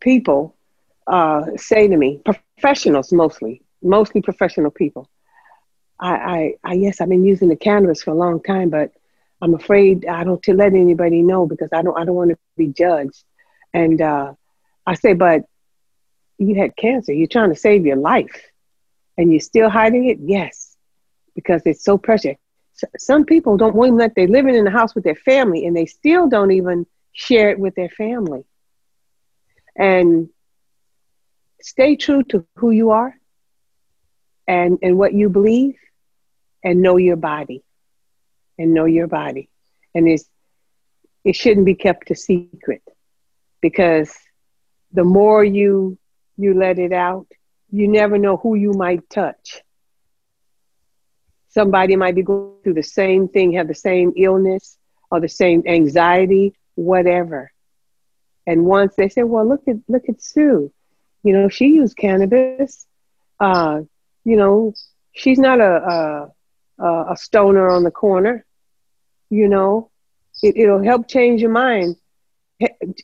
people 0.00 0.56
uh, 1.06 1.44
say 1.56 1.88
to 1.88 1.96
me, 1.96 2.20
professionals 2.24 3.12
mostly, 3.12 3.62
mostly 3.82 4.22
professional 4.22 4.70
people. 4.70 5.10
I, 5.98 6.14
I, 6.14 6.54
I 6.64 6.72
yes, 6.74 7.00
I've 7.00 7.08
been 7.08 7.24
using 7.24 7.48
the 7.48 7.56
cannabis 7.56 8.02
for 8.02 8.10
a 8.10 8.14
long 8.14 8.42
time, 8.42 8.70
but 8.70 8.92
I'm 9.40 9.54
afraid 9.54 10.06
I 10.06 10.24
don't 10.24 10.42
to 10.44 10.54
let 10.54 10.74
anybody 10.74 11.22
know 11.22 11.46
because 11.46 11.68
I 11.72 11.82
don't 11.82 11.98
I 11.98 12.04
don't 12.04 12.14
want 12.14 12.30
to 12.30 12.38
be 12.56 12.68
judged. 12.68 13.24
And 13.72 14.00
uh, 14.00 14.32
I 14.86 14.94
say, 14.94 15.12
but 15.14 15.42
you 16.38 16.54
had 16.56 16.76
cancer. 16.76 17.12
You're 17.12 17.28
trying 17.28 17.50
to 17.50 17.56
save 17.56 17.86
your 17.86 17.96
life 17.96 18.50
and 19.16 19.30
you're 19.30 19.40
still 19.40 19.70
hiding 19.70 20.08
it? 20.08 20.18
Yes, 20.20 20.76
because 21.34 21.62
it's 21.66 21.84
so 21.84 21.98
precious. 21.98 22.36
some 22.98 23.24
people 23.24 23.56
don't 23.56 23.76
even 23.76 23.96
let 23.96 24.14
they're 24.14 24.28
living 24.28 24.54
in 24.54 24.64
the 24.64 24.70
house 24.70 24.94
with 24.94 25.04
their 25.04 25.14
family 25.14 25.66
and 25.66 25.76
they 25.76 25.86
still 25.86 26.28
don't 26.28 26.52
even 26.52 26.86
share 27.12 27.50
it 27.50 27.58
with 27.58 27.74
their 27.74 27.88
family. 27.88 28.44
And 29.76 30.28
stay 31.60 31.96
true 31.96 32.22
to 32.24 32.44
who 32.56 32.70
you 32.70 32.90
are 32.90 33.14
and, 34.46 34.78
and 34.82 34.98
what 34.98 35.12
you 35.14 35.28
believe 35.28 35.76
and 36.62 36.82
know 36.82 36.96
your 36.96 37.16
body 37.16 37.62
and 38.58 38.74
know 38.74 38.84
your 38.84 39.06
body. 39.06 39.48
And 39.94 40.08
it's, 40.08 40.28
it 41.24 41.34
shouldn't 41.34 41.66
be 41.66 41.74
kept 41.74 42.10
a 42.10 42.14
secret 42.14 42.82
because 43.60 44.14
the 44.92 45.04
more 45.04 45.44
you 45.44 45.98
you 46.38 46.54
let 46.54 46.78
it 46.78 46.92
out, 46.92 47.26
you 47.70 47.88
never 47.88 48.18
know 48.18 48.36
who 48.36 48.54
you 48.54 48.72
might 48.72 49.08
touch. 49.08 49.62
Somebody 51.48 51.96
might 51.96 52.14
be 52.14 52.22
going 52.22 52.60
through 52.62 52.74
the 52.74 52.82
same 52.82 53.28
thing, 53.28 53.52
have 53.52 53.68
the 53.68 53.74
same 53.74 54.12
illness 54.16 54.76
or 55.10 55.20
the 55.20 55.28
same 55.28 55.62
anxiety, 55.66 56.54
whatever. 56.74 57.50
And 58.46 58.66
once 58.66 58.94
they 58.96 59.08
say, 59.08 59.22
"Well, 59.22 59.48
look 59.48 59.66
at 59.66 59.76
look 59.88 60.08
at 60.08 60.22
Sue, 60.22 60.70
you 61.22 61.32
know, 61.32 61.48
she 61.48 61.66
used 61.68 61.96
cannabis. 61.96 62.86
Uh, 63.40 63.80
you 64.24 64.36
know, 64.36 64.74
she's 65.12 65.38
not 65.38 65.60
a 65.60 65.72
a, 65.94 66.32
a 66.78 67.16
stoner 67.16 67.68
on 67.68 67.84
the 67.84 67.90
corner. 67.90 68.44
You 69.30 69.48
know, 69.48 69.90
it, 70.42 70.56
it'll 70.56 70.82
help 70.82 71.08
change 71.08 71.40
your 71.40 71.50
mind 71.50 71.96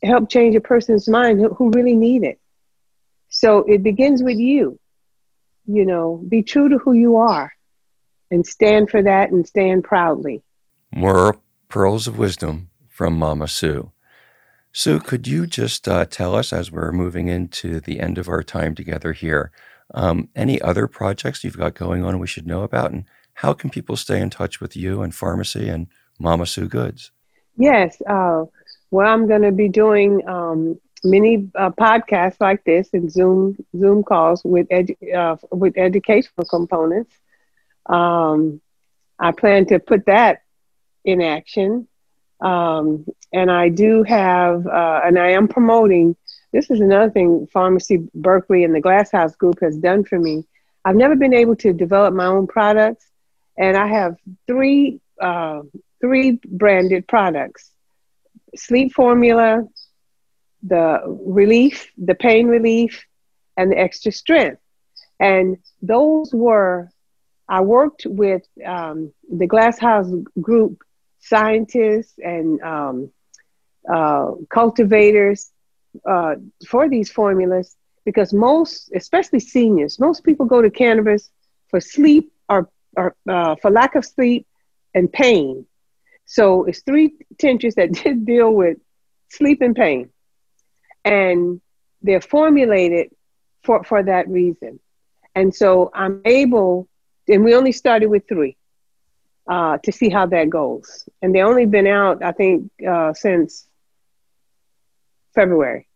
help 0.02 0.30
change 0.30 0.54
a 0.54 0.60
person's 0.60 1.08
mind 1.08 1.40
who, 1.40 1.48
who 1.54 1.70
really 1.70 1.94
need 1.94 2.22
it. 2.22 2.40
So 3.28 3.60
it 3.60 3.82
begins 3.82 4.22
with 4.22 4.36
you. 4.36 4.78
You 5.66 5.86
know, 5.86 6.22
be 6.28 6.42
true 6.42 6.68
to 6.68 6.78
who 6.78 6.92
you 6.92 7.16
are 7.16 7.52
and 8.30 8.46
stand 8.46 8.90
for 8.90 9.02
that 9.02 9.30
and 9.30 9.46
stand 9.46 9.84
proudly. 9.84 10.42
More 10.92 11.38
pearls 11.68 12.06
of 12.06 12.18
wisdom 12.18 12.70
from 12.88 13.18
Mama 13.18 13.48
Sue. 13.48 13.92
Sue, 14.72 15.00
could 15.00 15.28
you 15.28 15.46
just 15.46 15.86
uh, 15.86 16.06
tell 16.06 16.34
us 16.34 16.52
as 16.52 16.72
we're 16.72 16.92
moving 16.92 17.28
into 17.28 17.78
the 17.80 18.00
end 18.00 18.18
of 18.18 18.28
our 18.28 18.42
time 18.42 18.74
together 18.74 19.12
here, 19.12 19.52
um, 19.94 20.28
any 20.34 20.60
other 20.60 20.86
projects 20.88 21.44
you've 21.44 21.58
got 21.58 21.74
going 21.74 22.04
on 22.04 22.18
we 22.18 22.26
should 22.26 22.46
know 22.46 22.62
about? 22.62 22.90
And 22.90 23.04
how 23.34 23.52
can 23.52 23.70
people 23.70 23.96
stay 23.96 24.20
in 24.20 24.30
touch 24.30 24.60
with 24.60 24.76
you 24.76 25.02
and 25.02 25.12
Farmacy 25.12 25.72
and 25.72 25.88
Mama 26.18 26.46
Sue 26.46 26.68
Goods? 26.68 27.10
Yes. 27.56 28.00
Uh, 28.08 28.44
well, 28.90 29.06
I'm 29.06 29.26
going 29.26 29.42
to 29.42 29.52
be 29.52 29.68
doing 29.68 30.26
um, 30.28 30.78
many 31.04 31.50
uh, 31.54 31.70
podcasts 31.70 32.36
like 32.40 32.64
this 32.64 32.90
and 32.92 33.10
Zoom 33.10 33.56
Zoom 33.76 34.02
calls 34.02 34.42
with 34.44 34.68
edu- 34.68 35.14
uh, 35.14 35.36
with 35.50 35.76
educational 35.76 36.46
components. 36.48 37.14
Um, 37.86 38.60
I 39.18 39.32
plan 39.32 39.66
to 39.66 39.78
put 39.78 40.06
that 40.06 40.42
in 41.04 41.20
action, 41.20 41.88
um, 42.40 43.06
and 43.32 43.50
I 43.50 43.68
do 43.68 44.02
have, 44.04 44.66
uh, 44.66 45.00
and 45.04 45.18
I 45.18 45.32
am 45.32 45.48
promoting. 45.48 46.16
This 46.52 46.70
is 46.70 46.80
another 46.80 47.10
thing 47.10 47.48
Farmacy 47.54 48.08
Berkeley 48.14 48.64
and 48.64 48.74
the 48.74 48.80
Glasshouse 48.80 49.34
Group 49.36 49.58
has 49.62 49.76
done 49.76 50.04
for 50.04 50.18
me. 50.18 50.44
I've 50.84 50.96
never 50.96 51.16
been 51.16 51.32
able 51.32 51.56
to 51.56 51.72
develop 51.72 52.12
my 52.12 52.26
own 52.26 52.46
products, 52.46 53.06
and 53.56 53.76
I 53.76 53.86
have 53.86 54.16
three 54.46 55.00
uh, 55.20 55.62
three 56.00 56.38
branded 56.46 57.06
products: 57.06 57.70
Sleep 58.56 58.92
Formula, 58.92 59.64
the 60.62 61.00
relief, 61.24 61.90
the 61.98 62.14
pain 62.14 62.46
relief, 62.46 63.04
and 63.56 63.72
the 63.72 63.78
extra 63.78 64.12
strength. 64.12 64.60
And 65.20 65.58
those 65.80 66.32
were, 66.32 66.90
I 67.48 67.60
worked 67.60 68.06
with 68.06 68.42
um, 68.64 69.12
the 69.30 69.46
Glasshouse 69.46 70.10
Group 70.40 70.82
scientists 71.20 72.14
and 72.18 72.60
um, 72.62 73.10
uh, 73.92 74.32
cultivators 74.50 75.50
uh, 76.08 76.34
for 76.66 76.88
these 76.88 77.10
formulas 77.10 77.76
because 78.04 78.32
most, 78.32 78.90
especially 78.94 79.40
seniors, 79.40 80.00
most 80.00 80.24
people 80.24 80.46
go 80.46 80.60
to 80.60 80.70
cannabis 80.70 81.30
for 81.68 81.80
sleep 81.80 82.32
or, 82.48 82.68
or 82.96 83.14
uh, 83.28 83.56
for 83.56 83.70
lack 83.70 83.94
of 83.94 84.04
sleep 84.04 84.46
and 84.94 85.12
pain. 85.12 85.66
So 86.24 86.64
it's 86.64 86.82
three 86.82 87.14
tinctures 87.38 87.74
that 87.76 87.92
did 88.04 88.26
deal 88.26 88.52
with 88.52 88.78
sleep 89.28 89.62
and 89.62 89.74
pain 89.74 90.10
and 91.04 91.60
they're 92.02 92.20
formulated 92.20 93.10
for, 93.62 93.84
for 93.84 94.02
that 94.02 94.28
reason. 94.28 94.80
And 95.34 95.54
so 95.54 95.90
I'm 95.94 96.20
able, 96.24 96.88
and 97.28 97.44
we 97.44 97.54
only 97.54 97.72
started 97.72 98.06
with 98.06 98.28
three 98.28 98.56
uh, 99.48 99.78
to 99.78 99.92
see 99.92 100.10
how 100.10 100.26
that 100.26 100.50
goes. 100.50 101.08
And 101.20 101.34
they 101.34 101.42
only 101.42 101.66
been 101.66 101.86
out, 101.86 102.22
I 102.22 102.32
think, 102.32 102.70
uh, 102.86 103.14
since 103.14 103.66
February, 105.34 105.88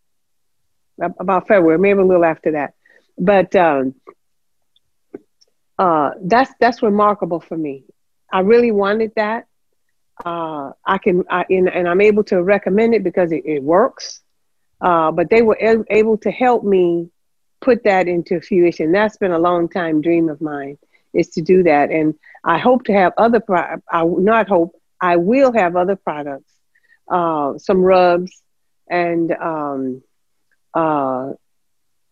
about 0.99 1.47
February, 1.47 1.79
maybe 1.79 2.01
a 2.01 2.05
little 2.05 2.25
after 2.25 2.53
that. 2.53 2.75
But 3.19 3.55
um, 3.55 3.95
uh, 5.79 6.11
that's 6.23 6.53
that's 6.61 6.83
remarkable 6.83 7.41
for 7.41 7.57
me. 7.57 7.85
I 8.33 8.41
really 8.41 8.73
wanted 8.73 9.13
that. 9.17 9.47
Uh, 10.25 10.73
I 10.85 10.99
can, 10.99 11.25
I, 11.31 11.45
and, 11.51 11.69
and, 11.69 11.87
I'm 11.87 12.01
able 12.01 12.25
to 12.25 12.43
recommend 12.43 12.95
it 12.95 13.05
because 13.05 13.33
it, 13.33 13.43
it 13.45 13.63
works. 13.63 14.23
Uh, 14.81 15.11
but 15.13 15.29
they 15.29 15.43
were 15.43 15.59
able 15.61 16.17
to 16.19 16.31
help 16.31 16.65
me 16.65 17.11
put 17.61 17.85
that 17.85 18.09
into 18.09 18.41
fruition. 18.41 18.93
That's 18.93 19.19
been 19.19 19.33
a 19.33 19.39
long 19.39 19.69
time 19.69 20.01
dream 20.01 20.31
of 20.31 20.41
mine 20.41 20.79
is 21.13 21.29
to 21.31 21.43
do 21.43 21.63
that. 21.65 21.91
And 21.91 22.15
I 22.45 22.59
hope 22.59 22.85
to 22.85 22.93
have 22.95 23.13
other, 23.19 23.41
pro- 23.41 23.81
I 23.91 24.05
not 24.05 24.49
hope, 24.49 24.75
I 25.01 25.17
will 25.17 25.53
have 25.53 25.77
other 25.77 25.97
products, 25.97 26.53
uh, 27.11 27.59
some 27.59 27.83
rubs 27.83 28.43
and, 28.89 29.33
um, 29.33 30.03
uh, 30.73 31.33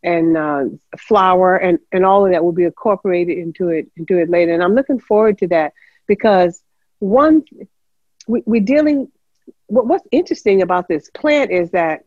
and 0.05 0.37
uh, 0.37 0.65
flour 0.99 1.57
and, 1.57 1.79
and 1.91 2.05
all 2.05 2.27
of 2.27 2.33
that 2.33 2.45
will 2.45 2.53
be 2.53 2.65
incorporated 2.65 3.39
into 3.39 3.71
it 3.71 3.91
into 3.97 4.19
it 4.19 4.29
later. 4.29 4.53
And 4.53 4.63
I'm 4.63 4.75
looking 4.75 5.01
forward 5.01 5.39
to 5.39 5.49
that 5.49 5.73
because 6.07 6.63
one, 6.99 7.43
we, 8.29 8.43
we're 8.47 8.63
dealing. 8.63 9.11
What, 9.67 9.87
what's 9.87 10.07
interesting 10.13 10.63
about 10.63 10.89
this 10.89 11.11
plant 11.11 11.51
is 11.51 11.71
that 11.71 12.05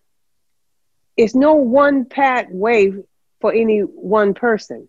it's 1.17 1.33
no 1.35 1.55
one 1.55 2.05
pat 2.05 2.51
way 2.51 2.93
for 3.41 3.51
any 3.51 3.79
one 3.79 4.35
person. 4.35 4.87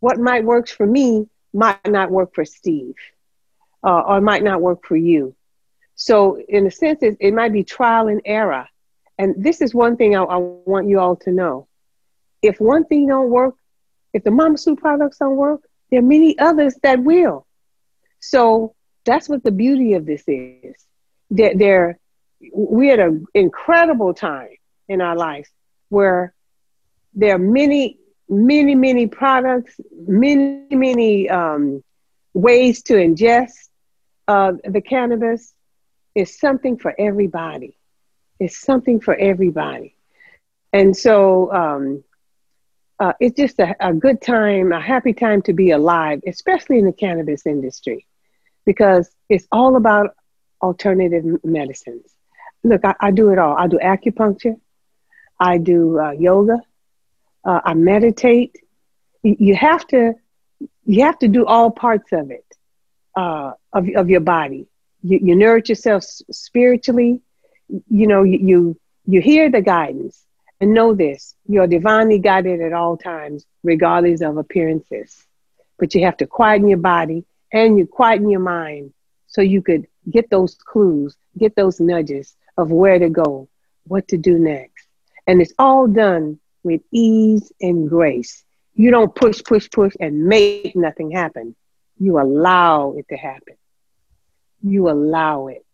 What 0.00 0.18
might 0.18 0.44
works 0.44 0.72
for 0.72 0.86
me 0.86 1.28
might 1.54 1.86
not 1.86 2.10
work 2.10 2.34
for 2.34 2.44
Steve, 2.44 2.94
uh, 3.84 4.00
or 4.00 4.20
might 4.20 4.42
not 4.42 4.60
work 4.60 4.84
for 4.84 4.96
you. 4.96 5.34
So, 5.94 6.40
in 6.48 6.66
a 6.66 6.70
sense, 6.70 7.02
it, 7.02 7.16
it, 7.20 7.34
might 7.34 7.52
be 7.52 7.64
trial 7.64 8.06
and 8.08 8.20
error. 8.24 8.68
And 9.18 9.34
this 9.42 9.60
is 9.60 9.74
one 9.74 9.96
thing 9.96 10.16
I, 10.16 10.22
I, 10.22 10.36
want 10.36 10.88
you 10.88 11.00
all 11.00 11.16
to 11.16 11.32
know. 11.32 11.66
If 12.42 12.60
one 12.60 12.84
thing 12.84 13.06
don't 13.06 13.30
work, 13.30 13.54
if 14.12 14.24
the 14.24 14.30
Mama 14.30 14.58
Sue 14.58 14.76
products 14.76 15.18
don't 15.18 15.36
work, 15.36 15.62
there 15.90 16.00
are 16.00 16.02
many 16.02 16.38
others 16.38 16.74
that 16.82 17.02
will. 17.02 17.46
So 18.20 18.74
that's 19.04 19.28
what 19.28 19.42
the 19.42 19.50
beauty 19.50 19.94
of 19.94 20.06
this 20.06 20.24
is. 20.26 20.76
That 21.30 21.58
there, 21.58 21.98
we 22.54 22.88
had 22.88 23.00
an 23.00 23.26
incredible 23.34 24.14
time 24.14 24.56
in 24.88 25.00
our 25.00 25.16
lives 25.16 25.50
where 25.88 26.34
there 27.14 27.34
are 27.34 27.38
many, 27.38 27.98
many, 28.28 28.74
many 28.74 29.06
products, 29.06 29.80
many, 30.06 30.66
many 30.70 31.28
um, 31.28 31.82
ways 32.34 32.82
to 32.84 32.94
ingest 32.94 33.68
uh, 34.28 34.52
the 34.64 34.80
cannabis. 34.80 35.54
It's 36.14 36.38
something 36.38 36.78
for 36.78 36.94
everybody. 36.98 37.76
It's 38.38 38.58
something 38.58 39.00
for 39.00 39.14
everybody. 39.14 39.94
And 40.72 40.96
so 40.96 41.52
um, 41.52 42.04
uh, 43.00 43.12
it's 43.20 43.36
just 43.36 43.58
a, 43.58 43.74
a 43.80 43.92
good 43.92 44.20
time, 44.20 44.72
a 44.72 44.80
happy 44.80 45.12
time 45.12 45.42
to 45.42 45.52
be 45.52 45.70
alive, 45.70 46.20
especially 46.26 46.78
in 46.78 46.86
the 46.86 46.92
cannabis 46.92 47.46
industry, 47.46 48.06
because 48.64 49.08
it's 49.28 49.46
all 49.52 49.76
about 49.76 50.16
alternative 50.60 51.24
medicines. 51.44 52.12
Look, 52.64 52.84
I, 52.84 52.94
I 53.00 53.10
do 53.12 53.30
it 53.30 53.38
all. 53.38 53.56
I 53.56 53.68
do 53.68 53.78
acupuncture. 53.78 54.56
I 55.38 55.58
do 55.58 55.98
uh, 55.98 56.10
yoga. 56.10 56.60
Uh, 57.44 57.60
I 57.64 57.74
meditate. 57.74 58.56
You 59.22 59.54
have 59.54 59.86
to, 59.88 60.14
you 60.84 61.04
have 61.04 61.18
to 61.20 61.28
do 61.28 61.46
all 61.46 61.70
parts 61.70 62.12
of 62.12 62.30
it, 62.30 62.44
uh, 63.16 63.52
of 63.72 63.88
of 63.94 64.10
your 64.10 64.20
body. 64.20 64.66
You, 65.02 65.20
you 65.22 65.36
nourish 65.36 65.68
yourself 65.68 66.02
spiritually. 66.30 67.22
You 67.68 68.06
know, 68.06 68.22
you, 68.24 68.38
you 68.38 68.80
you 69.06 69.20
hear 69.20 69.50
the 69.50 69.62
guidance 69.62 70.24
and 70.60 70.74
know 70.74 70.94
this: 70.94 71.34
you're 71.46 71.66
divinely 71.66 72.18
guided 72.18 72.60
at 72.60 72.72
all 72.72 72.96
times, 72.96 73.46
regardless 73.62 74.20
of 74.22 74.36
appearances. 74.36 75.24
But 75.78 75.94
you 75.94 76.04
have 76.04 76.16
to 76.18 76.26
quieten 76.26 76.68
your 76.68 76.78
body 76.78 77.24
and 77.52 77.78
you 77.78 77.86
quieten 77.86 78.28
your 78.30 78.40
mind 78.40 78.92
so 79.26 79.40
you 79.40 79.62
could 79.62 79.86
get 80.10 80.28
those 80.30 80.54
clues, 80.56 81.16
get 81.36 81.54
those 81.54 81.80
nudges 81.80 82.36
of 82.56 82.70
where 82.70 82.98
to 82.98 83.08
go, 83.08 83.48
what 83.86 84.08
to 84.08 84.16
do 84.16 84.38
next. 84.38 84.86
And 85.26 85.40
it's 85.40 85.52
all 85.58 85.86
done 85.86 86.40
with 86.64 86.80
ease 86.92 87.52
and 87.60 87.88
grace. 87.88 88.44
You 88.74 88.90
don't 88.90 89.14
push, 89.14 89.42
push, 89.44 89.70
push 89.70 89.94
and 90.00 90.26
make 90.26 90.74
nothing 90.74 91.10
happen. 91.10 91.54
You 91.98 92.20
allow 92.20 92.94
it 92.96 93.06
to 93.08 93.16
happen. 93.16 93.56
You 94.62 94.90
allow 94.90 95.48
it. 95.48 95.64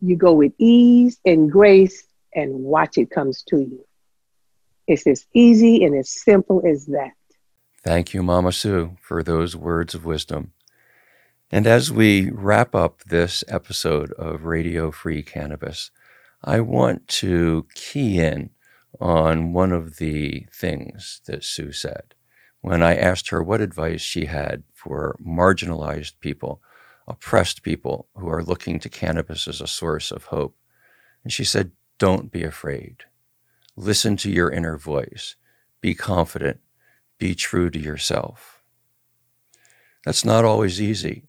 You 0.00 0.16
go 0.16 0.32
with 0.32 0.52
ease 0.58 1.18
and 1.24 1.50
grace 1.50 2.04
and 2.34 2.54
watch 2.54 2.98
it 2.98 3.10
comes 3.10 3.42
to 3.44 3.58
you. 3.58 3.85
It's 4.86 5.06
as 5.06 5.26
easy 5.34 5.84
and 5.84 5.96
as 5.96 6.10
simple 6.10 6.62
as 6.66 6.86
that. 6.86 7.12
Thank 7.82 8.14
you, 8.14 8.22
Mama 8.22 8.52
Sue, 8.52 8.96
for 9.00 9.22
those 9.22 9.56
words 9.56 9.94
of 9.94 10.04
wisdom. 10.04 10.52
And 11.50 11.66
as 11.66 11.92
we 11.92 12.30
wrap 12.30 12.74
up 12.74 13.04
this 13.04 13.44
episode 13.46 14.12
of 14.12 14.44
Radio 14.44 14.90
Free 14.90 15.22
Cannabis, 15.22 15.90
I 16.42 16.60
want 16.60 17.06
to 17.08 17.66
key 17.74 18.18
in 18.18 18.50
on 19.00 19.52
one 19.52 19.72
of 19.72 19.96
the 19.96 20.46
things 20.52 21.20
that 21.26 21.44
Sue 21.44 21.72
said 21.72 22.14
when 22.66 22.82
I 22.82 22.96
asked 22.96 23.28
her 23.28 23.44
what 23.44 23.60
advice 23.60 24.00
she 24.00 24.24
had 24.24 24.64
for 24.74 25.16
marginalized 25.24 26.14
people, 26.18 26.60
oppressed 27.06 27.62
people 27.62 28.08
who 28.16 28.28
are 28.28 28.42
looking 28.42 28.80
to 28.80 28.88
cannabis 28.88 29.46
as 29.46 29.60
a 29.60 29.68
source 29.68 30.10
of 30.10 30.24
hope. 30.24 30.56
And 31.22 31.32
she 31.32 31.44
said, 31.44 31.70
Don't 31.98 32.32
be 32.32 32.42
afraid. 32.42 33.04
Listen 33.76 34.16
to 34.18 34.30
your 34.30 34.50
inner 34.50 34.78
voice. 34.78 35.36
Be 35.82 35.94
confident. 35.94 36.60
Be 37.18 37.34
true 37.34 37.68
to 37.70 37.78
yourself. 37.78 38.62
That's 40.04 40.24
not 40.24 40.44
always 40.44 40.80
easy. 40.80 41.24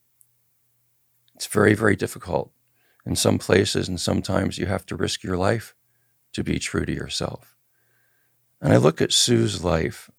It's 1.36 1.48
very, 1.48 1.74
very 1.74 1.96
difficult. 1.96 2.52
In 3.06 3.16
some 3.16 3.38
places, 3.38 3.88
and 3.88 4.00
sometimes 4.00 4.58
you 4.58 4.66
have 4.66 4.86
to 4.88 4.96
risk 4.96 5.24
your 5.24 5.38
life 5.38 5.76
to 6.34 6.44
be 6.44 6.60
true 6.60 6.86
to 6.86 6.94
yourself. 6.94 7.56
And 8.62 8.74
I 8.74 8.78
look 8.78 9.02
at 9.02 9.14
Sue's 9.14 9.64
life, 9.64 10.10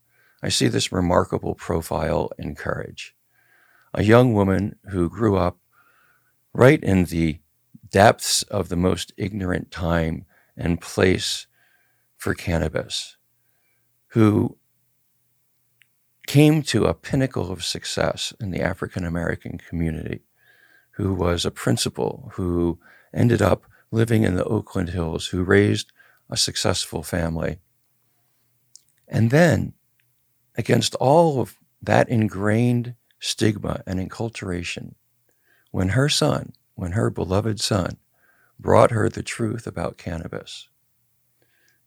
I 0.42 0.48
see 0.48 0.68
this 0.68 0.92
remarkable 0.92 1.54
profile 1.54 2.30
and 2.38 2.56
courage. 2.56 3.14
A 3.92 4.04
young 4.04 4.32
woman 4.32 4.76
who 4.90 5.10
grew 5.10 5.36
up 5.36 5.58
right 6.54 6.82
in 6.82 7.04
the 7.04 7.40
depths 7.90 8.42
of 8.44 8.68
the 8.68 8.76
most 8.76 9.12
ignorant 9.16 9.70
time 9.70 10.24
and 10.56 10.80
place 10.80 11.47
for 12.18 12.34
cannabis, 12.34 13.16
who 14.08 14.58
came 16.26 16.62
to 16.62 16.84
a 16.84 16.92
pinnacle 16.92 17.50
of 17.50 17.64
success 17.64 18.34
in 18.38 18.50
the 18.50 18.60
African 18.60 19.06
American 19.06 19.56
community, 19.56 20.20
who 20.90 21.14
was 21.14 21.46
a 21.46 21.50
principal, 21.50 22.30
who 22.34 22.78
ended 23.14 23.40
up 23.40 23.64
living 23.90 24.24
in 24.24 24.34
the 24.34 24.44
Oakland 24.44 24.90
Hills, 24.90 25.28
who 25.28 25.42
raised 25.42 25.92
a 26.28 26.36
successful 26.36 27.02
family. 27.02 27.60
And 29.06 29.30
then, 29.30 29.72
against 30.56 30.94
all 30.96 31.40
of 31.40 31.56
that 31.80 32.08
ingrained 32.08 32.96
stigma 33.20 33.82
and 33.86 33.98
enculturation, 33.98 34.94
when 35.70 35.90
her 35.90 36.08
son, 36.08 36.52
when 36.74 36.92
her 36.92 37.10
beloved 37.10 37.60
son, 37.60 37.96
brought 38.58 38.90
her 38.90 39.08
the 39.08 39.22
truth 39.22 39.66
about 39.66 39.96
cannabis, 39.96 40.68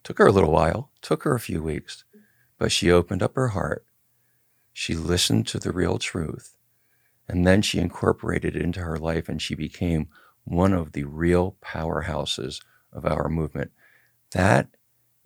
took 0.03 0.17
her 0.17 0.27
a 0.27 0.31
little 0.31 0.51
while, 0.51 0.91
took 1.01 1.23
her 1.23 1.35
a 1.35 1.39
few 1.39 1.61
weeks, 1.61 2.03
but 2.57 2.71
she 2.71 2.91
opened 2.91 3.23
up 3.23 3.35
her 3.35 3.49
heart. 3.49 3.85
She 4.73 4.95
listened 4.95 5.47
to 5.47 5.59
the 5.59 5.71
real 5.71 5.97
truth, 5.97 6.55
and 7.27 7.45
then 7.45 7.61
she 7.61 7.79
incorporated 7.79 8.55
it 8.55 8.61
into 8.61 8.81
her 8.81 8.97
life, 8.97 9.27
and 9.29 9.41
she 9.41 9.55
became 9.55 10.07
one 10.43 10.73
of 10.73 10.93
the 10.93 11.03
real 11.03 11.55
powerhouses 11.61 12.61
of 12.91 13.05
our 13.05 13.29
movement. 13.29 13.71
That 14.31 14.69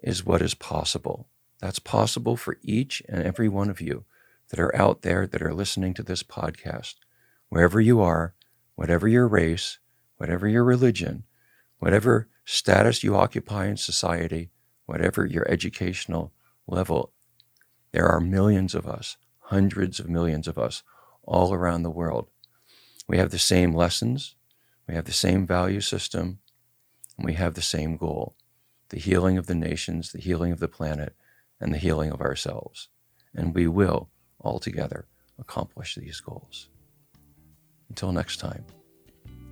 is 0.01 0.25
what 0.25 0.41
is 0.41 0.53
possible. 0.53 1.27
That's 1.59 1.79
possible 1.79 2.37
for 2.37 2.57
each 2.61 3.01
and 3.07 3.23
every 3.23 3.49
one 3.49 3.69
of 3.69 3.81
you 3.81 4.05
that 4.49 4.59
are 4.59 4.75
out 4.75 5.01
there 5.01 5.25
that 5.25 5.41
are 5.41 5.53
listening 5.53 5.93
to 5.95 6.03
this 6.03 6.23
podcast. 6.23 6.95
Wherever 7.49 7.79
you 7.79 8.01
are, 8.01 8.35
whatever 8.75 9.07
your 9.07 9.27
race, 9.27 9.79
whatever 10.17 10.47
your 10.47 10.63
religion, 10.63 11.23
whatever 11.79 12.27
status 12.45 13.03
you 13.03 13.15
occupy 13.15 13.67
in 13.67 13.77
society, 13.77 14.51
whatever 14.85 15.25
your 15.25 15.49
educational 15.49 16.31
level, 16.67 17.11
there 17.91 18.07
are 18.07 18.19
millions 18.19 18.75
of 18.75 18.87
us, 18.87 19.17
hundreds 19.39 19.99
of 19.99 20.09
millions 20.09 20.47
of 20.47 20.57
us 20.57 20.83
all 21.23 21.53
around 21.53 21.83
the 21.83 21.89
world. 21.89 22.29
We 23.07 23.17
have 23.17 23.31
the 23.31 23.39
same 23.39 23.73
lessons, 23.73 24.35
we 24.87 24.95
have 24.95 25.05
the 25.05 25.13
same 25.13 25.45
value 25.47 25.81
system, 25.81 26.39
and 27.17 27.25
we 27.25 27.33
have 27.33 27.53
the 27.53 27.61
same 27.61 27.97
goal 27.97 28.35
the 28.89 28.99
healing 28.99 29.37
of 29.37 29.47
the 29.47 29.55
nations, 29.55 30.11
the 30.11 30.21
healing 30.21 30.51
of 30.51 30.59
the 30.59 30.67
planet, 30.67 31.15
and 31.59 31.73
the 31.73 31.77
healing 31.77 32.11
of 32.11 32.21
ourselves. 32.21 32.89
And 33.33 33.53
we 33.53 33.67
will, 33.67 34.09
all 34.39 34.59
together, 34.59 35.07
accomplish 35.39 35.95
these 35.95 36.19
goals. 36.19 36.69
Until 37.89 38.11
next 38.11 38.37
time, 38.37 38.65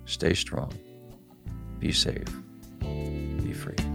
stay 0.06 0.34
strong, 0.34 0.72
be 1.78 1.92
safe, 1.92 2.28
be 2.80 3.52
free. 3.52 3.93